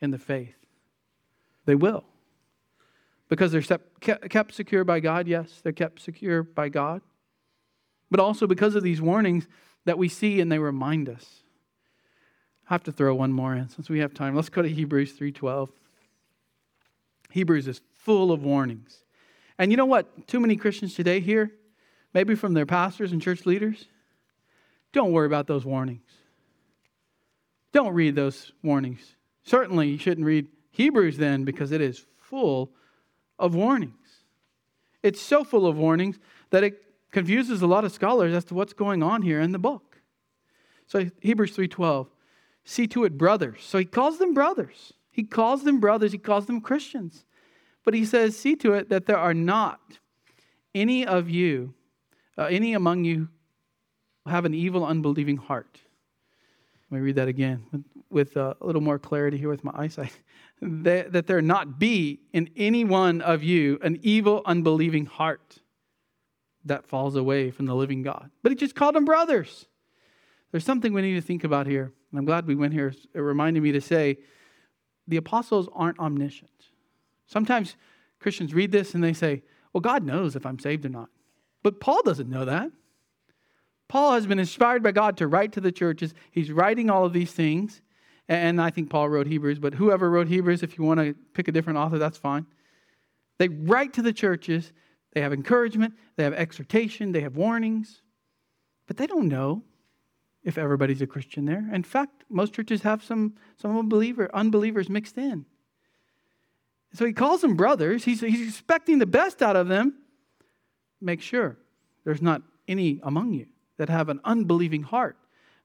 in 0.00 0.10
the 0.10 0.18
faith. 0.18 0.54
They 1.66 1.74
will. 1.74 2.04
Because 3.28 3.52
they're 3.52 3.78
kept 4.00 4.54
secure 4.54 4.82
by 4.82 5.00
God, 5.00 5.28
yes, 5.28 5.60
they're 5.62 5.72
kept 5.72 6.00
secure 6.00 6.42
by 6.42 6.68
God. 6.68 7.02
But 8.10 8.18
also 8.18 8.46
because 8.46 8.74
of 8.74 8.82
these 8.82 9.00
warnings 9.00 9.46
that 9.84 9.98
we 9.98 10.08
see 10.08 10.40
and 10.40 10.50
they 10.50 10.58
remind 10.58 11.08
us. 11.08 11.42
I 12.68 12.74
have 12.74 12.82
to 12.84 12.92
throw 12.92 13.14
one 13.14 13.32
more 13.32 13.54
in 13.54 13.68
since 13.68 13.88
we 13.88 14.00
have 14.00 14.14
time. 14.14 14.34
Let's 14.34 14.48
go 14.48 14.62
to 14.62 14.68
Hebrews 14.68 15.12
3:12. 15.12 15.70
Hebrews 17.30 17.68
is 17.68 17.80
full 17.94 18.32
of 18.32 18.42
warnings. 18.42 19.04
And 19.58 19.70
you 19.70 19.76
know 19.76 19.86
what? 19.86 20.26
Too 20.26 20.40
many 20.40 20.56
Christians 20.56 20.94
today 20.94 21.20
here, 21.20 21.52
maybe 22.12 22.34
from 22.34 22.54
their 22.54 22.66
pastors 22.66 23.12
and 23.12 23.22
church 23.22 23.46
leaders, 23.46 23.86
don't 24.92 25.12
worry 25.12 25.26
about 25.26 25.46
those 25.46 25.64
warnings. 25.64 26.08
Don't 27.72 27.94
read 27.94 28.16
those 28.16 28.52
warnings. 28.62 29.16
Certainly, 29.44 29.88
you 29.88 29.98
shouldn't 29.98 30.26
read 30.26 30.48
Hebrews 30.72 31.16
then 31.16 31.44
because 31.44 31.72
it 31.72 31.80
is 31.80 32.04
full 32.16 32.72
of 33.38 33.54
warnings. 33.54 33.94
It's 35.02 35.20
so 35.20 35.44
full 35.44 35.66
of 35.66 35.78
warnings 35.78 36.18
that 36.50 36.64
it 36.64 36.82
confuses 37.10 37.62
a 37.62 37.66
lot 37.66 37.84
of 37.84 37.92
scholars 37.92 38.34
as 38.34 38.44
to 38.46 38.54
what's 38.54 38.72
going 38.72 39.02
on 39.02 39.22
here 39.22 39.40
in 39.40 39.52
the 39.52 39.58
book. 39.58 40.00
So 40.86 41.10
Hebrews 41.20 41.56
3:12, 41.56 42.08
see 42.64 42.86
to 42.88 43.04
it 43.04 43.16
brothers. 43.16 43.62
So 43.62 43.78
he 43.78 43.84
calls 43.84 44.18
them 44.18 44.34
brothers. 44.34 44.92
He 45.12 45.22
calls 45.24 45.64
them 45.64 45.80
brothers, 45.80 46.12
he 46.12 46.18
calls 46.18 46.46
them 46.46 46.60
Christians. 46.60 47.24
But 47.84 47.94
he 47.94 48.04
says, 48.04 48.38
see 48.38 48.56
to 48.56 48.74
it 48.74 48.88
that 48.90 49.06
there 49.06 49.18
are 49.18 49.34
not 49.34 49.98
any 50.74 51.06
of 51.06 51.28
you, 51.28 51.74
uh, 52.38 52.44
any 52.44 52.74
among 52.74 53.04
you 53.04 53.28
have 54.26 54.44
an 54.44 54.54
evil 54.54 54.84
unbelieving 54.84 55.36
heart. 55.36 55.80
Let 56.90 56.98
me 56.98 57.04
read 57.04 57.16
that 57.16 57.28
again 57.28 57.64
with, 57.70 57.84
with 58.10 58.36
uh, 58.36 58.54
a 58.60 58.66
little 58.66 58.82
more 58.82 58.98
clarity 58.98 59.36
here 59.36 59.48
with 59.48 59.62
my 59.64 59.72
eyesight. 59.74 60.12
that, 60.60 61.12
that 61.12 61.26
there 61.26 61.40
not 61.40 61.78
be 61.78 62.20
in 62.32 62.50
any 62.56 62.84
one 62.84 63.20
of 63.20 63.42
you 63.42 63.78
an 63.82 63.98
evil 64.02 64.42
unbelieving 64.44 65.06
heart 65.06 65.58
that 66.64 66.86
falls 66.86 67.16
away 67.16 67.50
from 67.50 67.66
the 67.66 67.74
living 67.74 68.02
God. 68.02 68.30
But 68.42 68.52
he 68.52 68.56
just 68.56 68.74
called 68.74 68.94
them 68.94 69.04
brothers. 69.04 69.66
There's 70.50 70.64
something 70.64 70.92
we 70.92 71.02
need 71.02 71.14
to 71.14 71.22
think 71.22 71.44
about 71.44 71.66
here. 71.66 71.92
And 72.10 72.18
I'm 72.18 72.24
glad 72.24 72.46
we 72.46 72.54
went 72.54 72.72
here. 72.72 72.92
It 73.14 73.20
reminded 73.20 73.62
me 73.62 73.72
to 73.72 73.80
say 73.80 74.18
the 75.06 75.16
apostles 75.16 75.68
aren't 75.72 75.98
omniscient. 75.98 76.50
Sometimes 77.26 77.76
Christians 78.18 78.52
read 78.52 78.72
this 78.72 78.94
and 78.94 79.02
they 79.02 79.12
say, 79.12 79.42
well, 79.72 79.80
God 79.80 80.04
knows 80.04 80.34
if 80.34 80.44
I'm 80.44 80.58
saved 80.58 80.84
or 80.84 80.88
not. 80.88 81.08
But 81.62 81.80
Paul 81.80 82.02
doesn't 82.02 82.28
know 82.28 82.44
that. 82.44 82.70
Paul 83.88 84.12
has 84.12 84.26
been 84.26 84.38
inspired 84.38 84.82
by 84.82 84.92
God 84.92 85.16
to 85.16 85.26
write 85.26 85.52
to 85.52 85.60
the 85.60 85.72
churches. 85.72 86.14
He's 86.30 86.52
writing 86.52 86.90
all 86.90 87.04
of 87.04 87.12
these 87.12 87.32
things. 87.32 87.82
And 88.28 88.60
I 88.60 88.70
think 88.70 88.88
Paul 88.88 89.08
wrote 89.08 89.26
Hebrews, 89.26 89.58
but 89.58 89.74
whoever 89.74 90.08
wrote 90.08 90.28
Hebrews, 90.28 90.62
if 90.62 90.78
you 90.78 90.84
want 90.84 91.00
to 91.00 91.14
pick 91.34 91.48
a 91.48 91.52
different 91.52 91.78
author, 91.78 91.98
that's 91.98 92.16
fine. 92.16 92.46
They 93.38 93.48
write 93.48 93.92
to 93.94 94.02
the 94.02 94.12
churches 94.12 94.72
they 95.12 95.20
have 95.22 95.32
encouragement, 95.32 95.94
they 96.16 96.22
have 96.22 96.34
exhortation, 96.34 97.10
they 97.10 97.22
have 97.22 97.36
warnings, 97.36 98.02
but 98.86 98.96
they 98.96 99.08
don't 99.08 99.26
know 99.26 99.64
if 100.44 100.56
everybody's 100.56 101.02
a 101.02 101.06
Christian 101.06 101.44
there. 101.44 101.68
In 101.72 101.82
fact, 101.82 102.24
most 102.28 102.54
churches 102.54 102.82
have 102.82 103.02
some, 103.02 103.34
some 103.56 103.76
unbeliever, 103.76 104.30
unbelievers 104.32 104.88
mixed 104.88 105.18
in. 105.18 105.46
So 106.92 107.04
he 107.04 107.12
calls 107.12 107.40
them 107.40 107.56
brothers. 107.56 108.04
He's, 108.04 108.20
he's 108.20 108.48
expecting 108.48 108.98
the 108.98 109.06
best 109.06 109.42
out 109.42 109.56
of 109.56 109.68
them. 109.68 109.94
Make 111.00 111.20
sure 111.20 111.56
there's 112.04 112.22
not 112.22 112.42
any 112.68 113.00
among 113.02 113.32
you 113.32 113.46
that 113.78 113.88
have 113.88 114.08
an 114.08 114.20
unbelieving 114.24 114.82
heart 114.82 115.16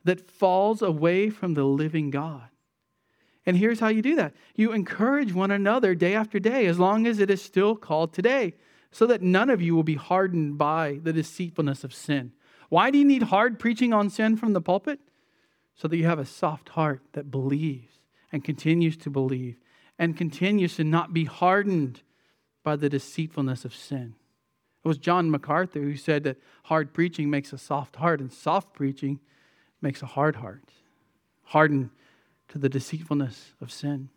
that 0.04 0.30
falls 0.30 0.82
away 0.82 1.30
from 1.30 1.54
the 1.54 1.64
living 1.64 2.10
God. 2.10 2.48
And 3.46 3.58
here's 3.58 3.80
how 3.80 3.90
you 3.90 4.02
do 4.02 4.16
that 4.16 4.34
you 4.56 4.72
encourage 4.72 5.34
one 5.34 5.52
another 5.52 5.94
day 5.96 6.16
after 6.16 6.40
day, 6.40 6.66
as 6.66 6.80
long 6.80 7.06
as 7.06 7.20
it 7.20 7.30
is 7.30 7.42
still 7.42 7.76
called 7.76 8.14
today, 8.14 8.54
so 8.92 9.06
that 9.08 9.22
none 9.22 9.50
of 9.50 9.62
you 9.62 9.76
will 9.76 9.84
be 9.84 9.96
hardened 9.96 10.58
by 10.58 11.00
the 11.04 11.14
deceitfulness 11.14 11.84
of 11.84 11.94
sin. 11.94 12.32
Why 12.70 12.90
do 12.90 12.98
you 12.98 13.06
need 13.06 13.24
hard 13.24 13.60
preaching 13.60 13.94
on 13.94 14.10
sin 14.10 14.38
from 14.38 14.54
the 14.54 14.62
pulpit? 14.62 15.00
So 15.76 15.88
that 15.88 15.98
you 15.98 16.06
have 16.06 16.20
a 16.20 16.26
soft 16.26 16.70
heart 16.70 17.02
that 17.12 17.30
believes 17.30 18.00
and 18.32 18.44
continues 18.44 18.96
to 18.98 19.10
believe 19.10 19.58
and 20.00 20.18
continues 20.18 20.76
to 20.78 20.84
not 20.84 21.14
be 21.14 21.26
hardened 21.26 22.02
by 22.64 22.76
the 22.76 22.90
deceitfulness 22.90 23.66
of 23.66 23.76
sin. 23.76 24.16
It 24.86 24.88
was 24.88 25.00
John 25.00 25.32
MacArthur 25.32 25.82
who 25.82 25.96
said 25.96 26.24
that 26.26 26.38
hard 26.66 26.94
preaching 26.94 27.32
makes 27.32 27.52
a 27.52 27.58
soft 27.58 27.96
heart, 27.96 28.22
and 28.22 28.32
soft 28.32 28.72
preaching 28.72 29.20
makes 29.82 30.04
a 30.04 30.06
hard 30.06 30.36
heart, 30.36 30.70
hardened 31.46 31.90
to 32.50 32.60
the 32.60 32.70
deceitfulness 32.70 33.54
of 33.60 33.72
sin. 33.72 34.10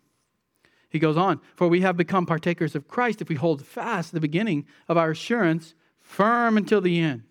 He 0.87 0.99
goes 0.99 1.17
on, 1.17 1.41
for 1.55 1.67
we 1.67 1.81
have 1.81 1.97
become 1.97 2.27
partakers 2.27 2.75
of 2.75 2.87
Christ 2.87 3.19
if 3.19 3.29
we 3.29 3.35
hold 3.35 3.65
fast 3.65 4.11
the 4.11 4.19
beginning 4.19 4.67
of 4.87 4.95
our 4.95 5.09
assurance 5.09 5.73
firm 6.01 6.55
until 6.55 6.81
the 6.81 6.99
end. 6.99 7.23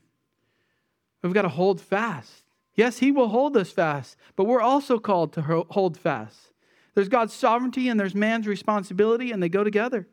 We've 1.23 1.33
got 1.33 1.43
to 1.43 1.49
hold 1.49 1.81
fast. 1.81 2.43
Yes, 2.75 2.99
He 2.99 3.13
will 3.13 3.29
hold 3.29 3.57
us 3.57 3.71
fast, 3.71 4.17
but 4.35 4.45
we're 4.45 4.61
also 4.61 4.99
called 4.99 5.33
to 5.35 5.43
hold 5.71 5.97
fast. 5.97 6.53
There's 6.95 7.09
God's 7.09 7.35
sovereignty 7.35 7.89
and 7.89 8.01
there's 8.01 8.17
man's 8.17 8.49
responsibility, 8.49 9.31
and 9.31 9.41
they 9.41 9.49
go 9.49 9.63
together. 9.63 10.09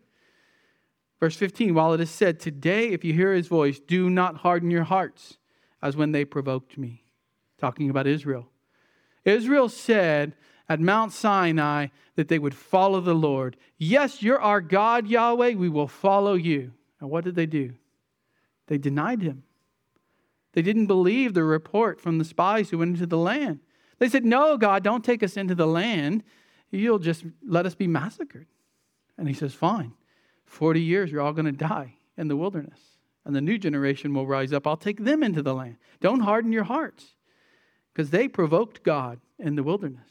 Verse 1.19 1.35
15, 1.35 1.73
while 1.73 1.93
it 1.93 2.01
is 2.01 2.09
said, 2.09 2.39
Today, 2.39 2.89
if 2.89 3.03
you 3.03 3.13
hear 3.13 3.33
his 3.33 3.47
voice, 3.47 3.79
do 3.79 4.09
not 4.09 4.37
harden 4.37 4.69
your 4.69 4.83
hearts 4.83 5.37
as 5.81 5.95
when 5.95 6.11
they 6.11 6.25
provoked 6.25 6.77
me. 6.77 7.03
Talking 7.57 7.89
about 7.89 8.07
Israel. 8.07 8.49
Israel 9.23 9.69
said, 9.69 10.35
at 10.67 10.79
Mount 10.79 11.11
Sinai 11.11 11.87
that 12.15 12.27
they 12.27 12.39
would 12.39 12.55
follow 12.55 13.01
the 13.01 13.13
Lord. 13.13 13.57
Yes, 13.77 14.21
you're 14.21 14.41
our 14.41 14.61
God, 14.61 15.07
Yahweh. 15.07 15.53
We 15.53 15.69
will 15.69 15.87
follow 15.87 16.33
you. 16.33 16.71
And 16.99 17.09
what 17.09 17.23
did 17.23 17.35
they 17.35 17.45
do? 17.45 17.73
They 18.67 18.77
denied 18.77 19.21
him. 19.21 19.43
They 20.53 20.61
didn't 20.61 20.87
believe 20.87 21.33
the 21.33 21.43
report 21.43 21.99
from 21.99 22.17
the 22.17 22.25
spies 22.25 22.69
who 22.69 22.77
went 22.77 22.95
into 22.95 23.05
the 23.05 23.17
land. 23.17 23.59
They 23.99 24.09
said, 24.09 24.25
No, 24.25 24.57
God, 24.57 24.83
don't 24.83 25.03
take 25.03 25.21
us 25.21 25.37
into 25.37 25.55
the 25.55 25.67
land. 25.67 26.23
You'll 26.71 26.99
just 26.99 27.25
let 27.45 27.65
us 27.65 27.75
be 27.75 27.87
massacred. 27.87 28.47
And 29.17 29.27
he 29.27 29.33
says, 29.33 29.53
Fine. 29.53 29.93
40 30.45 30.81
years, 30.81 31.11
you're 31.11 31.21
all 31.21 31.33
going 31.33 31.45
to 31.45 31.51
die 31.51 31.95
in 32.17 32.27
the 32.27 32.37
wilderness. 32.37 32.79
And 33.25 33.35
the 33.35 33.41
new 33.41 33.57
generation 33.57 34.13
will 34.13 34.27
rise 34.27 34.53
up. 34.53 34.67
I'll 34.67 34.77
take 34.77 35.03
them 35.03 35.23
into 35.23 35.41
the 35.41 35.55
land. 35.55 35.77
Don't 35.99 36.21
harden 36.21 36.51
your 36.51 36.63
hearts 36.63 37.15
because 37.91 38.11
they 38.11 38.27
provoked 38.27 38.83
God 38.83 39.19
in 39.39 39.55
the 39.55 39.63
wilderness. 39.63 40.09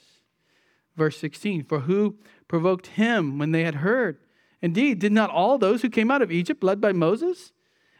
Verse 0.96 1.16
16 1.18 1.64
For 1.64 1.80
who 1.80 2.16
provoked 2.48 2.88
him 2.88 3.38
when 3.38 3.52
they 3.52 3.62
had 3.62 3.76
heard? 3.76 4.18
Indeed, 4.62 4.98
did 4.98 5.12
not 5.12 5.30
all 5.30 5.58
those 5.58 5.82
who 5.82 5.90
came 5.90 6.10
out 6.10 6.22
of 6.22 6.32
Egypt 6.32 6.64
led 6.64 6.80
by 6.80 6.92
Moses? 6.92 7.52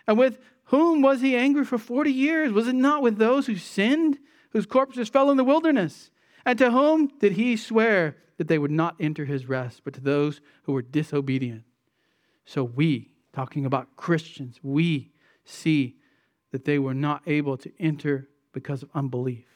And 0.06 0.18
with 0.18 0.38
whom 0.64 1.02
was 1.02 1.20
he 1.20 1.36
angry 1.36 1.64
for 1.64 1.78
40 1.78 2.10
years? 2.10 2.52
Was 2.52 2.68
it 2.68 2.74
not 2.74 3.02
with 3.02 3.18
those 3.18 3.46
who 3.46 3.56
sinned, 3.56 4.18
whose 4.50 4.66
corpses 4.66 5.08
fell 5.08 5.30
in 5.30 5.36
the 5.36 5.44
wilderness? 5.44 6.10
And 6.46 6.58
to 6.58 6.70
whom 6.70 7.08
did 7.18 7.32
he 7.32 7.56
swear 7.56 8.16
that 8.38 8.48
they 8.48 8.58
would 8.58 8.70
not 8.70 8.96
enter 8.98 9.24
his 9.24 9.46
rest, 9.46 9.82
but 9.84 9.94
to 9.94 10.00
those 10.00 10.40
who 10.62 10.72
were 10.72 10.82
disobedient? 10.82 11.64
So 12.44 12.64
we, 12.64 13.10
talking 13.32 13.66
about 13.66 13.96
Christians, 13.96 14.58
we 14.62 15.10
see 15.44 15.96
that 16.52 16.64
they 16.64 16.78
were 16.78 16.94
not 16.94 17.22
able 17.26 17.56
to 17.58 17.72
enter 17.80 18.28
because 18.52 18.82
of 18.82 18.90
unbelief. 18.94 19.46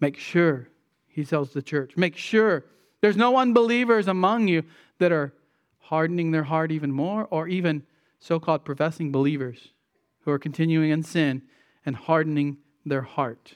Make 0.00 0.16
sure 0.16 0.68
he 1.06 1.24
tells 1.24 1.52
the 1.52 1.62
church. 1.62 1.96
Make 1.96 2.16
sure 2.16 2.64
there's 3.00 3.16
no 3.16 3.36
unbelievers 3.36 4.08
among 4.08 4.48
you 4.48 4.64
that 4.98 5.12
are 5.12 5.34
hardening 5.78 6.30
their 6.30 6.44
heart 6.44 6.70
even 6.70 6.92
more, 6.92 7.26
or 7.30 7.48
even 7.48 7.82
so 8.20 8.38
called 8.38 8.64
professing 8.64 9.10
believers 9.10 9.72
who 10.20 10.30
are 10.30 10.38
continuing 10.38 10.90
in 10.90 11.02
sin 11.02 11.42
and 11.86 11.96
hardening 11.96 12.58
their 12.84 13.02
heart 13.02 13.54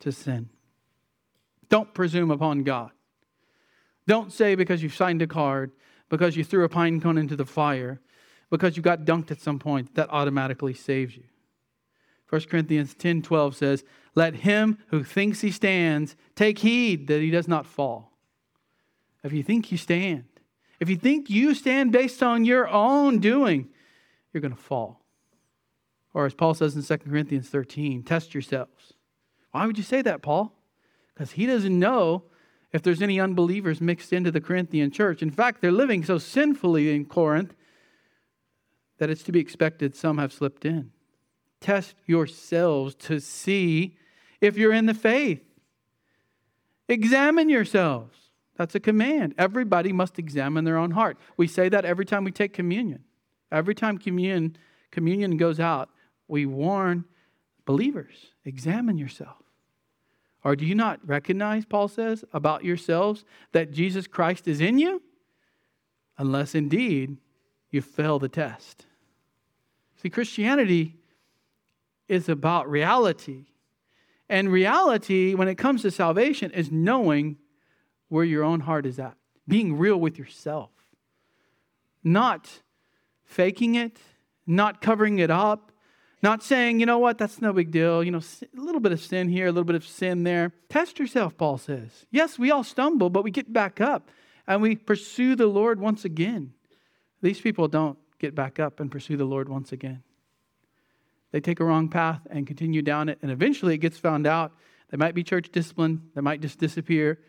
to 0.00 0.10
sin. 0.10 0.48
Don't 1.68 1.92
presume 1.94 2.30
upon 2.30 2.62
God. 2.62 2.90
Don't 4.06 4.32
say 4.32 4.54
because 4.54 4.82
you've 4.82 4.94
signed 4.94 5.20
a 5.22 5.26
card, 5.26 5.70
because 6.08 6.36
you 6.36 6.44
threw 6.44 6.64
a 6.64 6.68
pine 6.68 7.00
cone 7.00 7.18
into 7.18 7.36
the 7.36 7.44
fire, 7.44 8.00
because 8.50 8.76
you 8.76 8.82
got 8.82 9.00
dunked 9.00 9.30
at 9.30 9.40
some 9.40 9.58
point, 9.58 9.94
that 9.94 10.08
automatically 10.10 10.74
saves 10.74 11.16
you. 11.16 11.24
1 12.30 12.42
Corinthians 12.42 12.94
10 12.94 13.22
12 13.22 13.56
says, 13.56 13.84
Let 14.14 14.34
him 14.36 14.78
who 14.88 15.02
thinks 15.02 15.40
he 15.40 15.50
stands 15.50 16.16
take 16.34 16.58
heed 16.58 17.06
that 17.08 17.20
he 17.20 17.30
does 17.30 17.48
not 17.48 17.66
fall. 17.66 18.12
If 19.24 19.32
you 19.32 19.42
think 19.42 19.72
you 19.72 19.78
stand, 19.78 20.24
if 20.80 20.88
you 20.88 20.96
think 20.96 21.28
you 21.28 21.54
stand 21.54 21.92
based 21.92 22.22
on 22.22 22.44
your 22.44 22.68
own 22.68 23.18
doing, 23.18 23.68
you're 24.32 24.40
going 24.40 24.54
to 24.54 24.60
fall. 24.60 25.00
Or 26.14 26.26
as 26.26 26.34
Paul 26.34 26.54
says 26.54 26.76
in 26.76 26.82
2 26.82 26.98
Corinthians 27.08 27.48
13, 27.48 28.02
test 28.02 28.34
yourselves. 28.34 28.94
Why 29.52 29.66
would 29.66 29.78
you 29.78 29.84
say 29.84 30.02
that, 30.02 30.22
Paul? 30.22 30.52
Because 31.14 31.32
he 31.32 31.46
doesn't 31.46 31.78
know 31.78 32.24
if 32.72 32.82
there's 32.82 33.02
any 33.02 33.18
unbelievers 33.18 33.80
mixed 33.80 34.12
into 34.12 34.30
the 34.30 34.40
Corinthian 34.40 34.90
church. 34.90 35.22
In 35.22 35.30
fact, 35.30 35.60
they're 35.60 35.72
living 35.72 36.04
so 36.04 36.18
sinfully 36.18 36.94
in 36.94 37.04
Corinth 37.04 37.54
that 38.98 39.10
it's 39.10 39.22
to 39.22 39.32
be 39.32 39.40
expected 39.40 39.96
some 39.96 40.18
have 40.18 40.32
slipped 40.32 40.64
in. 40.64 40.90
Test 41.60 41.94
yourselves 42.06 42.94
to 42.96 43.20
see 43.20 43.96
if 44.40 44.56
you're 44.56 44.72
in 44.72 44.86
the 44.86 44.94
faith. 44.94 45.42
Examine 46.88 47.48
yourselves. 47.48 48.16
That's 48.56 48.74
a 48.74 48.80
command. 48.80 49.34
Everybody 49.38 49.92
must 49.92 50.18
examine 50.18 50.64
their 50.64 50.78
own 50.78 50.90
heart. 50.90 51.18
We 51.36 51.46
say 51.46 51.68
that 51.68 51.84
every 51.84 52.04
time 52.04 52.24
we 52.24 52.32
take 52.32 52.52
communion. 52.52 53.04
Every 53.50 53.74
time 53.74 53.98
communion, 53.98 54.56
communion 54.90 55.36
goes 55.36 55.60
out, 55.60 55.90
we 56.26 56.44
warn 56.44 57.04
believers 57.64 58.32
examine 58.44 58.98
yourself. 58.98 59.47
Or 60.44 60.54
do 60.56 60.64
you 60.64 60.74
not 60.74 61.00
recognize, 61.06 61.64
Paul 61.64 61.88
says, 61.88 62.24
about 62.32 62.64
yourselves 62.64 63.24
that 63.52 63.72
Jesus 63.72 64.06
Christ 64.06 64.46
is 64.46 64.60
in 64.60 64.78
you? 64.78 65.02
Unless 66.16 66.54
indeed 66.54 67.18
you 67.70 67.82
fail 67.82 68.18
the 68.18 68.28
test. 68.28 68.86
See, 70.00 70.10
Christianity 70.10 70.96
is 72.08 72.28
about 72.28 72.70
reality. 72.70 73.46
And 74.28 74.50
reality, 74.50 75.34
when 75.34 75.48
it 75.48 75.56
comes 75.56 75.82
to 75.82 75.90
salvation, 75.90 76.50
is 76.52 76.70
knowing 76.70 77.36
where 78.08 78.24
your 78.24 78.44
own 78.44 78.60
heart 78.60 78.86
is 78.86 78.98
at, 78.98 79.16
being 79.46 79.76
real 79.76 79.98
with 79.98 80.18
yourself, 80.18 80.70
not 82.02 82.62
faking 83.24 83.74
it, 83.74 83.98
not 84.46 84.80
covering 84.80 85.18
it 85.18 85.30
up, 85.30 85.72
not 86.22 86.42
saying, 86.42 86.80
you 86.80 86.86
know 86.86 86.98
what, 86.98 87.18
that's 87.18 87.40
no 87.40 87.52
big 87.52 87.70
deal. 87.70 88.02
You 88.02 88.10
know, 88.10 88.18
a 88.20 88.60
little 88.60 88.80
bit 88.80 88.92
of 88.92 89.00
sin 89.00 89.28
here, 89.28 89.46
a 89.46 89.52
little 89.52 89.64
bit 89.64 89.76
of 89.76 89.86
sin 89.86 90.24
there. 90.24 90.52
Test 90.68 90.98
yourself, 90.98 91.36
Paul 91.36 91.58
says. 91.58 92.06
Yes, 92.10 92.38
we 92.38 92.50
all 92.50 92.64
stumble, 92.64 93.10
but 93.10 93.22
we 93.22 93.30
get 93.30 93.52
back 93.52 93.80
up 93.80 94.10
and 94.46 94.60
we 94.60 94.76
pursue 94.76 95.36
the 95.36 95.46
Lord 95.46 95.78
once 95.78 96.04
again. 96.04 96.54
These 97.22 97.40
people 97.40 97.68
don't 97.68 97.98
get 98.18 98.34
back 98.34 98.58
up 98.58 98.80
and 98.80 98.90
pursue 98.90 99.16
the 99.16 99.24
Lord 99.24 99.48
once 99.48 99.72
again. 99.72 100.02
They 101.30 101.40
take 101.40 101.60
a 101.60 101.64
wrong 101.64 101.88
path 101.88 102.20
and 102.30 102.46
continue 102.46 102.82
down 102.82 103.08
it, 103.08 103.18
and 103.22 103.30
eventually 103.30 103.74
it 103.74 103.78
gets 103.78 103.98
found 103.98 104.26
out. 104.26 104.52
They 104.90 104.96
might 104.96 105.14
be 105.14 105.22
church 105.22 105.50
discipline, 105.52 106.10
they 106.14 106.22
might 106.22 106.40
just 106.40 106.58
disappear, 106.58 107.20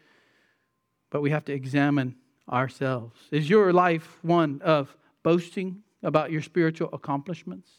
but 1.10 1.22
we 1.22 1.32
have 1.32 1.44
to 1.46 1.54
examine 1.54 2.16
ourselves. 2.50 3.20
Is 3.32 3.50
your 3.50 3.74
life 3.74 4.18
one 4.22 4.62
of 4.64 4.96
boasting 5.22 5.84
about 6.02 6.32
your 6.32 6.42
spiritual 6.42 6.90
accomplishments? 6.94 7.70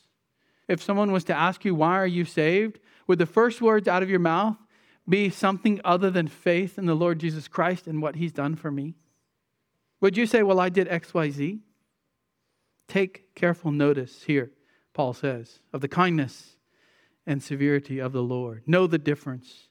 If 0.70 0.80
someone 0.80 1.10
was 1.10 1.24
to 1.24 1.34
ask 1.34 1.64
you, 1.64 1.74
Why 1.74 1.96
are 1.96 2.06
you 2.06 2.24
saved? 2.24 2.78
would 3.08 3.18
the 3.18 3.26
first 3.26 3.60
words 3.60 3.88
out 3.88 4.04
of 4.04 4.08
your 4.08 4.20
mouth 4.20 4.56
be 5.08 5.30
something 5.30 5.80
other 5.84 6.12
than 6.12 6.28
faith 6.28 6.78
in 6.78 6.86
the 6.86 6.94
Lord 6.94 7.18
Jesus 7.18 7.48
Christ 7.48 7.88
and 7.88 8.00
what 8.00 8.14
he's 8.14 8.32
done 8.32 8.54
for 8.54 8.70
me? 8.70 8.94
Would 10.00 10.16
you 10.16 10.26
say, 10.26 10.44
Well, 10.44 10.60
I 10.60 10.68
did 10.68 10.88
XYZ? 10.88 11.58
Take 12.86 13.34
careful 13.34 13.72
notice 13.72 14.22
here, 14.22 14.52
Paul 14.94 15.12
says, 15.12 15.58
of 15.72 15.80
the 15.80 15.88
kindness 15.88 16.54
and 17.26 17.42
severity 17.42 17.98
of 17.98 18.12
the 18.12 18.22
Lord. 18.22 18.62
Know 18.64 18.86
the 18.86 18.96
difference 18.96 19.66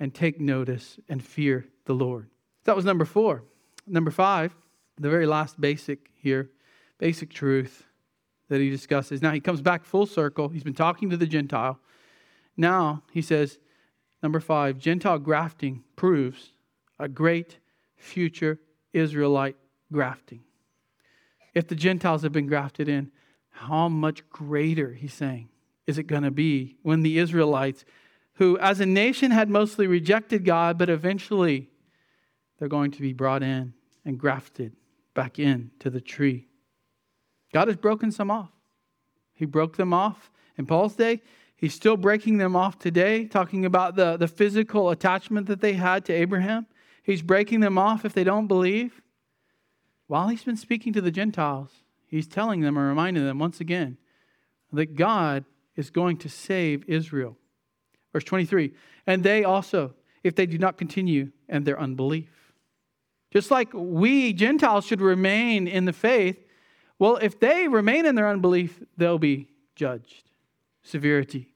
and 0.00 0.12
take 0.12 0.40
notice 0.40 0.98
and 1.08 1.22
fear 1.22 1.66
the 1.84 1.94
Lord. 1.94 2.28
That 2.64 2.74
was 2.74 2.84
number 2.84 3.04
four. 3.04 3.44
Number 3.86 4.10
five, 4.10 4.56
the 5.00 5.10
very 5.10 5.26
last 5.26 5.60
basic 5.60 6.10
here, 6.16 6.50
basic 6.98 7.32
truth 7.32 7.86
that 8.48 8.60
he 8.60 8.70
discusses. 8.70 9.22
Now 9.22 9.32
he 9.32 9.40
comes 9.40 9.60
back 9.60 9.84
full 9.84 10.06
circle. 10.06 10.48
He's 10.48 10.64
been 10.64 10.74
talking 10.74 11.10
to 11.10 11.16
the 11.16 11.26
Gentile. 11.26 11.78
Now 12.56 13.02
he 13.12 13.22
says, 13.22 13.58
number 14.22 14.40
five, 14.40 14.78
Gentile 14.78 15.18
grafting 15.18 15.84
proves 15.96 16.52
a 16.98 17.08
great 17.08 17.58
future 17.96 18.60
Israelite 18.92 19.56
grafting 19.90 20.44
if 21.54 21.68
the 21.68 21.74
Gentiles 21.74 22.22
have 22.22 22.32
been 22.32 22.46
grafted 22.46 22.88
in, 22.88 23.10
how 23.50 23.88
much 23.88 24.28
greater, 24.28 24.92
he's 24.92 25.14
saying, 25.14 25.48
is 25.86 25.98
it 25.98 26.04
going 26.04 26.24
to 26.24 26.30
be 26.30 26.76
when 26.82 27.02
the 27.02 27.18
Israelites, 27.18 27.84
who 28.34 28.58
as 28.58 28.80
a 28.80 28.86
nation 28.86 29.30
had 29.30 29.48
mostly 29.48 29.86
rejected 29.86 30.44
God, 30.44 30.76
but 30.76 30.90
eventually 30.90 31.70
they're 32.58 32.68
going 32.68 32.90
to 32.90 33.00
be 33.00 33.12
brought 33.12 33.42
in 33.42 33.74
and 34.04 34.18
grafted 34.18 34.74
back 35.14 35.38
in 35.38 35.70
to 35.78 35.88
the 35.88 36.00
tree. 36.00 36.48
God 37.54 37.68
has 37.68 37.76
broken 37.76 38.10
some 38.10 38.32
off. 38.32 38.50
He 39.32 39.44
broke 39.44 39.76
them 39.76 39.92
off 39.92 40.32
in 40.58 40.66
Paul's 40.66 40.96
day. 40.96 41.22
He's 41.54 41.72
still 41.72 41.96
breaking 41.96 42.38
them 42.38 42.56
off 42.56 42.80
today, 42.80 43.26
talking 43.26 43.64
about 43.64 43.94
the, 43.94 44.16
the 44.16 44.26
physical 44.26 44.90
attachment 44.90 45.46
that 45.46 45.60
they 45.60 45.74
had 45.74 46.04
to 46.06 46.12
Abraham. 46.12 46.66
He's 47.04 47.22
breaking 47.22 47.60
them 47.60 47.78
off 47.78 48.04
if 48.04 48.12
they 48.12 48.24
don't 48.24 48.48
believe. 48.48 49.00
While 50.08 50.28
he's 50.28 50.42
been 50.42 50.56
speaking 50.56 50.92
to 50.94 51.00
the 51.00 51.12
Gentiles, 51.12 51.70
he's 52.08 52.26
telling 52.26 52.60
them 52.60 52.76
or 52.76 52.88
reminding 52.88 53.24
them 53.24 53.38
once 53.38 53.60
again 53.60 53.98
that 54.72 54.96
God 54.96 55.44
is 55.76 55.90
going 55.90 56.16
to 56.18 56.28
save 56.28 56.84
Israel. 56.88 57.36
Verse 58.12 58.24
23 58.24 58.72
And 59.06 59.22
they 59.22 59.44
also, 59.44 59.94
if 60.24 60.34
they 60.34 60.46
do 60.46 60.58
not 60.58 60.76
continue 60.76 61.30
in 61.48 61.62
their 61.62 61.78
unbelief. 61.78 62.52
Just 63.32 63.52
like 63.52 63.68
we 63.72 64.32
Gentiles 64.32 64.84
should 64.84 65.00
remain 65.00 65.68
in 65.68 65.84
the 65.84 65.92
faith, 65.92 66.43
well, 66.98 67.16
if 67.16 67.38
they 67.40 67.68
remain 67.68 68.06
in 68.06 68.14
their 68.14 68.28
unbelief, 68.28 68.80
they'll 68.96 69.18
be 69.18 69.48
judged. 69.74 70.30
Severity. 70.82 71.50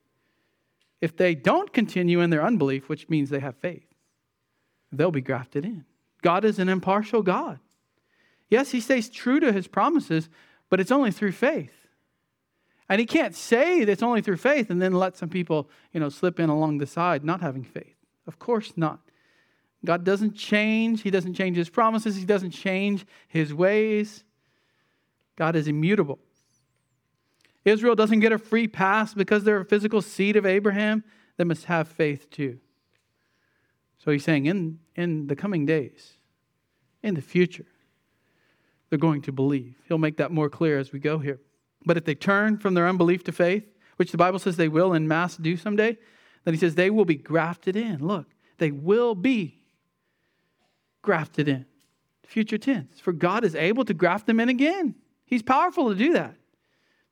If 1.01 1.17
they 1.17 1.35
don't 1.35 1.73
continue 1.73 2.21
in 2.21 2.31
their 2.31 2.43
unbelief, 2.43 2.89
which 2.89 3.09
means 3.09 3.31
they 3.31 3.41
have 3.41 3.57
faith, 3.57 3.87
they'll 4.91 5.11
be 5.11 5.21
grafted 5.21 5.65
in. 5.65 5.85
God 6.23 6.45
is 6.45 6.59
an 6.59 6.69
impartial 6.69 7.23
God. 7.23 7.61
Yes, 8.51 8.71
he 8.71 8.81
stays 8.81 9.09
true 9.09 9.39
to 9.41 9.53
his 9.53 9.69
promises, 9.69 10.29
but 10.71 10.81
it's 10.81 10.91
only 10.91 11.13
through 11.13 11.33
faith. 11.33 11.73
And 12.89 13.01
he 13.01 13.07
can't 13.07 13.35
say 13.35 13.85
that 13.85 13.93
it's 13.93 14.03
only 14.03 14.23
through 14.23 14.39
faith 14.39 14.71
and 14.71 14.81
then 14.81 14.95
let 14.95 15.17
some 15.17 15.29
people, 15.29 15.69
you 15.93 16.01
know, 16.01 16.09
slip 16.09 16.41
in 16.41 16.49
along 16.49 16.79
the 16.79 16.87
side 16.87 17.23
not 17.23 17.43
having 17.43 17.63
faith. 17.63 17.97
Of 18.27 18.39
course 18.39 18.73
not. 18.77 19.01
God 19.85 20.05
doesn't 20.05 20.35
change. 20.35 21.03
He 21.03 21.11
doesn't 21.11 21.35
change 21.35 21.57
his 21.57 21.69
promises. 21.69 22.17
He 22.17 22.25
doesn't 22.25 22.51
change 22.51 23.07
his 23.29 23.53
ways. 23.53 24.25
God 25.39 25.55
is 25.55 25.69
immutable. 25.69 26.19
Israel 27.65 27.95
doesn't 27.95 28.19
get 28.19 28.33
a 28.33 28.39
free 28.39 28.67
pass 28.67 29.15
because 29.15 29.45
they're 29.45 29.61
a 29.61 29.65
physical 29.65 30.03
seed 30.03 30.35
of 30.35 30.45
Abraham. 30.45 31.05
They 31.37 31.45
must 31.45 31.67
have 31.67 31.87
faith 31.87 32.29
too. 32.29 32.59
So 33.99 34.11
he's 34.11 34.25
saying 34.25 34.47
in, 34.47 34.81
in 34.97 35.29
the 35.29 35.37
coming 35.37 35.65
days, 35.65 36.15
in 37.05 37.15
the 37.15 37.23
future, 37.23 37.67
they're 38.91 38.99
going 38.99 39.23
to 39.23 39.33
believe. 39.33 39.77
He'll 39.87 39.99
make 39.99 40.17
that 40.17 40.33
more 40.33 40.51
clear 40.51 40.77
as 40.77 40.93
we 40.93 40.99
go 40.99 41.19
here. 41.19 41.39
But 41.87 41.97
if 41.97 42.05
they 42.05 42.17
turn 42.17 42.59
from 42.59 42.75
their 42.75 42.89
unbelief 42.89 43.23
to 43.25 43.33
faith, 43.33 43.65
which 43.95 44.11
the 44.11 44.19
Bible 44.19 44.41
says 44.41 44.57
they 44.57 44.67
will 44.67 44.93
in 44.93 45.07
mass 45.07 45.37
do 45.37 45.57
someday, 45.57 45.99
then 46.45 46.55
he 46.55 46.59
says 46.59 46.75
they 46.75 46.91
will 46.91 47.05
be 47.05 47.15
grafted 47.15 47.77
in. 47.77 48.05
Look, 48.05 48.27
they 48.59 48.73
will 48.73 49.15
be 49.15 49.61
grafted 51.03 51.47
in. 51.47 51.65
Future 52.25 52.59
tense. 52.59 52.99
For 52.99 53.13
God 53.13 53.45
is 53.45 53.55
able 53.55 53.85
to 53.85 53.95
graft 53.95 54.27
them 54.27 54.41
in 54.41 54.49
again. 54.49 54.97
He's 55.29 55.43
powerful 55.43 55.91
to 55.91 55.95
do 55.95 56.15
that. 56.15 56.35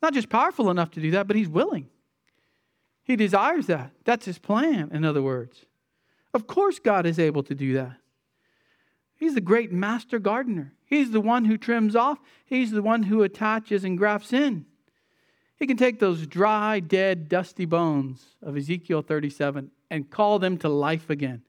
Not 0.02 0.14
just 0.14 0.28
powerful 0.28 0.70
enough 0.70 0.90
to 0.92 1.00
do 1.00 1.10
that, 1.12 1.26
but 1.26 1.36
he's 1.36 1.48
willing. 1.48 1.88
He 3.04 3.14
desires 3.14 3.66
that. 3.66 3.92
That's 4.04 4.24
his 4.24 4.38
plan, 4.38 4.90
in 4.92 5.04
other 5.04 5.22
words. 5.22 5.66
Of 6.34 6.46
course, 6.46 6.78
God 6.78 7.06
is 7.06 7.18
able 7.18 7.42
to 7.44 7.54
do 7.54 7.74
that. 7.74 7.96
He's 9.16 9.34
the 9.34 9.40
great 9.40 9.70
master 9.70 10.18
gardener. 10.18 10.72
He's 10.84 11.10
the 11.10 11.20
one 11.20 11.44
who 11.44 11.56
trims 11.56 11.94
off, 11.94 12.18
He's 12.44 12.70
the 12.70 12.82
one 12.82 13.04
who 13.04 13.22
attaches 13.22 13.84
and 13.84 13.98
grafts 13.98 14.32
in. 14.32 14.66
He 15.58 15.66
can 15.66 15.76
take 15.76 15.98
those 15.98 16.26
dry, 16.26 16.80
dead, 16.80 17.28
dusty 17.28 17.64
bones 17.64 18.24
of 18.42 18.56
Ezekiel 18.56 19.02
37 19.02 19.70
and 19.90 20.10
call 20.10 20.38
them 20.38 20.58
to 20.58 20.68
life 20.68 21.10
again 21.10 21.42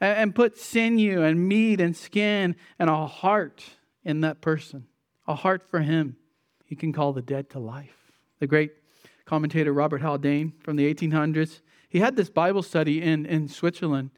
and 0.00 0.34
put 0.34 0.58
sinew 0.58 1.22
and 1.22 1.48
meat 1.48 1.80
and 1.80 1.96
skin 1.96 2.56
and 2.78 2.90
a 2.90 3.06
heart 3.06 3.64
in 4.04 4.20
that 4.22 4.40
person, 4.40 4.86
a 5.26 5.34
heart 5.34 5.62
for 5.70 5.80
him. 5.80 6.16
He 6.64 6.76
can 6.76 6.92
call 6.92 7.12
the 7.12 7.22
dead 7.22 7.50
to 7.50 7.58
life. 7.58 8.12
The 8.38 8.46
great 8.46 8.72
commentator 9.24 9.72
Robert 9.72 10.02
Haldane 10.02 10.52
from 10.60 10.76
the 10.76 10.92
1800s, 10.92 11.60
he 11.88 12.00
had 12.00 12.16
this 12.16 12.30
Bible 12.30 12.62
study 12.62 13.02
in, 13.02 13.26
in 13.26 13.48
Switzerland, 13.48 14.10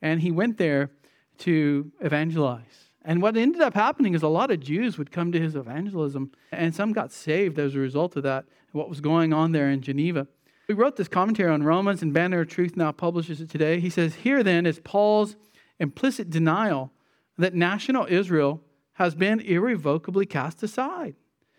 and 0.00 0.20
he 0.20 0.30
went 0.30 0.58
there 0.58 0.90
to 1.38 1.90
evangelize. 2.00 2.90
And 3.04 3.20
what 3.20 3.36
ended 3.36 3.60
up 3.60 3.74
happening 3.74 4.14
is 4.14 4.22
a 4.22 4.28
lot 4.28 4.50
of 4.50 4.60
Jews 4.60 4.96
would 4.98 5.10
come 5.10 5.32
to 5.32 5.40
his 5.40 5.56
evangelism, 5.56 6.30
and 6.52 6.74
some 6.74 6.92
got 6.92 7.10
saved 7.10 7.58
as 7.58 7.74
a 7.74 7.78
result 7.78 8.16
of 8.16 8.22
that, 8.22 8.44
what 8.72 8.88
was 8.88 9.00
going 9.00 9.32
on 9.32 9.52
there 9.52 9.68
in 9.68 9.82
Geneva. 9.82 10.26
We 10.68 10.74
wrote 10.74 10.96
this 10.96 11.08
commentary 11.08 11.50
on 11.50 11.62
Romans, 11.62 12.02
and 12.02 12.14
Banner 12.14 12.40
of 12.40 12.48
Truth 12.48 12.76
now 12.76 12.92
publishes 12.92 13.40
it 13.40 13.50
today. 13.50 13.80
He 13.80 13.90
says, 13.90 14.14
Here 14.14 14.42
then 14.42 14.64
is 14.64 14.80
Paul's 14.80 15.36
implicit 15.80 16.30
denial 16.30 16.92
that 17.36 17.54
national 17.54 18.06
Israel 18.08 18.60
has 18.94 19.14
been 19.14 19.40
irrevocably 19.40 20.26
cast 20.26 20.62
aside. 20.62 21.14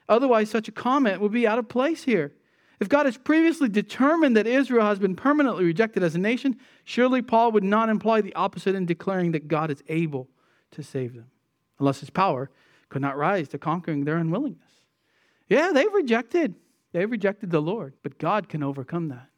Otherwise, 0.07 0.49
such 0.49 0.67
a 0.67 0.71
comment 0.71 1.21
would 1.21 1.31
be 1.31 1.47
out 1.47 1.59
of 1.59 1.69
place 1.69 2.03
here. 2.03 2.33
If 2.79 2.89
God 2.89 3.05
has 3.05 3.17
previously 3.17 3.69
determined 3.69 4.35
that 4.35 4.47
Israel 4.47 4.85
has 4.85 4.99
been 4.99 5.15
permanently 5.15 5.63
rejected 5.63 6.03
as 6.03 6.15
a 6.15 6.19
nation, 6.19 6.57
surely 6.83 7.21
Paul 7.21 7.51
would 7.53 7.63
not 7.63 7.89
imply 7.89 8.21
the 8.21 8.35
opposite 8.35 8.75
in 8.75 8.85
declaring 8.85 9.31
that 9.31 9.47
God 9.47 9.71
is 9.71 9.81
able 9.87 10.27
to 10.71 10.83
save 10.83 11.13
them, 11.13 11.31
unless 11.79 12.01
his 12.01 12.09
power 12.09 12.49
could 12.89 13.01
not 13.01 13.17
rise 13.17 13.47
to 13.49 13.57
conquering 13.57 14.03
their 14.03 14.17
unwillingness. 14.17 14.71
Yeah, 15.47 15.71
they've 15.73 15.93
rejected. 15.93 16.55
They've 16.91 17.09
rejected 17.09 17.51
the 17.51 17.61
Lord, 17.61 17.93
but 18.03 18.19
God 18.19 18.49
can 18.49 18.63
overcome 18.63 19.09
that. 19.09 19.29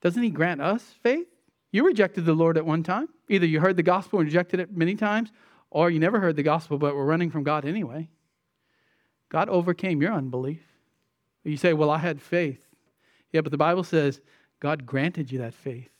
Doesn't 0.00 0.22
He 0.22 0.30
grant 0.30 0.60
us 0.60 0.94
faith? 1.02 1.26
You 1.72 1.86
rejected 1.86 2.24
the 2.24 2.34
Lord 2.34 2.56
at 2.56 2.66
one 2.66 2.82
time. 2.82 3.08
Either 3.28 3.46
you 3.46 3.60
heard 3.60 3.76
the 3.76 3.82
gospel 3.82 4.20
and 4.20 4.28
rejected 4.28 4.60
it 4.60 4.76
many 4.76 4.94
times, 4.94 5.32
or 5.74 5.90
you 5.90 5.98
never 5.98 6.20
heard 6.20 6.36
the 6.36 6.42
gospel 6.42 6.78
but 6.78 6.94
were 6.94 7.04
running 7.04 7.30
from 7.30 7.42
God 7.42 7.64
anyway. 7.66 8.08
God 9.28 9.48
overcame 9.48 10.00
your 10.00 10.12
unbelief. 10.12 10.62
You 11.42 11.56
say, 11.58 11.74
Well, 11.74 11.90
I 11.90 11.98
had 11.98 12.22
faith. 12.22 12.64
Yeah, 13.32 13.40
but 13.40 13.50
the 13.50 13.58
Bible 13.58 13.82
says 13.82 14.20
God 14.60 14.86
granted 14.86 15.30
you 15.30 15.40
that 15.40 15.52
faith. 15.52 15.90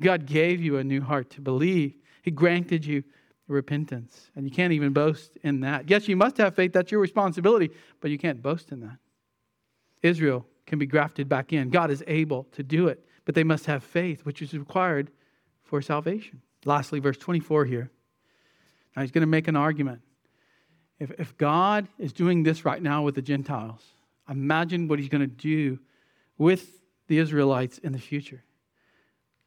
God 0.00 0.26
gave 0.26 0.62
you 0.62 0.78
a 0.78 0.84
new 0.84 1.02
heart 1.02 1.28
to 1.30 1.40
believe. 1.40 1.96
He 2.22 2.30
granted 2.30 2.86
you 2.86 3.02
repentance. 3.48 4.30
And 4.36 4.46
you 4.46 4.52
can't 4.52 4.72
even 4.72 4.92
boast 4.92 5.36
in 5.42 5.60
that. 5.60 5.90
Yes, 5.90 6.08
you 6.08 6.16
must 6.16 6.38
have 6.38 6.54
faith. 6.54 6.72
That's 6.72 6.92
your 6.92 7.00
responsibility, 7.00 7.70
but 8.00 8.10
you 8.10 8.18
can't 8.18 8.40
boast 8.40 8.70
in 8.70 8.80
that. 8.80 8.98
Israel 10.02 10.46
can 10.66 10.78
be 10.78 10.86
grafted 10.86 11.28
back 11.28 11.52
in. 11.52 11.68
God 11.70 11.90
is 11.90 12.02
able 12.06 12.44
to 12.52 12.62
do 12.62 12.86
it, 12.86 13.04
but 13.24 13.34
they 13.34 13.44
must 13.44 13.66
have 13.66 13.82
faith, 13.82 14.24
which 14.24 14.40
is 14.40 14.54
required 14.54 15.10
for 15.64 15.82
salvation. 15.82 16.40
Lastly, 16.64 17.00
verse 17.00 17.18
24 17.18 17.64
here. 17.64 17.90
Now 18.94 19.02
he's 19.02 19.10
going 19.10 19.22
to 19.22 19.26
make 19.26 19.48
an 19.48 19.56
argument. 19.56 20.00
If, 20.98 21.10
if 21.18 21.36
God 21.36 21.88
is 21.98 22.12
doing 22.12 22.42
this 22.42 22.64
right 22.64 22.82
now 22.82 23.02
with 23.02 23.14
the 23.14 23.22
Gentiles, 23.22 23.82
imagine 24.28 24.88
what 24.88 24.98
he's 24.98 25.08
going 25.08 25.22
to 25.22 25.26
do 25.26 25.78
with 26.38 26.80
the 27.08 27.18
Israelites 27.18 27.78
in 27.78 27.92
the 27.92 27.98
future. 27.98 28.42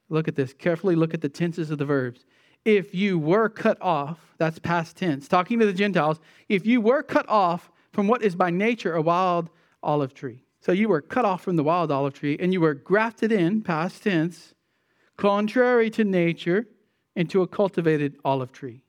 Look 0.10 0.28
at 0.28 0.36
this. 0.36 0.54
Carefully 0.54 0.96
look 0.96 1.14
at 1.14 1.22
the 1.22 1.30
tenses 1.30 1.72
of 1.72 1.78
the 1.78 1.86
verbs. 1.86 2.26
If 2.66 2.94
you 2.94 3.18
were 3.18 3.50
cut 3.50 3.78
off, 3.82 4.20
that's 4.38 4.60
past 4.60 4.98
tense, 4.98 5.28
talking 5.28 5.60
to 5.60 5.66
the 5.66 5.74
Gentiles, 5.74 6.20
if 6.50 6.66
you 6.66 6.82
were 6.82 7.02
cut 7.02 7.28
off 7.30 7.72
from 7.92 8.08
what 8.08 8.22
is 8.22 8.36
by 8.36 8.50
nature 8.50 8.94
a 8.94 9.02
wild 9.02 9.50
olive 9.82 10.14
tree. 10.14 10.44
So 10.60 10.72
you 10.72 10.90
were 10.90 11.02
cut 11.02 11.24
off 11.24 11.42
from 11.42 11.56
the 11.56 11.64
wild 11.64 11.92
olive 11.92 12.14
tree 12.14 12.38
and 12.40 12.52
you 12.52 12.60
were 12.60 12.74
grafted 12.74 13.32
in, 13.32 13.62
past 13.62 14.04
tense, 14.04 14.54
contrary 15.16 15.90
to 15.92 16.04
nature, 16.04 16.68
into 17.16 17.42
a 17.42 17.48
cultivated 17.48 18.18
olive 18.24 18.52
tree. 18.52 18.82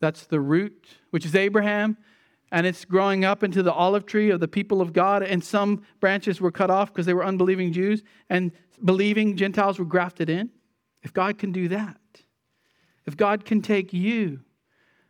That's 0.00 0.26
the 0.26 0.40
root, 0.40 0.96
which 1.10 1.24
is 1.24 1.34
Abraham, 1.34 1.96
and 2.50 2.66
it's 2.66 2.84
growing 2.84 3.24
up 3.24 3.42
into 3.42 3.62
the 3.62 3.72
olive 3.72 4.06
tree 4.06 4.30
of 4.30 4.40
the 4.40 4.48
people 4.48 4.80
of 4.80 4.92
God. 4.92 5.22
And 5.22 5.42
some 5.42 5.82
branches 6.00 6.40
were 6.40 6.50
cut 6.50 6.70
off 6.70 6.92
because 6.92 7.06
they 7.06 7.14
were 7.14 7.24
unbelieving 7.24 7.72
Jews, 7.72 8.02
and 8.30 8.52
believing 8.84 9.36
Gentiles 9.36 9.78
were 9.78 9.84
grafted 9.84 10.30
in. 10.30 10.50
If 11.02 11.12
God 11.12 11.38
can 11.38 11.52
do 11.52 11.68
that, 11.68 12.00
if 13.06 13.16
God 13.16 13.44
can 13.44 13.62
take 13.62 13.92
you 13.92 14.40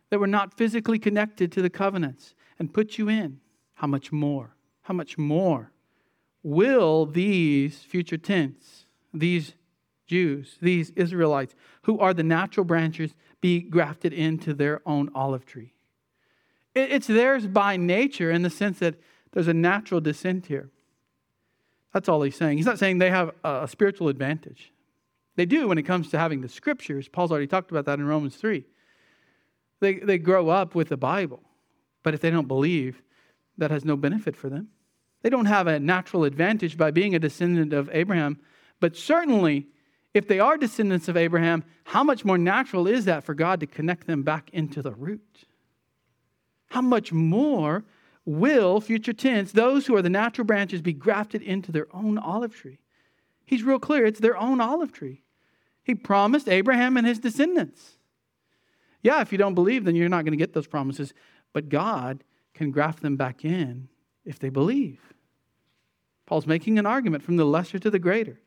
that 0.09 0.19
were 0.19 0.27
not 0.27 0.57
physically 0.57 0.99
connected 0.99 1.51
to 1.51 1.61
the 1.61 1.69
covenants 1.69 2.35
and 2.57 2.73
put 2.73 2.97
you 2.97 3.09
in, 3.09 3.39
how 3.75 3.87
much 3.87 4.11
more? 4.11 4.55
How 4.81 4.93
much 4.93 5.17
more 5.17 5.71
will 6.43 7.05
these 7.05 7.79
future 7.79 8.17
tense, 8.17 8.85
these 9.13 9.53
Jews, 10.07 10.57
these 10.61 10.89
Israelites, 10.91 11.55
who 11.83 11.99
are 11.99 12.13
the 12.13 12.23
natural 12.23 12.63
branches, 12.63 13.13
be 13.41 13.61
grafted 13.61 14.13
into 14.13 14.53
their 14.53 14.81
own 14.85 15.09
olive 15.15 15.45
tree? 15.45 15.73
It's 16.75 17.07
theirs 17.07 17.47
by 17.47 17.77
nature 17.77 18.31
in 18.31 18.41
the 18.41 18.49
sense 18.49 18.79
that 18.79 18.95
there's 19.31 19.47
a 19.47 19.53
natural 19.53 20.01
descent 20.01 20.45
here. 20.45 20.69
That's 21.93 22.07
all 22.07 22.21
he's 22.21 22.35
saying. 22.35 22.57
He's 22.57 22.65
not 22.65 22.79
saying 22.79 22.99
they 22.99 23.09
have 23.09 23.31
a 23.43 23.67
spiritual 23.67 24.09
advantage. 24.09 24.71
They 25.35 25.45
do 25.45 25.67
when 25.67 25.77
it 25.77 25.83
comes 25.83 26.09
to 26.09 26.19
having 26.19 26.41
the 26.41 26.49
scriptures. 26.49 27.07
Paul's 27.07 27.31
already 27.31 27.47
talked 27.47 27.71
about 27.71 27.85
that 27.85 27.99
in 27.99 28.05
Romans 28.05 28.35
3. 28.35 28.65
They, 29.79 29.95
they 29.95 30.17
grow 30.17 30.49
up 30.49 30.75
with 30.75 30.89
the 30.89 30.97
Bible, 30.97 31.41
but 32.03 32.13
if 32.13 32.21
they 32.21 32.29
don't 32.29 32.47
believe, 32.47 33.01
that 33.57 33.71
has 33.71 33.85
no 33.85 33.95
benefit 33.95 34.35
for 34.35 34.49
them. 34.49 34.69
They 35.21 35.29
don't 35.29 35.45
have 35.45 35.67
a 35.67 35.79
natural 35.79 36.23
advantage 36.23 36.77
by 36.77 36.91
being 36.91 37.15
a 37.15 37.19
descendant 37.19 37.73
of 37.73 37.89
Abraham, 37.91 38.39
but 38.79 38.95
certainly, 38.95 39.67
if 40.13 40.27
they 40.27 40.39
are 40.39 40.57
descendants 40.57 41.07
of 41.07 41.17
Abraham, 41.17 41.63
how 41.83 42.03
much 42.03 42.25
more 42.25 42.37
natural 42.37 42.87
is 42.87 43.05
that 43.05 43.23
for 43.23 43.33
God 43.33 43.59
to 43.59 43.67
connect 43.67 44.07
them 44.07 44.23
back 44.23 44.49
into 44.51 44.81
the 44.81 44.91
root? 44.91 45.45
How 46.67 46.81
much 46.81 47.11
more 47.11 47.83
will, 48.25 48.79
future 48.81 49.13
tense, 49.13 49.51
those 49.51 49.85
who 49.85 49.95
are 49.95 50.01
the 50.01 50.09
natural 50.09 50.45
branches 50.45 50.81
be 50.81 50.93
grafted 50.93 51.41
into 51.41 51.71
their 51.71 51.87
own 51.93 52.17
olive 52.17 52.55
tree? 52.55 52.79
He's 53.45 53.63
real 53.63 53.79
clear. 53.79 54.05
It's 54.05 54.19
their 54.19 54.37
own 54.37 54.61
olive 54.61 54.91
tree. 54.91 55.23
He 55.83 55.95
promised 55.95 56.47
Abraham 56.47 56.97
and 56.97 57.07
his 57.07 57.19
descendants. 57.19 57.97
Yeah, 59.01 59.21
if 59.21 59.31
you 59.31 59.37
don't 59.37 59.55
believe, 59.55 59.85
then 59.85 59.95
you're 59.95 60.09
not 60.09 60.25
going 60.25 60.33
to 60.33 60.37
get 60.37 60.53
those 60.53 60.67
promises. 60.67 61.13
But 61.53 61.69
God 61.69 62.23
can 62.53 62.71
graft 62.71 63.01
them 63.01 63.15
back 63.15 63.43
in 63.43 63.87
if 64.25 64.37
they 64.37 64.49
believe. 64.49 64.99
Paul's 66.25 66.45
making 66.45 66.77
an 66.77 66.85
argument 66.85 67.23
from 67.23 67.37
the 67.37 67.45
lesser 67.45 67.79
to 67.79 67.89
the 67.89 67.97
greater. 67.97 68.39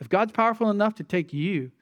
If 0.00 0.08
God's 0.08 0.32
powerful 0.32 0.70
enough 0.70 0.94
to 0.96 1.04
take 1.04 1.32
you, 1.32 1.72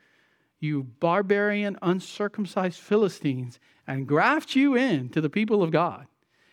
you 0.59 0.85
barbarian, 0.85 1.79
uncircumcised 1.83 2.81
Philistines, 2.81 3.59
and 3.87 4.07
graft 4.07 4.57
you 4.57 4.75
in 4.75 5.11
to 5.11 5.21
the 5.21 5.31
people 5.31 5.63
of 5.63 5.71
God, 5.71 6.07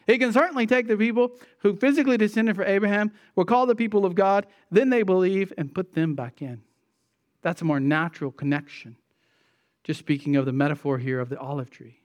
he 0.05 0.18
can 0.18 0.34
certainly 0.34 0.66
take 0.66 0.88
the 0.88 0.97
people 0.97 1.32
who 1.59 1.76
physically 1.76 2.18
descended 2.18 2.55
from 2.55 2.68
Abraham, 2.68 3.11
were 3.36 3.45
called 3.45 3.70
the 3.70 3.76
people 3.76 4.05
of 4.05 4.16
God, 4.16 4.45
then 4.70 4.89
they 4.89 5.03
believe, 5.03 5.53
and 5.57 5.74
put 5.74 5.93
them 5.93 6.14
back 6.14 6.41
in. 6.41 6.61
That's 7.41 7.61
a 7.61 7.66
more 7.66 7.80
natural 7.80 8.32
connection. 8.32 8.97
Just 9.84 9.99
speaking 9.99 10.36
of 10.36 10.45
the 10.45 10.53
metaphor 10.53 10.97
here 10.97 11.20
of 11.20 11.30
the 11.30 11.39
olive 11.39 11.70
tree. 11.70 11.99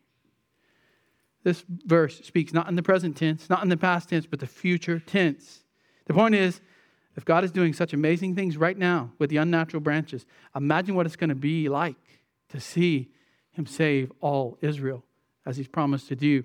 This 1.45 1.65
verse 1.69 2.21
speaks 2.25 2.53
not 2.53 2.69
in 2.69 2.77
the 2.77 2.83
present 2.83 3.17
tense, 3.17 3.49
not 3.49 3.63
in 3.63 3.69
the 3.69 3.77
past 3.77 4.09
tense, 4.09 4.27
but 4.27 4.41
the 4.41 4.47
future 4.47 4.99
tense. 4.99 5.65
The 6.07 6.15
point 6.15 6.35
is, 6.35 6.61
if 7.19 7.25
God 7.25 7.43
is 7.43 7.51
doing 7.51 7.73
such 7.73 7.93
amazing 7.93 8.37
things 8.37 8.57
right 8.57 8.79
now 8.79 9.11
with 9.19 9.29
the 9.29 9.39
unnatural 9.39 9.81
branches, 9.81 10.25
imagine 10.55 10.95
what 10.95 11.05
it's 11.05 11.17
going 11.17 11.31
to 11.31 11.35
be 11.35 11.69
like 11.69 11.97
to 12.51 12.61
see 12.61 13.09
Him 13.51 13.67
save 13.67 14.13
all 14.21 14.57
Israel 14.61 15.03
as 15.45 15.57
He's 15.57 15.67
promised 15.67 16.07
to 16.09 16.15
do 16.15 16.45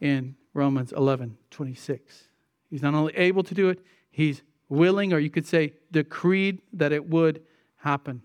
in 0.00 0.34
Romans 0.52 0.90
11 0.90 1.38
26. 1.48 2.24
He's 2.68 2.82
not 2.82 2.94
only 2.94 3.16
able 3.16 3.44
to 3.44 3.54
do 3.54 3.68
it, 3.68 3.78
He's 4.10 4.42
willing, 4.68 5.12
or 5.12 5.20
you 5.20 5.30
could 5.30 5.46
say, 5.46 5.74
decreed 5.92 6.60
that 6.72 6.90
it 6.90 7.08
would 7.08 7.44
happen. 7.76 8.22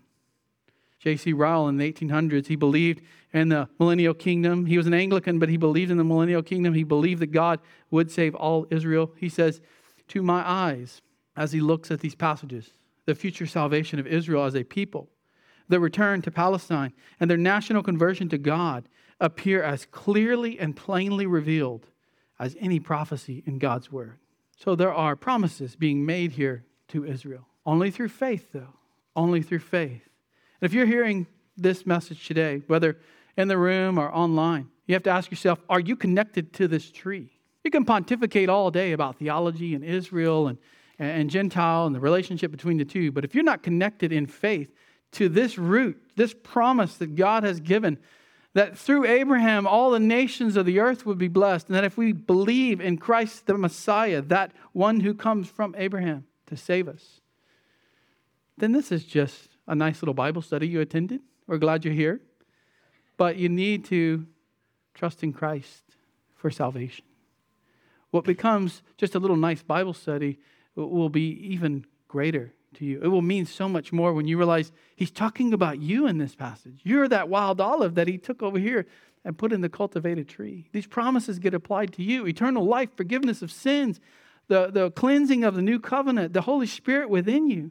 J.C. 0.98 1.32
Ryle 1.32 1.68
in 1.68 1.76
the 1.76 1.92
1800s, 1.92 2.48
he 2.48 2.56
believed 2.56 3.00
in 3.32 3.48
the 3.48 3.68
millennial 3.78 4.12
kingdom. 4.12 4.66
He 4.66 4.76
was 4.76 4.88
an 4.88 4.94
Anglican, 4.94 5.38
but 5.38 5.48
he 5.48 5.56
believed 5.56 5.92
in 5.92 5.98
the 5.98 6.04
millennial 6.04 6.42
kingdom. 6.42 6.74
He 6.74 6.82
believed 6.82 7.22
that 7.22 7.30
God 7.30 7.60
would 7.92 8.10
save 8.10 8.34
all 8.34 8.66
Israel. 8.70 9.12
He 9.16 9.28
says, 9.28 9.60
To 10.08 10.20
my 10.20 10.42
eyes, 10.44 11.00
as 11.40 11.52
he 11.52 11.60
looks 11.62 11.90
at 11.90 12.00
these 12.00 12.14
passages, 12.14 12.70
the 13.06 13.14
future 13.14 13.46
salvation 13.46 13.98
of 13.98 14.06
Israel 14.06 14.44
as 14.44 14.54
a 14.54 14.62
people, 14.62 15.08
the 15.70 15.80
return 15.80 16.20
to 16.20 16.30
Palestine, 16.30 16.92
and 17.18 17.30
their 17.30 17.38
national 17.38 17.82
conversion 17.82 18.28
to 18.28 18.36
God 18.36 18.86
appear 19.20 19.62
as 19.62 19.86
clearly 19.86 20.58
and 20.60 20.76
plainly 20.76 21.24
revealed 21.24 21.88
as 22.38 22.56
any 22.60 22.78
prophecy 22.78 23.42
in 23.46 23.58
God's 23.58 23.90
word. 23.90 24.18
So 24.54 24.74
there 24.74 24.92
are 24.92 25.16
promises 25.16 25.76
being 25.76 26.04
made 26.04 26.32
here 26.32 26.66
to 26.88 27.06
Israel. 27.06 27.46
Only 27.64 27.90
through 27.90 28.10
faith, 28.10 28.48
though. 28.52 28.74
Only 29.16 29.40
through 29.40 29.60
faith. 29.60 30.02
And 30.60 30.68
if 30.68 30.74
you're 30.74 30.84
hearing 30.84 31.26
this 31.56 31.86
message 31.86 32.26
today, 32.26 32.60
whether 32.66 32.98
in 33.38 33.48
the 33.48 33.56
room 33.56 33.96
or 33.96 34.12
online, 34.12 34.68
you 34.86 34.94
have 34.94 35.04
to 35.04 35.10
ask 35.10 35.30
yourself 35.30 35.58
are 35.70 35.80
you 35.80 35.96
connected 35.96 36.52
to 36.54 36.68
this 36.68 36.90
tree? 36.90 37.30
You 37.64 37.70
can 37.70 37.86
pontificate 37.86 38.50
all 38.50 38.70
day 38.70 38.92
about 38.92 39.16
theology 39.16 39.74
and 39.74 39.82
Israel 39.82 40.48
and, 40.48 40.58
and 41.00 41.30
Gentile 41.30 41.86
and 41.86 41.94
the 41.94 42.00
relationship 42.00 42.50
between 42.50 42.76
the 42.76 42.84
two, 42.84 43.10
but 43.10 43.24
if 43.24 43.34
you're 43.34 43.42
not 43.42 43.62
connected 43.62 44.12
in 44.12 44.26
faith 44.26 44.70
to 45.12 45.30
this 45.30 45.56
root, 45.56 45.98
this 46.14 46.34
promise 46.34 46.98
that 46.98 47.16
God 47.16 47.42
has 47.42 47.58
given, 47.58 47.98
that 48.52 48.76
through 48.76 49.06
Abraham 49.06 49.66
all 49.66 49.90
the 49.90 49.98
nations 49.98 50.56
of 50.56 50.66
the 50.66 50.78
earth 50.78 51.06
would 51.06 51.16
be 51.16 51.26
blessed, 51.26 51.68
and 51.68 51.74
that 51.74 51.84
if 51.84 51.96
we 51.96 52.12
believe 52.12 52.82
in 52.82 52.98
Christ 52.98 53.46
the 53.46 53.56
Messiah, 53.56 54.20
that 54.20 54.52
one 54.72 55.00
who 55.00 55.14
comes 55.14 55.48
from 55.48 55.74
Abraham 55.78 56.26
to 56.46 56.56
save 56.56 56.86
us, 56.86 57.22
then 58.58 58.72
this 58.72 58.92
is 58.92 59.04
just 59.04 59.48
a 59.66 59.74
nice 59.74 60.02
little 60.02 60.12
Bible 60.12 60.42
study 60.42 60.68
you 60.68 60.82
attended. 60.82 61.22
We're 61.46 61.56
glad 61.56 61.82
you're 61.82 61.94
here. 61.94 62.20
But 63.16 63.36
you 63.36 63.48
need 63.48 63.86
to 63.86 64.26
trust 64.92 65.22
in 65.22 65.32
Christ 65.32 65.82
for 66.34 66.50
salvation. 66.50 67.04
What 68.10 68.24
becomes 68.24 68.82
just 68.98 69.14
a 69.14 69.18
little 69.18 69.36
nice 69.36 69.62
Bible 69.62 69.94
study 69.94 70.38
will 70.76 71.08
be 71.08 71.30
even 71.52 71.84
greater 72.08 72.52
to 72.74 72.84
you. 72.84 73.00
It 73.02 73.08
will 73.08 73.22
mean 73.22 73.46
so 73.46 73.68
much 73.68 73.92
more 73.92 74.12
when 74.12 74.28
you 74.28 74.38
realize 74.38 74.72
he's 74.96 75.10
talking 75.10 75.52
about 75.52 75.80
you 75.80 76.06
in 76.06 76.18
this 76.18 76.34
passage. 76.34 76.80
You're 76.84 77.08
that 77.08 77.28
wild 77.28 77.60
olive 77.60 77.94
that 77.96 78.08
he 78.08 78.18
took 78.18 78.42
over 78.42 78.58
here 78.58 78.86
and 79.24 79.36
put 79.36 79.52
in 79.52 79.60
the 79.60 79.68
cultivated 79.68 80.28
tree. 80.28 80.68
These 80.72 80.86
promises 80.86 81.38
get 81.38 81.54
applied 81.54 81.92
to 81.94 82.02
you 82.02 82.26
eternal 82.26 82.64
life, 82.64 82.90
forgiveness 82.96 83.42
of 83.42 83.52
sins, 83.52 84.00
the, 84.48 84.68
the 84.68 84.90
cleansing 84.90 85.44
of 85.44 85.54
the 85.54 85.62
new 85.62 85.78
covenant, 85.78 86.32
the 86.32 86.42
Holy 86.42 86.66
Spirit 86.66 87.10
within 87.10 87.48
you. 87.48 87.70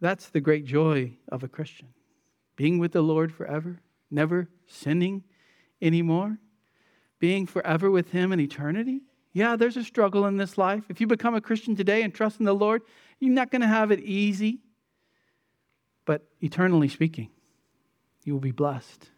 That's 0.00 0.28
the 0.28 0.40
great 0.40 0.64
joy 0.64 1.16
of 1.28 1.42
a 1.42 1.48
Christian. 1.48 1.88
Being 2.56 2.78
with 2.78 2.92
the 2.92 3.02
Lord 3.02 3.32
forever, 3.32 3.80
never 4.10 4.48
sinning 4.66 5.24
anymore, 5.80 6.38
being 7.18 7.46
forever 7.46 7.90
with 7.90 8.10
him 8.10 8.32
in 8.32 8.40
eternity. 8.40 9.02
Yeah, 9.38 9.54
there's 9.54 9.76
a 9.76 9.84
struggle 9.84 10.26
in 10.26 10.36
this 10.36 10.58
life. 10.58 10.82
If 10.88 11.00
you 11.00 11.06
become 11.06 11.36
a 11.36 11.40
Christian 11.40 11.76
today 11.76 12.02
and 12.02 12.12
trust 12.12 12.40
in 12.40 12.44
the 12.44 12.52
Lord, 12.52 12.82
you're 13.20 13.32
not 13.32 13.52
going 13.52 13.62
to 13.62 13.68
have 13.68 13.92
it 13.92 14.00
easy. 14.00 14.58
But 16.04 16.26
eternally 16.40 16.88
speaking, 16.88 17.30
you 18.24 18.32
will 18.32 18.40
be 18.40 18.50
blessed. 18.50 19.10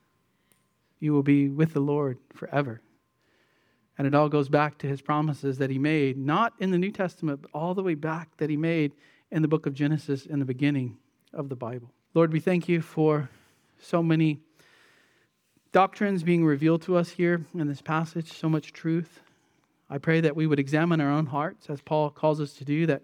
You 0.98 1.14
will 1.14 1.22
be 1.22 1.48
with 1.48 1.72
the 1.72 1.80
Lord 1.80 2.18
forever. 2.34 2.82
And 3.96 4.06
it 4.06 4.14
all 4.14 4.28
goes 4.28 4.50
back 4.50 4.76
to 4.80 4.86
his 4.86 5.00
promises 5.00 5.56
that 5.56 5.70
he 5.70 5.78
made, 5.78 6.18
not 6.18 6.52
in 6.58 6.70
the 6.70 6.76
New 6.76 6.92
Testament, 6.92 7.40
but 7.40 7.50
all 7.54 7.72
the 7.72 7.82
way 7.82 7.94
back 7.94 8.36
that 8.36 8.50
he 8.50 8.58
made 8.58 8.92
in 9.30 9.40
the 9.40 9.48
book 9.48 9.64
of 9.64 9.72
Genesis 9.72 10.26
in 10.26 10.38
the 10.38 10.44
beginning 10.44 10.98
of 11.32 11.48
the 11.48 11.56
Bible. 11.56 11.90
Lord, 12.12 12.30
we 12.30 12.40
thank 12.40 12.68
you 12.68 12.82
for 12.82 13.30
so 13.78 14.02
many 14.02 14.40
doctrines 15.72 16.22
being 16.22 16.44
revealed 16.44 16.82
to 16.82 16.96
us 16.96 17.08
here 17.08 17.46
in 17.54 17.68
this 17.68 17.80
passage, 17.80 18.34
so 18.34 18.50
much 18.50 18.74
truth. 18.74 19.22
I 19.90 19.98
pray 19.98 20.20
that 20.20 20.36
we 20.36 20.46
would 20.46 20.60
examine 20.60 21.00
our 21.00 21.10
own 21.10 21.26
hearts, 21.26 21.68
as 21.68 21.80
Paul 21.80 22.10
calls 22.10 22.40
us 22.40 22.52
to 22.54 22.64
do, 22.64 22.86
that 22.86 23.02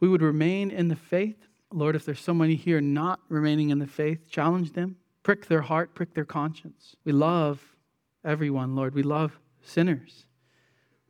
we 0.00 0.08
would 0.08 0.22
remain 0.22 0.72
in 0.72 0.88
the 0.88 0.96
faith. 0.96 1.36
Lord, 1.72 1.94
if 1.94 2.04
there's 2.04 2.20
someone 2.20 2.50
here 2.50 2.80
not 2.80 3.20
remaining 3.28 3.70
in 3.70 3.78
the 3.78 3.86
faith, 3.86 4.28
challenge 4.28 4.72
them, 4.72 4.96
prick 5.22 5.46
their 5.46 5.60
heart, 5.60 5.94
prick 5.94 6.14
their 6.14 6.24
conscience. 6.24 6.96
We 7.04 7.12
love 7.12 7.76
everyone, 8.24 8.74
Lord. 8.74 8.92
We 8.92 9.04
love 9.04 9.38
sinners. 9.62 10.26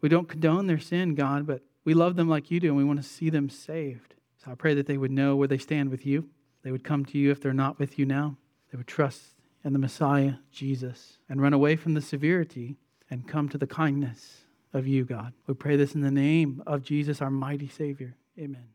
We 0.03 0.11
don't 0.11 0.29
condone 0.29 0.67
their 0.67 0.79
sin, 0.79 1.15
God, 1.15 1.47
but 1.47 1.63
we 1.85 1.95
love 1.95 2.17
them 2.17 2.29
like 2.29 2.51
you 2.51 2.61
do, 2.61 2.69
and 2.69 2.77
we 2.77 2.85
want 2.85 3.03
to 3.03 3.09
see 3.09 3.31
them 3.31 3.49
saved. 3.49 4.15
So 4.45 4.51
I 4.51 4.55
pray 4.55 4.75
that 4.75 4.87
they 4.87 4.99
would 4.99 5.11
know 5.11 5.35
where 5.35 5.49
they 5.49 5.59
stand 5.59 5.89
with 5.89 6.05
you. 6.05 6.29
They 6.63 6.73
would 6.73 6.85
come 6.85 7.07
to 7.07 7.19
you 7.19 7.31
if 7.31 7.41
they're 7.41 7.55
not 7.55 7.79
with 7.79 7.99
you 7.99 8.05
now. 8.05 8.37
They 8.71 8.77
would 8.77 8.87
trust 8.87 9.23
in 9.65 9.73
the 9.73 9.79
Messiah, 9.79 10.35
Jesus, 10.53 11.19
and 11.29 11.41
run 11.41 11.55
away 11.55 11.77
from 11.77 11.95
the 11.95 12.03
severity 12.03 12.77
and 13.09 13.27
come 13.27 13.49
to 13.49 13.59
the 13.59 13.67
kindness 13.67 14.45
of 14.73 14.87
you, 14.87 15.05
God. 15.05 15.33
We 15.47 15.55
pray 15.55 15.77
this 15.77 15.95
in 15.95 16.01
the 16.01 16.11
name 16.11 16.62
of 16.66 16.83
Jesus, 16.83 17.21
our 17.21 17.31
mighty 17.31 17.68
Savior. 17.68 18.16
Amen. 18.39 18.68